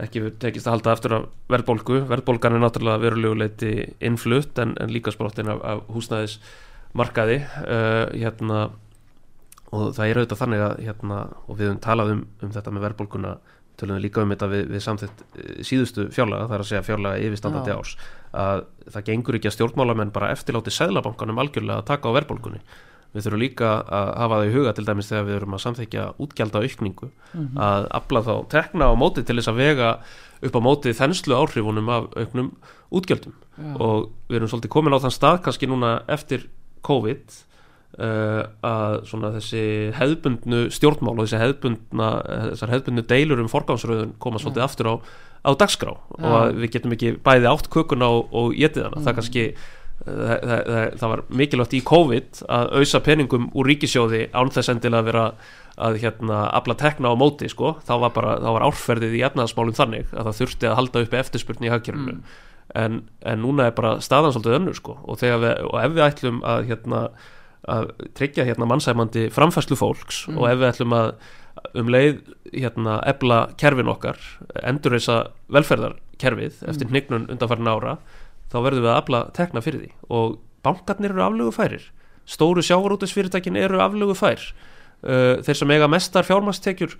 ekki 0.00 0.26
tekist 0.40 0.68
að 0.68 0.76
halda 0.76 0.92
aftur 0.94 1.14
af 1.16 1.24
verðbólgu. 1.50 2.02
Verðbólgan 2.10 2.58
er 2.58 2.62
náttúrulega 2.64 3.02
veruleguleiti 3.06 3.72
innflutt 4.04 4.60
en, 4.60 4.76
en 4.80 4.92
líka 4.92 5.12
sprottin 5.14 5.48
af, 5.52 5.62
af 5.64 5.82
húsnæðismarkaði. 5.96 7.40
Uh, 7.64 8.04
hérna 8.14 8.68
og 9.70 9.94
það 9.96 10.04
er 10.04 10.20
auðvitað 10.20 10.42
þannig 10.42 10.66
að 10.66 10.76
hérna, 10.84 11.22
og 11.46 11.56
við 11.56 11.70
höfum 11.70 11.82
talað 11.84 12.12
um, 12.14 12.22
um 12.42 12.52
þetta 12.54 12.74
með 12.74 12.86
verðbólguna 12.88 13.34
tölum 13.80 13.96
við 13.96 14.06
líka 14.06 14.24
um 14.24 14.34
þetta 14.34 14.48
við, 14.50 14.64
við 14.74 14.84
samþitt 14.84 15.24
eh, 15.24 15.50
síðustu 15.66 16.06
fjárlaga, 16.12 16.48
það 16.48 16.56
er 16.56 16.64
að 16.64 16.70
segja 16.70 16.86
fjárlaga 16.86 17.24
yfirstandandi 17.26 17.74
árs 17.74 17.94
að 18.36 18.64
það 18.90 19.06
gengur 19.08 19.38
ekki 19.38 19.50
að 19.50 19.56
stjórnmálamenn 19.56 20.12
bara 20.14 20.30
eftirláti 20.34 20.74
seðlabankanum 20.74 21.40
algjörlega 21.42 21.80
að 21.80 21.88
taka 21.94 22.12
á 22.12 22.16
verðbólgunni 22.18 22.60
við 23.10 23.26
þurfum 23.26 23.42
líka 23.42 23.70
að 23.82 24.10
hafa 24.22 24.40
það 24.40 24.48
í 24.48 24.54
huga 24.54 24.72
til 24.76 24.86
dæmis 24.86 25.10
þegar 25.10 25.26
við 25.26 25.36
erum 25.40 25.54
að 25.56 25.62
samþykja 25.64 26.08
útgjalda 26.22 26.62
aukningu 26.64 27.08
að 27.58 27.86
afla 27.98 28.22
þá 28.26 28.34
tekna 28.54 28.90
á 28.90 28.94
móti 28.94 29.24
til 29.26 29.38
þess 29.40 29.50
að 29.50 29.60
vega 29.60 29.90
upp 30.40 30.56
á 30.56 30.60
móti 30.64 30.94
þenslu 30.96 31.36
áhrifunum 31.36 31.90
af 31.92 32.08
auknum 32.16 32.50
útgjöldum. 32.90 33.36
Og 33.76 34.10
við 34.30 34.40
erum 34.40 34.50
svolítið 34.50 34.72
komin 34.72 34.96
á 34.96 35.02
þann 35.02 35.14
stað 35.14 35.40
kannski 35.44 35.68
núna 35.68 36.00
eftir 36.08 36.46
COVID 36.86 37.34
uh, 38.00 38.42
að 38.64 38.94
svona 39.10 39.32
þessi 39.36 39.64
hefðbundnu 39.98 40.62
stjórnmál 40.72 41.16
og 41.16 41.26
þessi 41.26 41.42
hefðbundna 41.42 42.12
þessar 42.52 42.74
hefðbundnu 42.76 43.04
deilur 43.10 43.42
um 43.42 43.50
forgámsröðun 43.52 44.14
koma 44.22 44.40
svolítið 44.40 44.64
aftur 44.64 44.90
á, 44.90 44.94
á 45.44 45.50
dagskrá. 45.60 45.92
Og 46.16 46.38
að 46.40 46.62
við 46.62 46.74
getum 46.78 46.96
ekki 46.96 47.12
bæði 47.26 47.50
átt 47.52 47.70
kökuna 47.72 48.10
og, 48.16 48.32
og 48.32 48.56
getið 48.56 48.88
hana, 48.88 49.04
það 49.04 49.20
kannski 49.20 49.46
það, 50.04 50.44
það, 50.44 50.60
það, 51.00 51.08
var 51.12 51.22
mikilvægt 51.42 51.76
í 51.76 51.80
COVID 51.90 52.44
að 52.58 52.76
auðsa 52.80 53.00
peningum 53.06 53.48
úr 53.54 53.70
ríkisjóði 53.70 54.22
án 54.32 54.52
þess 54.54 54.72
endilega 54.72 55.02
að 55.02 55.10
vera 55.10 55.24
að 55.80 55.98
hérna 56.02 56.44
afla 56.56 56.76
tekna 56.76 57.12
á 57.12 57.16
móti 57.16 57.48
sko, 57.48 57.74
þá 57.86 57.94
var 58.04 58.14
bara, 58.16 58.36
þá 58.42 58.48
var 58.56 58.66
árferðið 58.68 59.16
í 59.16 59.24
efnaðasmálum 59.28 59.76
þannig 59.76 60.12
að 60.12 60.28
það 60.28 60.38
þurfti 60.40 60.68
að 60.68 60.78
halda 60.80 61.04
uppi 61.06 61.20
eftirspurni 61.20 61.68
í 61.68 61.72
hagkjörnunu 61.72 62.16
en, 62.78 63.02
en 63.26 63.42
núna 63.42 63.68
er 63.68 63.76
bara 63.76 63.96
staðan 64.04 64.34
svolítið 64.34 64.56
önnur 64.60 64.78
sko. 64.78 64.96
Og, 65.04 65.20
við, 65.20 65.50
og 65.66 65.76
ef 65.80 65.94
við 65.96 66.06
ætlum 66.06 66.42
að 66.46 66.66
hérna 66.70 67.02
að 67.70 67.90
tryggja 68.16 68.46
hérna 68.48 68.68
mannsæmandi 68.68 69.26
framfæslu 69.34 69.76
fólks 69.76 70.22
og 70.32 70.46
ef 70.48 70.60
við 70.60 70.68
ætlum 70.70 70.94
að 70.96 71.10
um 71.76 71.90
leið 71.92 72.22
hérna 72.54 72.96
ebla 73.10 73.40
kerfin 73.60 73.90
okkar 73.92 74.18
endurreisa 74.64 75.18
velferðarkerfið 75.52 76.62
eftir 76.70 76.88
hnignun 76.88 77.28
undanfærin 77.28 77.68
ára 77.68 77.98
þá 78.50 78.58
verðum 78.66 78.86
við 78.86 78.92
að 78.92 79.00
afla 79.00 79.22
tekna 79.36 79.64
fyrir 79.64 79.84
því. 79.84 79.90
Og 80.10 80.38
bankarnir 80.66 81.14
eru 81.14 81.24
aflögu 81.24 81.54
færir 81.56 81.88
stóru 82.30 82.62
sjávarútisfyrirtækin 82.64 83.58
eru 83.58 83.80
aflögu 83.82 84.14
fær 84.18 84.42
uh, 84.42 85.40
þeir 85.44 85.58
sem 85.62 85.72
eiga 85.74 85.88
mestar 85.90 86.26
fjármastekjur 86.28 86.96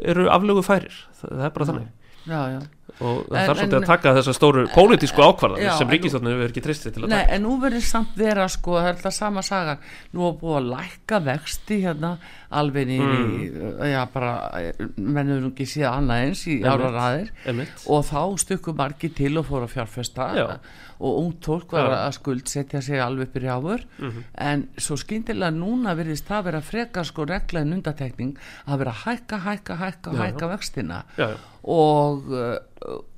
eru 0.00 0.28
aflögu 0.32 0.64
færir 0.64 0.94
það, 1.20 1.32
það 1.32 1.46
er 1.48 1.56
bara 1.56 1.68
þannig. 1.70 1.90
Já, 2.28 2.40
já. 2.54 2.60
Og 3.00 3.26
það 3.30 3.36
En- 3.40 3.48
þarf 3.48 3.58
svolítið 3.60 3.76
en- 3.76 3.82
að 3.82 3.86
taka 3.86 4.14
þessar 4.18 4.36
stóru 4.36 4.66
pólitísku 4.74 5.20
ákvarðanir 5.24 5.64
Já, 5.70 5.78
sem 5.78 5.88
ríkistofnir 5.88 6.34
hefur 6.36 6.50
ekki 6.52 6.62
tristið 6.66 6.92
til 6.94 7.02
að 7.04 7.08
Nei, 7.08 7.18
taka 7.24 7.32
en 7.34 7.42
nú 7.42 7.54
verður 7.62 7.80
samt 7.86 8.16
vera 8.16 8.48
sko, 8.48 8.70
það 8.76 8.88
er 8.88 8.94
alltaf 8.94 9.12
sama 9.14 9.42
sagan 9.42 9.78
nú 10.12 10.28
er 10.28 10.34
búið 10.40 10.56
að 10.60 10.68
lækka 10.74 11.20
vexti 11.24 11.80
hérna 11.84 12.18
alveg 12.50 12.86
nýri 12.86 13.50
Mm. 13.50 13.80
já 13.92 14.04
bara, 14.12 14.50
mennur 14.96 15.40
nú 15.40 15.50
ekki 15.52 15.66
séð 15.66 15.88
annað 15.90 16.24
eins 16.26 16.44
í 16.50 16.60
ára 16.66 16.90
raðir 16.92 17.30
Einmitt. 17.46 17.84
og 17.86 18.04
þá 18.04 18.38
stukku 18.38 18.74
margir 18.76 19.14
til 19.14 19.36
og 19.38 19.46
fóru 19.46 19.64
að 19.68 19.74
fjárfesta 19.76 20.34
Já. 20.36 20.58
og 21.00 21.18
ungt 21.24 21.40
fólk 21.46 21.70
var 21.72 21.88
Já. 21.90 22.08
að 22.08 22.12
skuldsetja 22.18 22.82
sig 22.82 22.98
alveg 23.00 23.28
upp 23.28 23.36
í 23.36 23.44
rjáfur 23.46 23.84
Mhm. 23.98 24.24
en 24.34 24.68
svo 24.76 24.96
skyndilega 24.96 25.54
núna 25.54 25.94
virðist 25.96 26.26
það 26.28 26.44
vera 26.44 26.60
frekar 26.60 27.04
sko 27.04 27.24
regla 27.24 27.60
en 27.60 27.72
undatekning 27.72 28.36
að 28.68 28.78
vera 28.78 28.92
hækka, 28.92 29.38
hækka, 29.40 29.76
hækka, 29.76 30.10
hækka 30.12 30.48
vextina 30.50 31.04
já. 31.16 31.36
Og 31.64 32.30
uh, 32.32 32.58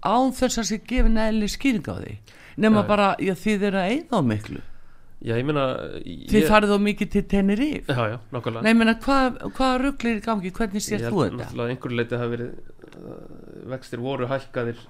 án 0.03 0.33
þess 0.35 0.59
að 0.63 0.69
sé 0.73 0.79
gefin 0.89 1.19
eðli 1.23 1.49
skýring 1.53 1.87
á 1.87 1.95
því. 2.01 2.15
Nema 2.63 2.83
Já, 2.83 2.87
bara, 2.89 3.09
já 3.23 3.33
þið 3.39 3.63
eru 3.71 3.79
að 3.81 3.91
eyða 3.97 4.19
á 4.19 4.21
miklu. 4.29 4.61
Já, 5.23 5.37
ég 5.39 5.47
meina 5.47 5.65
þið 6.03 6.35
ég- 6.41 6.49
farið 6.51 6.73
á 6.75 6.79
mikið 6.83 7.11
til 7.15 7.23
Tenerife. 7.31 7.95
Já, 7.95 8.03
já, 8.11 8.17
nákvæmlega. 8.35 8.63
Nei, 8.67 8.75
menna, 8.75 8.95
hvað 9.05 9.37
hva 9.55 9.69
rugglir 9.79 10.19
í 10.19 10.25
gangi, 10.25 10.51
hvernig 10.51 10.83
sér 10.83 11.05
þú 11.07 11.23
þetta? 11.29 11.69
einhverju 11.71 11.99
leiti 12.01 12.19
hafi 12.19 12.33
verið 12.35 12.51
uh, 12.99 13.21
vextir 13.71 14.03
voru 14.03 14.27
hækkaðir. 14.33 14.81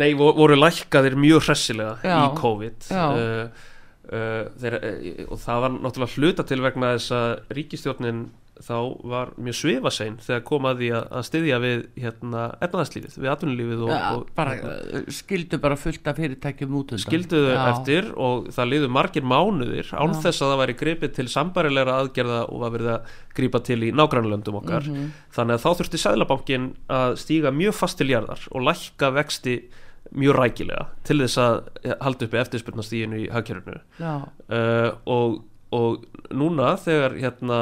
Nei, 0.00 0.14
vo- 0.16 0.32
voru 0.36 0.56
lækkaðir 0.56 1.18
mjög 1.20 1.44
hressilega 1.50 1.98
í 2.00 2.32
COVID. 2.40 2.88
Uh, 2.88 3.68
uh, 4.08 4.48
þeir, 4.64 4.78
uh, 4.80 5.22
og 5.28 5.38
það 5.44 5.62
var 5.66 5.76
náttúrulega 5.84 6.16
hluta 6.16 6.48
til 6.48 6.60
vegna 6.64 6.94
þess 6.96 7.12
að 7.20 7.54
ríkistjórnin 7.60 8.24
þá 8.64 8.74
var 9.12 9.30
mjög 9.38 9.56
svifasein 9.58 10.16
þegar 10.24 10.42
kom 10.48 10.66
að 10.68 10.82
að, 10.98 11.24
styðja 11.28 11.58
við 11.62 11.82
hérna, 12.02 12.42
efnaðarslífið, 12.64 13.16
við 13.22 13.30
atvinnulífið 13.32 13.82
og, 13.86 13.92
Ja, 13.92 14.10
og 14.16 14.28
bara, 14.38 14.54
hérna, 14.58 14.76
uh, 15.00 15.08
skildu 15.14 15.60
bara 15.62 15.76
fullt 15.78 16.06
af 16.10 16.16
fyrirtækjum 16.18 16.76
út 16.80 16.92
undan 16.92 17.04
skilduðu 17.04 17.52
Já. 17.54 17.62
eftir 17.72 18.10
og 18.16 18.48
það 18.56 18.70
liðu 18.72 18.90
margir 18.98 19.22
mánuðir 19.22 19.92
án 19.94 20.14
Já. 20.14 20.20
þess 20.26 20.42
að 20.42 20.52
það 20.52 20.62
væri 20.64 20.78
gripið 20.84 21.14
til 21.18 21.28
sambarilegra 21.28 21.98
aðgerða 22.02 22.40
og 22.52 22.66
að 22.68 22.78
grípa 23.38 23.62
til 23.64 23.80
í 23.86 23.92
nágrannlöndum 23.92 24.60
okkar 24.62 24.88
Mhm. 24.88 25.10
þannig 25.34 25.58
að 25.58 25.64
þá 25.64 25.70
þurfti 25.78 25.98
Sæðlabankin 26.04 26.70
að 26.88 27.16
stíga 27.22 27.50
mjög 27.54 27.74
fast 27.74 27.98
til 27.98 28.08
jarðar 28.10 28.40
og 28.50 28.62
lækka 28.66 29.12
vexti 29.14 29.60
mjög 30.14 30.34
rækilega 30.38 30.86
til 31.04 31.18
þess 31.20 31.36
að 31.36 31.58
halda 32.00 32.24
uppi 32.26 32.38
eftirspurnastíginu 32.40 33.18
í 33.26 33.30
hagkjörunu 33.30 33.80
Já, 34.00 34.14
uh, 34.48 34.90
og, 35.06 35.42
og 35.74 36.04
núna 36.32 36.74
þegar 36.80 37.16
hérna, 37.20 37.58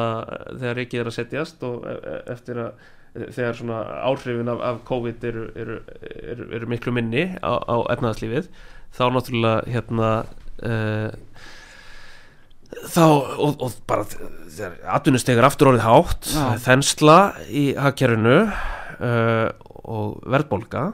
þegar 0.53 0.83
ekki 0.85 1.01
er 1.01 1.11
að 1.11 1.17
setjast 1.17 1.65
og 1.67 1.87
e- 1.91 1.97
e- 1.99 2.21
eftir 2.37 2.61
að 2.63 2.93
þegar 3.17 3.57
svona 3.57 3.81
áhrifin 4.05 4.51
af, 4.53 4.61
af 4.61 4.81
COVID 4.89 5.25
eru, 5.25 5.45
eru, 5.57 5.77
eru, 6.21 6.49
eru 6.59 6.69
miklu 6.69 6.93
minni 6.93 7.31
á, 7.41 7.53
á 7.57 7.77
efnaðarslífið 7.95 8.51
þá 8.97 9.05
náttúrulega 9.15 9.73
hérna 9.73 10.11
uh, 10.67 11.47
þá 12.93 13.05
og, 13.07 13.57
og 13.63 13.79
bara 13.89 14.05
þegar 14.11 14.77
atvinnustegur 14.99 15.49
aftur 15.49 15.73
orðið 15.73 15.87
hátt 15.87 16.31
Já. 16.33 16.45
þensla 16.67 17.19
í 17.49 17.65
hagkerfinu 17.79 18.39
uh, 18.45 19.49
og 19.87 20.21
verðbólga 20.27 20.91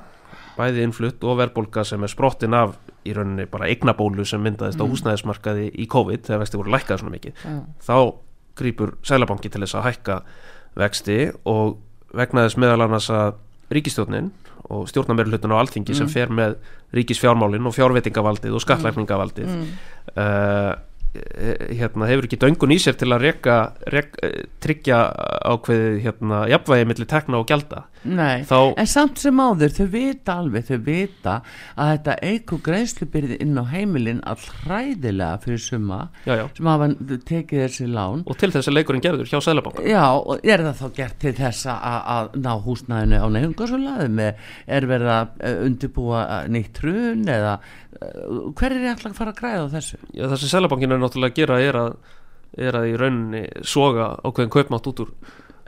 bæði 0.57 0.87
innflutt 0.87 1.25
og 1.27 1.39
verðbólga 1.41 1.85
sem 1.89 2.03
er 2.05 2.13
sprottin 2.13 2.57
af 2.57 2.77
í 3.07 3.15
rauninni 3.17 3.47
bara 3.51 3.69
eignabólu 3.71 4.27
sem 4.29 4.43
myndaðist 4.45 4.81
á 4.81 4.87
húsnæðismarkaði 4.87 5.71
í 5.75 5.89
COVID 5.91 6.29
þegar 6.29 6.43
vexti 6.45 6.61
voru 6.61 6.75
lækkað 6.75 7.03
svona 7.03 7.17
mikið. 7.17 7.41
Já, 7.43 7.57
þá 7.87 7.97
grýpur 8.59 8.95
Sælabanki 9.07 9.51
til 9.53 9.63
þess 9.65 9.79
að 9.79 9.89
hækka 9.89 10.19
vexti 10.79 11.19
og 11.49 11.79
vegna 12.17 12.47
þess 12.47 12.61
meðal 12.61 12.87
annars 12.87 13.09
að 13.13 13.41
ríkistjórnin 13.73 14.31
og 14.73 14.87
stjórnameirulhutin 14.91 15.53
á 15.53 15.61
alþingi 15.61 15.97
sem 15.97 16.09
fer 16.11 16.33
með 16.33 16.57
ríkisfjármálin 16.97 17.67
og 17.69 17.75
fjárveitingavaldið 17.77 18.57
og 18.57 18.63
skatlækningavaldið 18.65 19.49
mm. 19.49 19.71
hérna, 21.81 22.09
hefur 22.09 22.29
ekki 22.29 22.41
döngun 22.41 22.75
í 22.75 22.79
sér 22.81 22.97
til 23.01 23.11
að 23.13 23.27
reka, 23.27 23.57
reka, 23.93 24.31
tryggja 24.65 25.01
ákveðið 25.55 25.99
hérna, 26.07 26.45
jafnvægi 26.53 26.89
milli 26.93 27.09
tekna 27.11 27.41
og 27.41 27.49
gjalda 27.51 27.87
nei. 28.05 28.43
Þá, 28.49 28.57
En 28.81 28.89
samt 28.91 29.21
sem 29.23 29.41
áður, 29.43 29.75
þau 29.77 29.87
vita 29.93 30.37
alveg, 30.43 30.67
þau 30.69 30.81
vita 30.87 31.35
að 31.77 31.93
þetta 31.93 32.17
eigur 32.29 32.63
greiðslubyrði 32.67 33.39
inn 33.45 33.59
á 33.61 33.65
heimilin 33.73 34.23
all 34.29 34.41
hræðilega 34.63 35.41
fyrir 35.45 35.63
suma 35.63 36.01
já, 36.27 36.35
já, 36.41 36.45
sem 36.57 36.71
hafa 36.73 36.89
tekið 37.29 37.65
þessi 37.67 37.89
lán. 37.93 38.25
Og 38.27 38.39
til 38.41 38.51
þess 38.55 38.71
að 38.71 38.79
leikurinn 38.79 39.05
gerður 39.05 39.31
hjá 39.31 39.39
Sælabanka 39.45 39.85
Já, 39.87 40.05
og 40.17 40.43
er 40.43 40.65
það 40.67 40.81
þá 40.81 40.99
gert 40.99 41.19
til 41.23 41.35
þess 41.39 41.69
að, 41.73 42.01
að 42.17 42.41
ná 42.43 42.51
húsnæðinu 42.67 43.21
á 43.23 43.27
neyðungarsulaðum 43.37 44.23
er 44.23 44.89
verið 44.91 45.13
að 45.17 45.37
eh, 45.43 45.61
undirbúa 45.67 46.25
eh, 46.25 46.49
nýtt 46.53 46.73
trun 46.79 47.29
eða 47.31 47.55
uh, 47.59 48.51
hver 48.59 48.75
er 48.75 48.89
ég 48.89 48.97
ætla 48.97 49.13
að 49.13 49.21
fara 49.21 49.35
að 49.35 49.41
græða 49.43 49.69
á 49.69 49.75
þessu? 49.77 50.01
já, 50.11 50.25
það 50.27 50.37
sem 50.43 50.53
Sælabankin 50.55 50.97
er 50.97 51.03
náttúrulega 51.03 51.35
að 51.35 51.41
gera 51.41 51.61
er 51.63 51.81
að, 51.83 51.95
er 52.69 52.81
að 52.81 52.91
í 52.91 52.99
rauninni 53.01 53.45
soga 53.67 54.13
ákveðin 54.23 54.55
kaupmátt 54.57 54.91
út 54.93 55.05
úr 55.07 55.15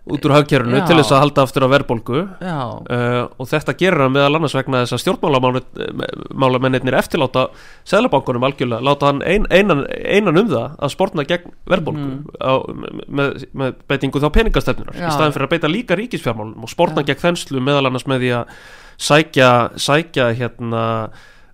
út 0.05 0.27
úr 0.29 0.35
hagkerfinu 0.37 0.77
Já. 0.77 0.85
til 0.85 0.99
þess 0.99 1.13
að 1.17 1.23
halda 1.23 1.45
aftur 1.47 1.65
á 1.65 1.69
verðbólgu. 1.73 2.23
Já, 2.45 2.59
uh, 2.77 3.21
og 3.41 3.49
þetta 3.49 3.75
gerir 3.81 4.05
hann 4.05 4.13
meðal 4.13 4.37
annars 4.37 4.57
vegna 4.57 4.83
þess 4.85 4.99
að 4.99 5.03
stjórnmálamennir 5.05 6.99
eftirláta 7.01 7.47
Sælabankunum 7.89 8.45
algjörlega 8.45 8.85
láta 8.85 9.09
hann 9.09 9.25
ein, 9.25 9.49
einan, 9.49 9.87
einan 9.89 10.43
um 10.43 10.53
það 10.53 10.77
að 10.77 10.93
sportna 10.93 11.25
gegn 11.29 11.57
verðbólgu 11.73 12.37
á, 12.37 12.53
með, 13.09 13.45
með 13.57 13.77
beitingu 13.89 14.21
þá 14.21 14.29
peningastefnunar 14.37 15.01
í 15.01 15.09
staðin 15.09 15.37
fyrir 15.39 15.49
að 15.49 15.55
beita 15.57 15.73
líka 15.73 15.99
ríkisfjármálum 16.01 16.67
og 16.69 16.73
sportna 16.73 17.07
gegn 17.07 17.25
þenslu 17.25 17.65
meðal 17.65 17.89
annars 17.89 18.05
með 18.11 18.27
því 18.27 18.35
að 18.43 18.59
sækja, 19.09 19.53
sækja 19.81 20.29
hérna 20.37 20.85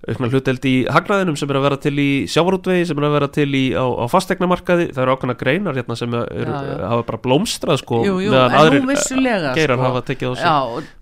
aukna 0.09 0.29
hluteld 0.33 0.65
í 0.65 0.73
hagnaðinum 0.89 1.37
sem 1.37 1.51
er 1.53 1.59
að 1.59 1.65
vera 1.67 1.77
til 1.85 1.93
í 2.01 2.09
sjávarútvegi 2.33 2.87
sem 2.89 3.01
er 3.01 3.07
að 3.07 3.15
vera 3.19 3.29
til 3.37 3.49
í 3.53 3.63
á, 3.77 3.85
á 3.85 4.05
fastegnamarkaði, 4.09 4.87
það 4.97 5.03
eru 5.05 5.15
ákveðna 5.17 5.37
greinar 5.43 5.77
hérna 5.77 5.97
sem 6.01 6.15
er, 6.17 6.25
Já, 6.31 6.63
já. 6.71 6.79
hafa 6.89 7.05
bara 7.11 7.21
blómstrað 7.27 7.81
sko, 7.83 7.99
jú, 8.07 8.15
jú, 8.25 8.33
meðan 8.33 8.57
aðrir 8.63 8.87
vissulega 8.89 9.53
geirar 9.59 9.77
sko. 9.77 9.85
hafa 9.91 10.03
tekið 10.09 10.33
á 10.33 10.35
sig 10.41 10.49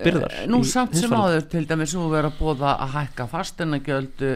byrðar 0.02 0.34
eh, 0.34 0.48
Nú 0.50 0.60
samt 0.66 0.98
sem 0.98 1.14
áður 1.14 1.46
til 1.54 1.64
dæmis 1.70 1.94
nú 1.94 2.08
verið 2.10 2.32
að 2.32 2.42
bóða 2.42 2.74
að 2.74 2.94
hækka 2.98 3.28
fasteinagöldu 3.36 4.32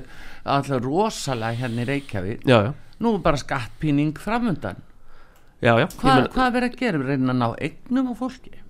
alltaf 0.55 0.83
rosalega 0.87 1.59
hérna 1.65 1.83
í 1.83 1.91
Reykjavík 1.91 2.47
já, 2.47 2.61
Nú 3.03 3.17
bara 3.19 3.41
skattpíning 3.43 4.15
meina- 6.23 6.31
Hvað 6.35 6.47
er 6.47 6.55
verið 6.61 6.71
að 6.71 6.79
gera? 6.79 7.03
Reyna 7.07 7.33
að 7.35 7.39
ná 7.43 7.49
eignum 7.59 8.11
á 8.11 8.15
fólki? 8.19 8.62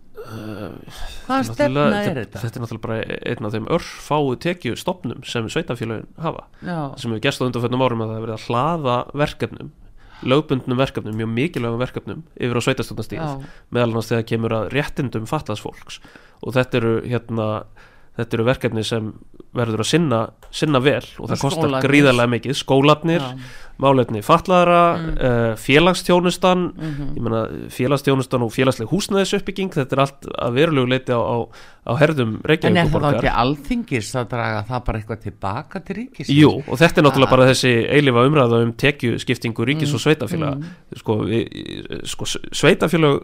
Hvaða 1.26 1.42
stefna 1.48 1.84
er 2.00 2.18
þetta, 2.22 2.42
þetta? 2.42 2.56
er 2.56 2.64
náttúrulega 2.64 2.86
bara 2.86 2.98
einn 3.32 3.48
af 3.48 3.54
þeim 3.54 3.68
örfáu 3.76 4.32
tekju 4.42 4.78
stopnum 4.80 5.22
sem 5.28 5.46
sveitafélagin 5.52 6.08
hafa. 6.22 6.48
Já, 6.64 6.80
sem 7.02 7.14
við 7.14 7.22
gestum 7.28 7.50
undanfötnum 7.50 7.86
árum 7.86 8.04
að 8.04 8.12
það 8.12 8.18
er 8.18 8.26
verið 8.26 8.36
að 8.38 8.48
hlaða 8.48 8.98
verkefnum 9.24 9.72
lögbundnum 10.22 10.78
verkefnum, 10.78 11.16
mjög 11.18 11.30
mikilvægum 11.34 11.80
verkefnum 11.82 12.20
yfir 12.38 12.58
á 12.58 12.62
sveitastofnastíð 12.62 13.46
meðal 13.74 13.88
annars 13.88 14.10
þegar 14.12 14.28
kemur 14.30 14.54
að 14.54 14.68
réttindum 14.76 15.24
fattast 15.26 15.64
fólks. 15.64 15.98
Og 16.46 16.54
þetta 16.54 16.78
eru 16.78 16.92
hérna 17.10 17.48
þetta 18.18 18.36
eru 18.36 18.46
verkefni 18.46 18.84
sem 18.84 19.10
verður 19.56 19.84
að 19.84 19.88
sinna, 19.88 20.20
sinna 20.52 20.80
vel 20.84 21.02
og 21.18 21.30
það 21.30 21.36
Og 21.36 21.42
kostar 21.46 21.76
gríðarlega 21.84 22.32
mikið. 22.34 22.56
Skólatnir, 22.60 23.24
Já. 23.24 23.52
Málefni 23.82 24.22
fatlaðara, 24.22 24.82
Mm. 24.92 25.16
uh, 25.18 25.56
félagstjónustan 25.58 26.62
Mhm. 26.72 27.08
ég 27.16 27.22
meina 27.22 27.42
félagstjónustan 27.68 28.42
og 28.46 28.52
félagsleg 28.54 28.88
húsnæðisuppbygging 28.92 29.72
þetta 29.74 29.92
er 29.96 30.02
allt 30.04 30.26
að 30.38 30.52
verulegu 30.58 30.88
leiti 30.88 31.12
á, 31.12 31.20
á, 31.20 31.36
á 31.86 31.92
herðum 31.98 32.38
En 32.44 32.76
er 32.76 32.86
það 32.86 33.18
ekki 33.18 33.32
alþingis 33.42 34.14
að 34.14 34.28
draga 34.30 34.64
það 34.68 34.84
bara 34.86 34.98
eitthvað 35.00 35.22
tilbaka 35.26 35.80
til 35.84 35.96
ríkis? 35.96 36.28
Jú, 36.30 36.50
og 36.68 36.78
þetta 36.78 36.98
er 36.98 37.04
náttúrulega 37.08 37.30
Ah. 37.32 37.36
bara 37.36 37.50
þessi 37.50 37.72
eilifa 37.90 38.26
umræða 38.28 38.62
um 38.62 38.72
tekjuskiptingu 38.72 39.66
ríkis 39.66 39.90
Mm, 39.90 39.94
og 39.94 40.00
sveitafélag 40.06 40.64
sko, 40.96 41.16
við, 41.26 42.06
sko, 42.06 42.24
sveitafélag 42.52 43.22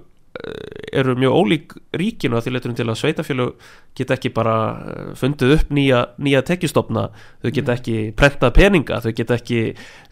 eru 0.92 1.14
mjög 1.18 1.34
ólík 1.34 1.74
ríkinu 1.98 2.38
að 2.38 2.46
því 2.46 2.52
leiturum 2.54 2.76
til 2.78 2.86
að 2.86 2.98
sveitafélag 3.00 3.66
geta 3.98 4.14
ekki 4.16 4.30
bara 4.36 4.54
eh, 4.92 5.10
fundið 5.18 5.54
upp 5.56 5.72
nýja, 5.74 6.04
nýja 6.22 6.42
tekjustofna, 6.46 7.08
þau 7.42 7.50
geta 7.58 7.74
ekki 7.74 7.96
prentað 8.18 8.54
peninga, 8.58 9.00
þau 9.04 9.10
geta 9.18 9.38
ekki 9.38 9.60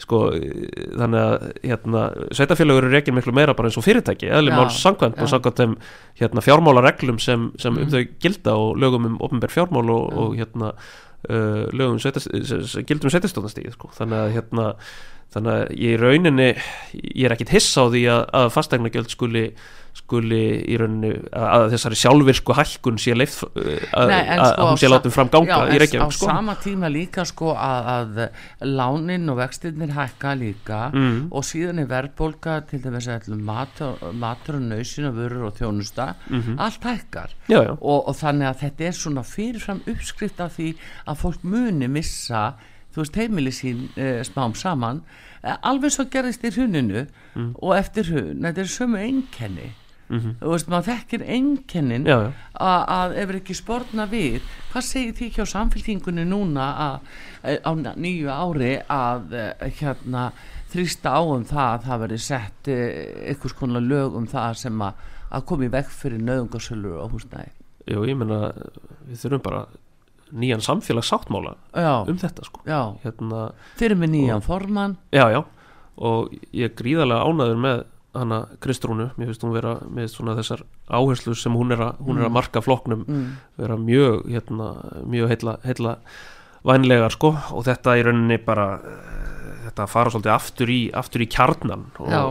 sko, 0.03 0.23
eh, 0.37 0.69
þannig 0.99 1.23
að 1.23 1.49
hérna, 1.63 2.05
sveitafélag 2.41 2.83
eru 2.83 2.93
reygin 2.93 3.19
miklu 3.19 3.35
meira 3.37 3.57
bara 3.57 3.71
eins 3.71 3.81
og 3.81 3.87
fyrirtæki 3.87 4.31
máls 4.51 4.83
samkvæmt 4.83 5.17
já. 5.17 5.23
og 5.23 5.33
samkvæmt 5.33 5.63
þeim 5.63 5.75
hérna, 6.21 6.45
fjármálareglum 6.45 7.21
sem, 7.23 7.51
sem 7.59 7.77
Mm. 7.77 7.83
um 7.83 7.91
þau 7.91 8.07
gilda 8.21 8.53
og 8.57 8.79
lögum 8.79 9.07
um 9.07 9.19
opinber 9.21 9.49
fjármál 9.49 9.91
og, 9.91 10.13
og 10.17 10.37
hérna 10.37 10.73
uh, 11.29 11.69
lögum 11.73 11.99
sveitast, 12.01 12.31
gildum 12.87 13.11
sveitastofnastíð 13.11 13.73
sko. 13.73 13.91
þannig 13.93 14.17
að 14.17 14.33
hérna 14.33 14.75
þannig 15.35 15.53
að 15.53 15.73
ég 15.77 15.97
í 15.97 16.01
rauninni 16.01 16.49
ég 16.95 17.27
er 17.27 17.35
ekkit 17.35 17.53
hissa 17.57 17.85
á 17.85 17.93
því 17.93 18.03
að, 18.13 18.23
að 18.41 18.53
fastegnagjöld 18.55 19.13
skuli 19.13 19.45
skuli 20.07 20.39
í 20.71 20.77
rauninni 20.79 21.09
að, 21.35 21.65
þessari 21.73 21.97
sjálfvirku 21.99 22.55
hækkun 22.55 22.99
sé 23.03 23.15
leif 23.19 23.41
að, 23.43 24.07
Nei, 24.13 24.21
sko 24.39 24.47
að 24.63 24.69
hún 24.71 24.79
sé 24.79 24.91
látum 24.93 25.15
fram 25.15 25.31
ganga 25.33 25.57
Já, 25.67 25.75
í 25.75 25.81
Reykjavík 25.83 26.07
á 26.07 26.11
sko. 26.15 26.29
sama 26.31 26.55
tíma 26.63 26.91
líka 26.95 27.25
sko 27.27 27.51
að, 27.59 27.91
að 27.91 28.21
lánin 28.71 29.27
og 29.33 29.41
vextirnir 29.41 29.91
hækka 29.97 30.35
líka 30.39 30.81
Mm. 30.95 31.27
og 31.35 31.43
síðan 31.45 31.81
er 31.83 31.89
verðbólka 31.91 32.61
til 32.71 32.79
þess 32.85 33.09
að 33.11 33.35
matur, 33.43 33.99
matur 34.15 34.61
og 34.61 34.63
nausin 34.71 35.09
og 35.11 35.15
vörur 35.19 35.49
og 35.49 35.57
þjónusta 35.59 36.15
Mhm. 36.31 36.55
allt 36.59 36.83
hækkar 36.87 37.31
já, 37.51 37.61
já, 37.67 37.73
og, 37.81 38.09
og 38.09 38.15
þannig 38.17 38.47
að 38.53 38.61
þetta 38.63 38.87
er 38.87 38.93
svona 38.93 39.23
fyrirfram 39.27 39.83
uppskrift 39.87 40.41
af 40.41 40.57
því 40.57 40.75
að 41.09 41.17
fólk 41.25 41.43
muni 41.43 41.89
missa 41.89 42.55
þú 42.95 43.03
veist 43.03 43.17
heimili 43.19 43.51
sín 43.51 43.89
e, 43.99 44.23
smám 44.25 44.55
saman 44.57 45.03
e, 45.43 45.51
alveg 45.63 45.91
svo 45.93 46.05
gerðist 46.11 46.45
í 46.47 46.53
hruninu 46.55 47.07
Mm. 47.37 47.51
og 47.61 47.75
eftir 47.77 48.07
hrun, 48.09 48.39
þetta 48.41 48.63
er 48.63 48.71
sömu 48.73 48.97
einkenni 48.97 49.67
Mhm. 50.09 50.37
þú 50.41 50.51
veist 50.53 50.69
maður 50.71 50.89
þekkir 50.93 51.23
já. 52.07 52.33
að 52.55 53.17
ef 53.17 53.31
ekki 53.41 53.55
spórna 53.59 54.07
við 54.07 54.43
hvað 54.73 54.85
segir 54.87 55.15
því 55.19 55.31
hjá 55.35 55.45
samfélkingunni 55.51 56.25
núna 56.25 56.67
að, 56.79 57.01
eh, 57.43 57.59
á 57.65 57.73
nýju 57.75 58.29
ári 58.31 58.83
að 58.87 59.33
eh, 59.35 59.71
hérna 59.81 60.33
þrýsta 60.71 61.11
á 61.11 61.21
um 61.23 61.45
það 61.45 61.73
að 61.73 61.87
það 61.87 62.03
verði 62.05 62.21
sett 62.21 62.69
eh, 62.69 63.31
einhvers 63.33 63.57
konar 63.59 63.83
lög 63.83 64.15
um 64.15 64.27
það 64.27 64.55
sem 64.55 64.79
að, 64.79 64.95
að 65.31 65.47
komi 65.51 65.69
vekk 65.69 65.91
fyrir 65.91 66.23
nöðungarsölur 66.23 67.03
og 67.03 67.11
húsnæði? 67.17 67.51
Jú, 67.87 68.07
ég 68.07 68.17
meina 68.19 68.53
við 69.07 69.21
þurfum 69.23 69.43
bara 69.43 69.67
nýjan 70.35 70.63
samfélagssáttmála 70.63 71.55
um 72.07 72.19
þetta 72.19 72.47
sko. 72.47 72.63
Hérna, 73.03 73.51
þeir 73.79 73.93
eru 73.93 74.01
með 74.01 74.11
nýjan 74.15 74.43
formann. 74.43 74.97
Já, 75.15 75.29
já. 75.31 75.45
Og 75.97 76.33
ég 76.53 76.67
er 76.67 76.75
gríðarlega 76.77 77.29
ánæður 77.31 77.61
með 77.63 77.85
hana 78.21 78.41
Kristrúnu, 78.63 79.11
mér 79.17 79.31
finnst 79.31 79.45
hún 79.45 79.55
vera 79.55 79.77
með 79.93 80.11
svona 80.15 80.37
þessar 80.39 80.65
áherslur 80.89 81.39
sem 81.39 81.55
hún 81.57 81.75
er 81.77 81.85
að, 81.89 82.01
hún 82.07 82.21
er 82.21 82.29
að 82.29 82.35
marka 82.37 82.63
flokknum 82.65 83.05
mm. 83.07 83.29
vera 83.61 83.79
mjög 83.81 84.27
hérna, 84.33 84.73
mjög 85.07 85.33
heilla, 85.35 85.57
heilla 85.67 85.97
vænlegar 86.67 87.15
sko 87.15 87.35
og 87.55 87.67
þetta 87.69 87.97
í 87.99 88.05
rauninni 88.07 88.41
bara 88.43 88.67
eh, 88.81 89.31
þetta 89.69 89.89
fara 89.91 90.13
svolítið 90.13 90.35
aftur 90.35 90.73
í, 90.73 90.81
aftur 90.95 91.25
í 91.25 91.31
kjarnan 91.31 91.89
og 92.03 92.11
Já. 92.11 92.23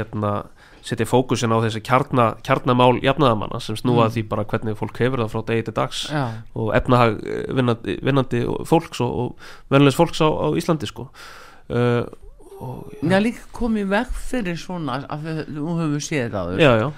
hérna 0.00 0.34
setja 0.82 1.06
fókusin 1.06 1.54
á 1.54 1.62
þessi 1.62 1.82
kjarna, 1.86 2.32
kjarnamál 2.42 2.96
jafnaðamanna 3.04 3.60
sem 3.62 3.76
snúa 3.78 4.08
Mm. 4.08 4.14
því 4.16 4.22
bara 4.28 4.44
hvernig 4.44 4.76
fólk 4.76 4.98
hefur 4.98 5.22
það 5.22 5.30
frá 5.30 5.42
degi 5.46 5.62
til 5.68 5.74
dags 5.74 6.10
já, 6.10 6.24
og 6.54 6.74
efnahag 6.74 7.20
vinnandi, 7.54 7.98
vinnandi 8.02 8.42
fólks 8.66 9.00
og, 9.00 9.12
og 9.14 9.36
vennilegs 9.70 9.96
fólks 9.96 10.18
á, 10.18 10.26
á 10.26 10.46
Íslandi 10.58 10.90
sko 10.90 11.06
uh, 11.70 12.02
og 12.62 12.92
já 13.02 13.18
líka 13.22 13.48
komið 13.56 13.88
vekk 13.92 14.20
fyrir 14.30 14.60
svona 14.60 15.00
að 15.10 15.26
nú 15.50 15.74
höfum 15.74 15.96
við 15.96 16.04
séð 16.06 16.36
áður 16.38 16.62
já, 16.62 16.70
já, 16.78 16.88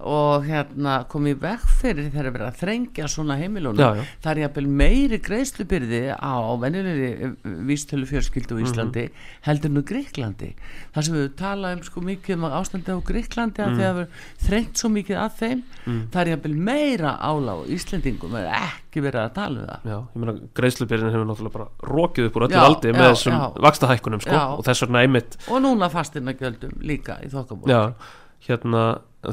og 0.00 0.44
hérna 0.48 1.04
komið 1.08 1.36
vekk 1.44 1.66
fyrir 1.80 2.08
þegar 2.10 2.26
er 2.26 2.32
verið 2.34 2.48
að 2.48 2.56
þrengja 2.60 3.06
svona 3.08 3.36
já, 3.78 4.04
það 4.24 4.30
er 4.32 4.40
jafnvel 4.42 4.66
meiri 4.80 5.18
greiðslubyrði 5.22 6.00
á 6.18 6.34
venjulegri 6.58 7.36
vístölu 7.68 8.06
fjölskyldu 8.10 8.54
á 8.54 8.58
Mhm. 8.58 8.64
Íslandi 8.66 9.04
heldur 9.46 9.70
nú 9.70 9.82
Gríklandi 9.86 10.54
það 10.94 11.02
sem 11.02 11.14
við 11.14 11.28
talaðum 11.38 11.84
sko 11.84 12.00
mikið 12.00 12.34
um 12.34 12.44
ástandi 12.50 12.90
á 12.90 12.98
Gríklandi 13.06 13.60
að 13.62 13.70
Mhm. 13.70 13.78
þegar 13.78 13.94
við 13.94 14.08
þrengt 14.48 14.74
svo 14.82 14.88
mikið 14.90 15.16
að 15.16 15.30
þeim 15.38 15.62
Mm. 15.86 16.08
það 16.10 16.20
er 16.20 16.28
jafnvel 16.36 16.56
meira 16.56 17.18
ála 17.20 17.52
á 17.54 17.58
Íslendingum 17.68 18.34
er 18.34 18.46
ekki 18.50 19.00
verið 19.02 19.20
að 19.24 19.34
tala 19.34 19.60
um 19.60 19.66
það 19.66 19.80
já 19.84 19.98
ég 20.00 20.16
meina 20.16 20.40
greiðslubyrðin 20.54 21.12
hefur 21.12 21.26
náttúrulega 21.30 21.52
bara 21.52 21.68
rokið 21.82 22.26
upp 22.26 22.34
úr 22.36 22.42
öllu 22.48 22.60
valdi 22.60 22.92
með 22.92 23.04
já, 23.04 23.12
þessum 23.14 23.62
vakstahækkunum 23.62 24.20
sko 24.20 24.36
og 24.58 24.64
þess 24.64 24.80
vegna 24.86 24.98
einmitt 25.04 25.36
og 25.48 25.62
núna 25.62 25.88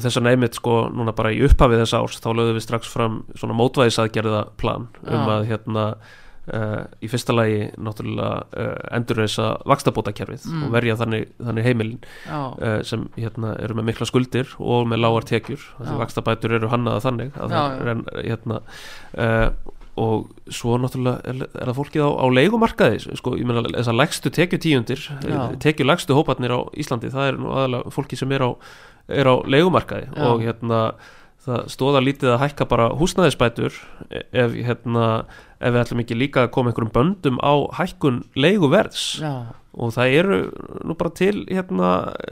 þess 0.00 0.16
að 0.20 0.26
neymitt 0.30 0.54
sko 0.58 0.78
núna 0.94 1.12
bara 1.16 1.32
í 1.34 1.42
upphafið 1.46 1.82
þess 1.84 1.94
árs 2.00 2.20
þá 2.22 2.28
lögðum 2.38 2.58
við 2.58 2.66
strax 2.66 2.88
fram 2.92 3.22
svona 3.34 3.56
mótvæðisaðgerða 3.60 4.42
plan 4.60 4.88
um 5.04 5.12
Já. 5.12 5.30
að 5.36 5.46
hérna 5.50 5.84
uh, 6.52 6.78
í 7.04 7.10
fyrsta 7.12 7.34
lagi 7.36 7.58
náttúrulega 7.78 8.46
uh, 8.56 8.72
endurreisa 8.98 9.50
vakstabótakerfið 9.68 10.46
Mm. 10.48 10.64
og 10.66 10.72
verja 10.74 10.96
þannig, 10.98 11.28
þannig 11.38 11.64
heimilin 11.68 12.00
já, 12.26 12.38
uh, 12.38 12.80
sem 12.82 13.04
hérna 13.16 13.52
eru 13.62 13.76
með 13.78 13.90
mikla 13.92 14.08
skuldir 14.10 14.50
og 14.58 14.88
með 14.90 15.02
lágar 15.04 15.28
tekjur 15.30 15.62
því 15.78 15.92
Já. 15.92 15.98
vakstabætur 16.02 16.56
eru 16.58 16.72
hannaða 16.72 17.04
þannig 17.06 17.36
að 17.38 17.54
það 17.54 17.86
er 17.92 18.02
hérna 18.32 18.60
og 20.00 20.28
svo 20.48 20.78
náttúrulega 20.80 21.20
er, 21.28 21.42
er 21.52 21.68
það 21.68 21.78
fólkið 21.78 22.04
á, 22.08 22.10
á 22.16 22.26
leigumarkaði 22.32 23.16
sko, 23.18 23.34
ég 23.36 23.48
meina 23.48 23.64
þessar 23.66 23.98
lægstu 23.98 24.32
tekjutíundir 24.32 25.02
Já. 25.28 25.40
tekju 25.60 25.84
lægstu 25.84 26.16
hóparnir 26.16 26.54
á 26.56 26.60
Íslandi 26.80 27.10
það 27.12 27.28
er 27.28 27.40
nú 27.40 27.50
aðalega 27.52 27.92
fólki 27.92 28.16
sem 28.16 28.32
er 28.32 28.46
á, 28.48 28.50
er 29.12 29.28
á 29.28 29.34
leigumarkaði 29.44 30.08
Já. 30.08 30.24
og 30.30 30.44
hérna 30.46 30.80
það 31.42 31.64
stóða 31.74 32.02
lítið 32.06 32.32
að 32.32 32.42
hækka 32.44 32.68
bara 32.70 32.90
húsnæðisbætur 32.96 33.76
ef 34.14 34.54
hérna 34.54 35.06
ef 35.58 35.74
við 35.74 35.80
ætlum 35.82 36.02
ekki 36.04 36.18
líka 36.18 36.46
að 36.46 36.52
koma 36.54 36.70
einhverjum 36.70 36.94
böndum 36.94 37.40
á 37.42 37.52
hækkun 37.80 38.22
leiguverðs 38.38 39.06
já, 39.20 39.50
og 39.72 39.92
það 39.94 40.14
eru 40.18 40.38
nú 40.84 40.94
bara 41.00 41.12
til 41.16 41.44
hérna 41.48 41.90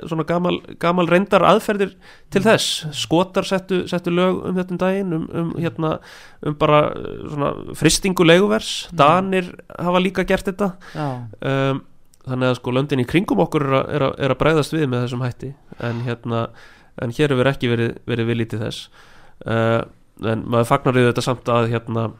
svona 0.08 0.26
gamal, 0.28 0.58
gamal 0.82 1.08
reyndar 1.08 1.44
aðferðir 1.48 1.94
til 2.32 2.42
þess. 2.44 2.82
Skotar 2.96 3.48
settu, 3.48 3.82
settu 3.88 4.12
lög 4.12 4.42
um 4.50 4.58
þetta 4.58 4.76
um 4.76 4.80
daginn 4.80 5.14
um, 5.16 5.28
um 5.32 5.54
hérna 5.56 5.94
um 6.44 6.56
bara 6.60 6.82
uh, 6.92 7.22
svona 7.32 7.52
fristingu 7.80 8.26
leiguvers. 8.28 8.90
Danir 8.92 9.48
hafa 9.72 10.02
líka 10.04 10.26
gert 10.28 10.50
þetta. 10.50 10.74
Um, 11.40 11.80
þannig 12.28 12.50
að 12.50 12.58
sko 12.60 12.76
löndin 12.76 13.04
í 13.04 13.08
kringum 13.08 13.40
okkur 13.46 13.64
er 13.64 13.78
að, 13.78 13.94
er 13.96 14.06
að, 14.08 14.18
er 14.20 14.34
að 14.34 14.40
bregðast 14.42 14.76
við 14.76 14.84
með 14.90 15.06
þessum 15.06 15.24
hætti. 15.24 15.54
En 15.80 16.04
hérna 16.04 16.44
en 17.00 17.14
hér 17.16 17.32
hefur 17.32 17.48
ekki 17.48 17.70
verið, 17.72 17.94
verið 18.10 18.34
viljið 18.34 18.52
til 18.52 18.64
þess. 18.66 19.06
Uh, 19.48 19.80
en 20.28 20.44
maður 20.44 20.68
fagnar 20.74 20.98
við 20.98 21.08
þetta 21.08 21.24
samt 21.24 21.48
að 21.48 21.70
hérna 21.72 22.10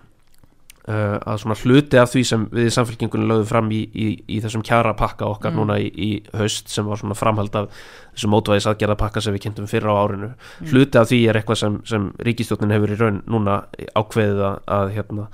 að 0.90 1.38
svona 1.42 1.56
hluti 1.62 1.98
af 2.00 2.10
því 2.12 2.22
sem 2.26 2.44
við 2.52 2.68
í 2.68 2.74
samfélkingunni 2.74 3.28
lögðum 3.30 3.48
fram 3.50 3.70
í, 3.74 3.80
í, 3.94 4.08
í 4.28 4.40
þessum 4.44 4.64
kjara 4.66 4.92
pakka 4.98 5.28
okkar 5.30 5.52
Mm. 5.54 5.58
núna 5.62 5.78
í, 5.80 5.88
í 5.90 6.10
haust 6.38 6.68
sem 6.72 6.86
var 6.86 7.00
svona 7.00 7.14
framhald 7.18 7.54
af 7.56 7.70
þessum 8.14 8.34
mótvæðis 8.34 8.68
aðgerða 8.70 8.96
pakka 9.00 9.20
sem 9.24 9.34
við 9.34 9.44
kynntum 9.46 9.70
fyrir 9.70 9.90
á 9.90 9.94
árinu. 10.02 10.30
Hluti 10.70 10.98
af 11.00 11.08
því 11.10 11.22
er 11.30 11.40
eitthvað 11.40 11.60
sem, 11.62 11.80
sem 11.84 12.10
ríkistjórnin 12.26 12.74
hefur 12.76 12.94
í 12.94 13.00
raun 13.00 13.22
núna 13.26 13.64
ákveðið 13.94 14.44
að, 14.46 14.92
hérna 14.96 15.28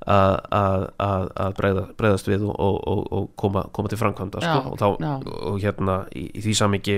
að, 0.00 0.36
að, 0.56 0.84
að, 1.04 1.24
að 1.44 1.56
bregða, 1.58 1.82
bregðast 2.00 2.28
við 2.30 2.44
og, 2.48 2.54
og, 2.56 2.76
og, 2.88 3.00
og 3.12 3.26
koma, 3.36 3.66
koma 3.76 3.90
til 3.92 3.98
framkvæmda 4.00 4.40
Já, 4.40 4.54
sko, 4.56 4.70
og, 4.72 4.78
þá, 4.80 5.26
og 5.50 5.58
hérna 5.60 5.98
í, 6.16 6.22
í 6.32 6.44
því 6.44 6.54
samingi 6.56 6.96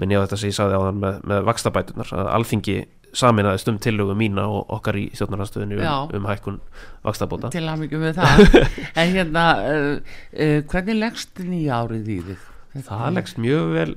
minn 0.00 0.14
ég 0.14 0.22
á 0.22 0.24
þetta 0.24 0.38
sem 0.40 0.48
ég 0.48 0.56
sagði 0.56 0.78
á 0.80 0.82
þann 0.86 1.02
með, 1.02 1.18
með 1.28 1.42
vakstabætunar 1.50 2.12
að 2.16 2.30
alþingi 2.38 2.78
saminaðist 3.16 3.68
um 3.72 3.78
tillögu 3.82 4.14
mína 4.18 4.44
og 4.52 4.70
okkar 4.78 4.98
í 5.00 5.06
stjórnarhanstöðinu 5.16 5.78
um, 5.80 6.10
um 6.18 6.26
hækkun 6.28 6.58
vakstabóta 7.06 7.50
til 7.54 7.64
að 7.64 7.84
mikið 7.84 8.02
með 8.04 8.18
það 8.18 8.42
en 9.00 9.14
hérna 9.14 9.44
uh, 9.62 9.92
uh, 10.34 10.58
hvernig 10.68 10.98
leggst 11.00 11.40
nýja 11.44 11.82
árið 11.84 12.10
í 12.12 12.18
þig? 12.28 12.42
það 12.88 13.14
leggst 13.16 13.40
mjög 13.42 13.70
vel 13.74 13.94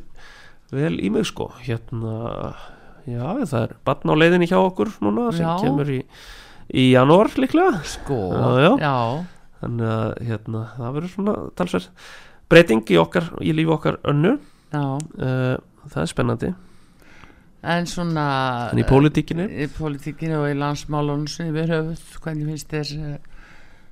vel 0.71 0.93
í 1.03 1.11
mig 1.13 1.27
sko 1.27 1.49
hérna 1.61 2.53
já 3.09 3.25
það 3.49 3.59
er 3.65 3.75
batn 3.87 4.13
á 4.13 4.15
leiðinni 4.15 4.47
hjá 4.49 4.57
okkur 4.61 4.93
núna 5.03 5.29
sem 5.35 5.45
Já. 5.45 5.57
kemur 5.59 5.89
í, 5.91 5.99
í 6.71 6.87
janúar 6.93 7.31
líklega 7.35 7.81
sko, 7.87 8.19
Já, 8.31 8.77
já. 8.79 8.95
þannig 9.63 9.93
að 9.95 10.11
hérna, 10.29 10.63
það 10.77 10.95
verður 10.97 11.13
svona 11.15 11.35
talsverð 11.59 11.89
breyting 12.51 12.83
í 12.93 12.99
okkar 13.01 13.31
í 13.41 13.53
lífi 13.55 13.73
okkar 13.75 13.99
önnu 14.07 14.35
já. 14.37 14.83
uh, 14.83 15.55
það 15.89 16.03
er 16.03 16.11
spennandi 16.13 16.53
en 17.61 17.89
svona 17.89 18.27
en 18.71 18.81
í 18.81 18.85
pólitíkinni 18.87 19.47
í 19.63 19.67
pólitíkinu 19.75 20.39
og 20.41 20.47
í 20.49 20.57
landsmálunum 20.57 21.27
sem 21.29 21.51
við 21.53 21.75
höfum, 21.75 21.99
hvernig 22.23 22.49
finnst 22.49 22.73
þér 22.73 22.93
eh, 22.97 23.19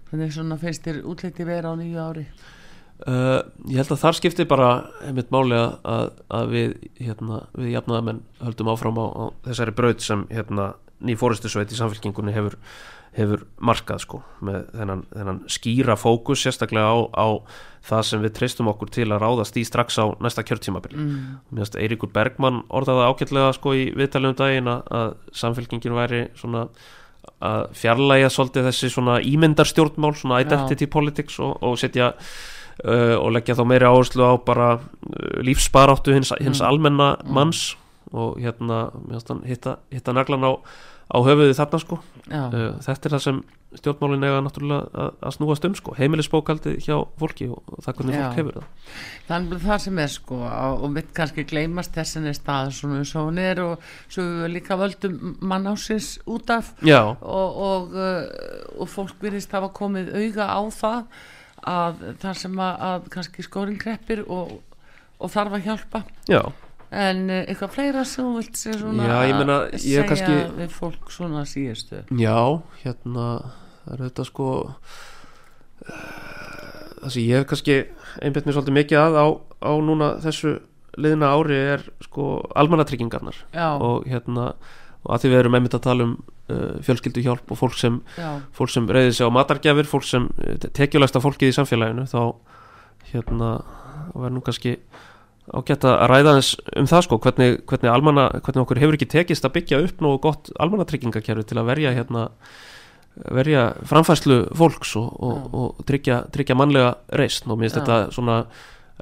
hvernig 0.09 0.33
svona 0.33 0.57
finnst 0.61 0.87
þér 0.87 1.03
útliti 1.09 1.45
vera 1.47 1.73
á 1.73 1.77
nýju 1.77 2.01
ári? 2.01 2.25
Uh, 2.99 3.45
ég 3.71 3.79
held 3.79 3.93
að 3.95 4.01
þar 4.01 4.15
skipti 4.17 4.43
bara 4.49 4.69
einmitt 5.07 5.29
máli 5.31 5.55
að, 5.55 6.09
að, 6.35 6.49
við 6.51 6.73
hérna, 6.99 7.37
við 7.55 7.69
jafnaðamenn 7.77 8.19
höldum 8.41 8.71
áfram 8.73 8.99
á, 8.99 9.05
á 9.07 9.23
þessari 9.45 9.75
braut 9.77 10.03
sem 10.03 10.25
hérna, 10.27 10.73
ný 10.99 11.15
fóristusveit 11.15 11.71
í 11.71 11.77
samfélkingunni 11.79 12.33
hefur, 12.35 12.57
hefur 13.17 13.45
markað 13.57 14.03
sko 14.03 14.21
með 14.45 14.67
þennan, 14.75 15.01
þennan 15.13 15.39
skýra 15.49 15.95
fókus 15.99 16.43
sérstaklega 16.45 16.91
á, 16.93 16.97
á 17.15 17.27
það 17.89 18.03
sem 18.09 18.23
við 18.23 18.35
treystum 18.37 18.69
okkur 18.71 18.91
til 18.93 19.07
að 19.09 19.23
ráðast 19.23 19.57
í 19.57 19.65
strax 19.67 19.97
á 19.97 20.05
næsta 20.21 20.45
kjörtímabili 20.45 20.99
mm. 20.99 21.17
mér 21.49 21.63
finnst 21.63 21.79
Eiríkur 21.79 22.11
Bergmann 22.13 22.61
orðaði 22.69 23.07
ágætlega 23.09 23.55
sko 23.57 23.73
í 23.77 23.89
viðtalið 23.97 24.33
um 24.33 24.39
daginn 24.43 24.71
að, 24.75 25.17
samfélkingin 25.41 25.97
væri 25.97 26.23
svona 26.37 26.67
að 27.43 27.65
fjarlæga 27.77 28.29
svolítið 28.31 28.69
þessi 28.69 28.91
svona 28.93 29.19
ímyndarstjórnmál 29.25 30.13
svona 30.17 30.39
identity 30.43 30.87
Já. 30.87 30.91
politics 30.93 31.39
og, 31.43 31.57
og 31.65 31.77
setja 31.79 32.13
uh, 32.13 33.15
og 33.19 33.33
leggja 33.35 33.57
þá 33.57 33.63
meiri 33.67 33.89
áherslu 33.89 34.25
á 34.27 34.33
bara 34.43 34.69
uh, 34.79 35.39
lífsbaráttu 35.45 36.15
hins, 36.15 36.33
hins 36.39 36.61
mm. 36.61 36.67
almenna 36.67 37.13
mm. 37.17 37.33
manns 37.35 37.63
og 38.09 38.39
hérna 38.41 38.87
hitta, 39.45 39.77
hitta 39.93 40.15
naglan 40.17 40.47
á, 40.47 40.51
á 41.09 41.17
höfuði 41.25 41.55
þarna 41.57 41.79
sko. 41.81 41.97
Uh, 42.29 42.75
þetta 42.85 43.09
er 43.09 43.15
það 43.15 43.23
sem 43.23 43.39
stjórnmálin 43.79 44.25
eiga 44.25 44.41
náttúrulega 44.41 45.05
að, 45.05 45.33
snúast 45.35 45.65
um 45.67 45.75
sko. 45.77 45.93
Heimilisbókaldi 45.97 46.75
hjá 46.81 46.95
fólki 47.21 47.49
og, 47.53 47.73
það 47.85 47.99
hvernig 47.99 48.17
fólk 48.17 48.37
hefur 48.39 48.57
það. 48.57 48.93
Þannig 49.29 49.65
það 49.65 49.81
sem 49.85 49.99
er 50.03 50.13
sko 50.13 50.39
og 50.49 50.85
mitt 50.93 51.11
kannski 51.17 51.45
gleymast 51.49 51.97
þessin 51.97 52.29
er 52.29 52.37
stað 52.37 52.71
svona 52.77 53.01
svo 53.09 53.25
hún 53.27 53.41
er 53.41 53.61
og 53.65 53.89
svo 54.07 54.47
líka 54.49 54.77
völdum 54.79 55.35
mann 55.41 55.69
ásins 55.69 56.15
út 56.29 56.53
af. 56.53 56.71
Og, 57.21 57.59
og, 57.69 57.97
uh, 57.97 58.79
og 58.79 58.89
fólk 58.89 59.21
virðist 59.21 59.53
hafa 59.53 59.69
komið 59.73 60.13
auga 60.17 60.49
á 60.49 60.61
það 60.73 61.27
að 61.69 62.01
þar 62.21 62.41
sem 62.45 62.63
að, 62.63 62.81
að 62.89 63.11
kannski 63.13 63.45
skórin 63.45 63.79
kreppir 63.81 64.23
og, 64.25 64.57
og 65.19 65.33
þarf 65.33 65.59
að 65.59 65.69
hjálpa. 65.69 66.03
Já. 66.29 66.41
En 66.89 67.23
uh, 67.29 67.41
eitthvað 67.43 67.73
fleira 67.75 68.05
sem 68.07 68.29
vilt 68.35 68.57
segja 68.59 68.79
svona 68.81 69.09
já, 69.09 69.35
meina, 69.37 69.59
að 69.67 69.77
segja 69.83 70.05
kannski... 70.09 70.37
við 70.57 70.73
fólk 70.73 71.13
svona 71.13 71.45
síðustu? 71.49 72.03
Já, 72.17 72.39
hérna 72.83 73.27
það 73.83 73.93
er 73.93 74.03
þetta 74.07 74.25
sko 74.29 74.49
uh, 74.65 75.93
það 77.03 77.13
sem 77.13 77.23
ég 77.23 77.37
hef 77.37 77.47
kannski 77.53 77.77
einbætt 78.25 78.49
mér 78.49 78.57
svolítið 78.57 78.77
mikið 78.79 79.01
að 79.03 79.19
á, 79.21 79.27
á 79.69 79.71
núna 79.85 80.11
þessu 80.23 80.57
liðna 80.99 81.31
ári 81.37 81.57
er 81.75 81.85
sko 82.03 82.27
almannatryggingarnar. 82.59 83.37
Og 83.79 84.07
hérna 84.09 84.53
og 84.99 85.13
að 85.15 85.21
því 85.23 85.29
við 85.31 85.39
erum 85.39 85.55
einmitt 85.55 85.75
að 85.77 85.85
tala 85.85 86.05
um 86.09 86.15
uh, 86.51 86.79
fjölskyldu 86.83 87.21
hjálp 87.23 87.53
og 87.53 87.59
fólk 87.61 87.77
sem, 87.79 87.99
fólk 88.55 88.73
sem 88.73 88.89
reyði 88.89 89.13
sig 89.15 89.29
á 89.29 89.31
matargjafir, 89.31 89.87
fólk 89.87 90.07
sem 90.07 90.25
tekjulegsta 90.75 91.21
fólkið 91.23 91.53
í 91.53 91.55
samfélaginu 91.55 92.03
þá 92.09 92.21
hérna 93.13 93.51
verður 94.11 94.35
nú 94.35 94.43
kannski 94.43 94.75
ágætt 95.55 95.85
að 95.87 96.01
ræða 96.11 96.33
eins 96.37 96.49
um 96.77 96.87
það 96.89 97.05
sko 97.05 97.19
hvernig, 97.23 97.59
hvernig, 97.69 97.91
almanna, 97.91 98.25
hvernig 98.39 98.63
okkur 98.63 98.81
hefur 98.81 98.97
ekki 98.97 99.09
tekist 99.09 99.47
að 99.47 99.55
byggja 99.57 99.79
upp 99.85 100.03
nú 100.05 100.15
gott 100.21 100.51
almannatryggingakerfi 100.61 101.47
til 101.49 101.59
að 101.61 101.71
verja 101.71 101.93
hérna 101.97 102.27
verja 103.35 103.63
framfæslu 103.89 104.41
fólks 104.55 104.93
og, 104.99 105.09
og, 105.25 105.47
og 105.55 105.87
tryggja, 105.89 106.21
tryggja 106.31 106.57
mannlega 106.57 106.93
reist 107.19 107.47
og 107.47 107.57
mér 107.57 107.67
finnst 107.67 107.79
þetta 107.81 107.97
svona 108.15 108.37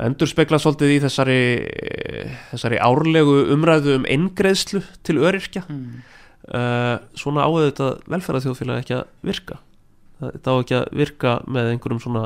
endur 0.07 0.29
spekla 0.29 0.59
svolítið 0.61 0.93
í 0.95 0.97
þessari 1.03 1.39
þessari 2.51 2.81
árlegu 2.85 3.37
umræðu 3.53 3.97
um 3.99 4.07
eingreðslu 4.09 4.83
til 5.05 5.19
öryrkja. 5.19 5.65
Mm. 5.67 6.01
uh, 6.53 6.95
svona 7.17 7.45
áður 7.45 7.71
þetta 7.71 7.93
velferðarþjóðfélag 8.13 8.83
ekki 8.83 8.99
að 8.99 9.07
virka 9.25 9.61
þetta 10.21 10.53
á 10.53 10.55
ekki 10.61 10.77
að 10.79 10.87
virka 11.01 11.35
með 11.47 11.71
einhverjum 11.73 12.01
svona 12.03 12.23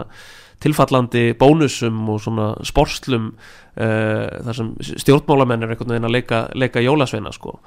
tilfallandi 0.62 1.32
bónusum 1.40 2.04
og 2.14 2.22
svona 2.22 2.52
sporslum 2.68 3.32
uh, 3.32 4.28
þar 4.46 4.58
sem 4.58 4.72
stjórnmálamenn 5.02 5.66
er 5.66 5.74
einhvern 5.74 5.96
veginn 5.96 6.10
að 6.10 6.16
leika, 6.18 6.44
leika 6.54 6.84
jólasveina 6.84 7.34
sko. 7.36 7.58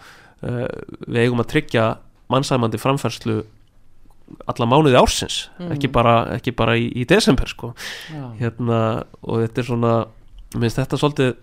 uh, 0.46 0.66
við 1.08 1.24
eigum 1.24 1.42
að 1.42 1.50
tryggja 1.56 1.88
mannsæmandi 2.32 2.80
framfærslu 2.80 3.42
alla 4.48 4.66
mánuði 4.68 4.96
ársins 4.96 5.48
mm. 5.58 5.74
ekki 5.74 5.90
bara, 5.92 6.14
ekki 6.38 6.54
bara 6.56 6.78
í, 6.80 6.86
í 6.96 7.04
desember 7.08 7.50
sko. 7.50 7.74
hérna, 8.38 8.78
og 9.22 9.42
þetta 9.44 9.60
er 9.60 9.68
svona 9.68 9.96
mér 10.54 10.68
finnst 10.68 10.80
þetta 10.80 11.00
svolítið 11.00 11.34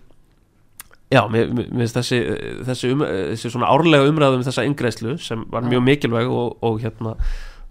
já, 1.12 1.22
mér 1.30 1.52
finnst 1.52 1.98
þessi 2.00 2.20
þessi, 2.66 2.92
um, 2.94 3.04
þessi 3.04 3.52
svona 3.52 3.70
árlega 3.70 4.08
umræðum 4.08 4.44
þessa 4.46 4.66
yngreislu 4.66 5.16
sem 5.22 5.44
var 5.52 5.66
mjög 5.68 5.84
mikilvæg 5.86 6.32
og, 6.32 6.56
og 6.64 6.80
hérna 6.82 7.16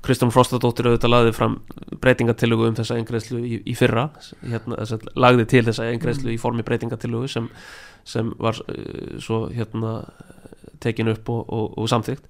Kristján 0.02 0.34
Frostadóttir 0.34 0.90
auðvitað 0.90 1.14
lagði 1.14 1.34
fram 1.38 1.60
breytingatillugu 2.02 2.70
um 2.72 2.78
þessa 2.80 2.98
yngreislu 2.98 3.42
í, 3.46 3.60
í 3.70 3.76
fyrra 3.78 4.08
hérna, 4.42 4.80
lagði 5.14 5.46
til 5.52 5.66
þessa 5.68 5.92
yngreislu 5.94 6.30
mm. 6.30 6.36
í 6.36 6.42
formi 6.42 6.66
breytingatillugu 6.66 7.30
sem, 7.30 7.52
sem 8.08 8.34
var 8.42 8.58
uh, 8.66 9.20
svo 9.22 9.44
hérna 9.54 10.00
tekin 10.82 11.12
upp 11.14 11.30
og, 11.30 11.46
og, 11.46 11.78
og 11.78 11.92
samþygt 11.92 12.26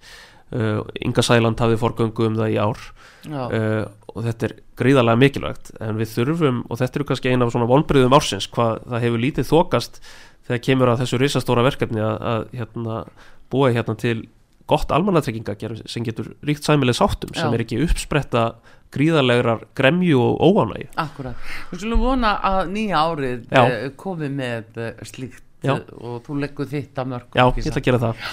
Uh, 0.51 0.82
Inga 0.99 1.24
Sæland 1.24 1.61
hafið 1.63 1.80
forgöngu 1.80 2.26
um 2.28 2.34
það 2.36 2.49
í 2.51 2.55
ár. 2.59 2.80
Uh, 3.24 3.86
og 4.11 4.26
þetta 4.26 4.49
er 4.49 4.53
gríðarlega 4.82 5.19
mikilvægt 5.22 5.72
en 5.80 5.95
við 5.95 6.09
þurfum, 6.11 6.57
og 6.67 6.82
þetta 6.82 6.99
eru 6.99 7.07
kannski 7.07 7.32
eina 7.32 7.47
af 7.47 7.53
svona 7.53 7.69
vonbreiðum 7.69 8.15
ársins, 8.17 8.49
hvað 8.51 8.82
það 8.84 9.05
hefur 9.05 9.24
lítið 9.24 9.47
þokast 9.47 10.01
þegar 10.49 10.63
kemur 10.65 10.91
að 10.91 11.03
þessu 11.05 11.19
risastóra 11.22 11.63
verkefni 11.63 12.03
að, 12.03 12.17
að 12.34 12.43
hérna, 12.59 12.97
búa 13.53 13.72
hérna 13.72 13.95
til 14.01 14.17
gott 14.70 14.91
almannatryggingagerð 14.91 15.86
sem 15.91 16.05
getur 16.05 16.34
ríkt 16.47 16.68
sæmileg 16.68 16.97
sáttum 16.97 17.34
Já. 17.34 17.43
sem 17.43 17.55
er 17.55 17.64
ekki 17.66 17.82
uppspretta 17.86 18.45
gríðarlegar 18.91 19.66
gremju 19.78 20.20
og 20.20 20.41
óanægi 20.43 20.89
Akkurat, 20.99 21.39
við 21.72 21.84
skulum 21.84 22.03
vona 22.03 22.36
að 22.51 22.74
nýja 22.76 23.05
árið 23.07 23.45
Já. 23.47 23.64
Eh, 23.64 23.89
komi 23.95 24.30
með 24.34 24.82
slíkt 25.07 25.43
Já. 25.62 25.78
og 25.78 26.24
þú 26.26 26.39
leggur 26.41 26.70
þitt 26.70 26.97
að 26.97 27.12
mörgum 27.14 27.38
Já, 27.38 27.45
ég 27.45 27.68
ætla 27.70 27.82
að 27.82 27.88
gera 27.88 28.01
það 28.01 28.26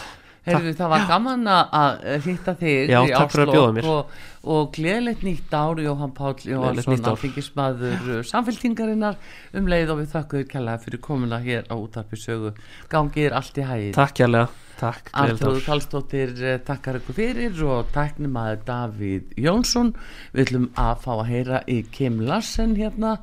Heyrðu, 0.49 0.72
það 0.78 0.92
var 0.92 1.07
gaman 1.09 1.49
að 1.53 2.07
hitta 2.24 2.55
þig 2.59 2.92
Já, 2.92 3.01
bjóða 3.32 3.72
mér. 3.76 3.88
og, 3.92 4.14
og 4.49 4.70
gleðilegt 4.76 5.24
nýtt 5.26 5.57
ár 5.57 5.82
Jóhann 5.82 6.14
Pál 6.16 6.32
Jóhannsson 6.44 7.11
áfengismadur 7.12 8.09
uh, 8.16 8.22
samféltingarinnar 8.28 9.18
um 9.59 9.68
leið 9.70 9.92
og 9.94 10.01
við 10.03 10.14
þakkuður 10.14 10.49
kjallaði 10.55 10.84
fyrir 10.86 11.05
komuna 11.05 11.42
hér 11.44 11.68
á 11.68 11.74
útarpi 11.76 12.20
sögu. 12.20 12.55
Gangið 12.92 13.28
er 13.28 13.36
allt 13.40 13.61
í 13.61 13.66
hægir 13.68 13.99
Takk 13.99 14.16
kjallaði, 14.22 14.64
takk 14.80 15.12
Artur 15.24 15.61
Kallstóttir 15.66 16.34
uh, 16.40 16.57
takkar 16.68 17.01
ykkur 17.03 17.18
fyrir 17.18 17.62
og 17.68 17.92
takknum 17.94 18.40
að 18.40 18.64
Davíð 18.68 19.38
Jónsson. 19.49 19.94
Við 20.32 20.49
ætlum 20.49 20.72
að 20.78 20.96
fá 21.07 21.12
að 21.18 21.28
heyra 21.34 21.62
í 21.68 21.82
Kim 21.92 22.22
Larsen 22.26 22.76
hérna 22.78 23.18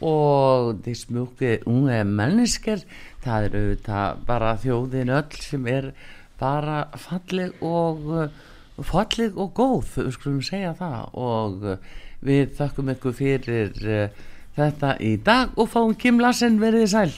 og 0.00 0.80
því 0.84 0.94
smúkið 0.96 1.66
unge 1.68 1.98
mennesker 2.08 2.84
það 3.24 3.46
eru 3.48 3.60
auðvitað 3.64 4.22
bara 4.28 4.54
þjóðin 4.62 5.12
öll 5.18 5.42
sem 5.44 5.68
er 5.68 5.90
bara 6.40 6.84
falleg 6.98 7.60
og 7.60 8.30
falleg 8.80 9.36
og 9.36 9.52
góð, 9.54 9.96
við 10.00 10.14
skulum 10.16 10.44
segja 10.44 10.72
það. 10.78 11.10
Og 11.20 11.66
við 12.24 12.54
þakkum 12.58 12.94
ykkur 12.94 13.16
fyrir 13.16 13.76
uh, 13.84 14.24
þetta 14.56 14.96
í 15.00 15.16
dag 15.24 15.52
og 15.56 15.70
fáum 15.72 15.94
Kim 15.96 16.20
Larsen 16.20 16.60
verið 16.60 16.88
sæl 16.92 17.12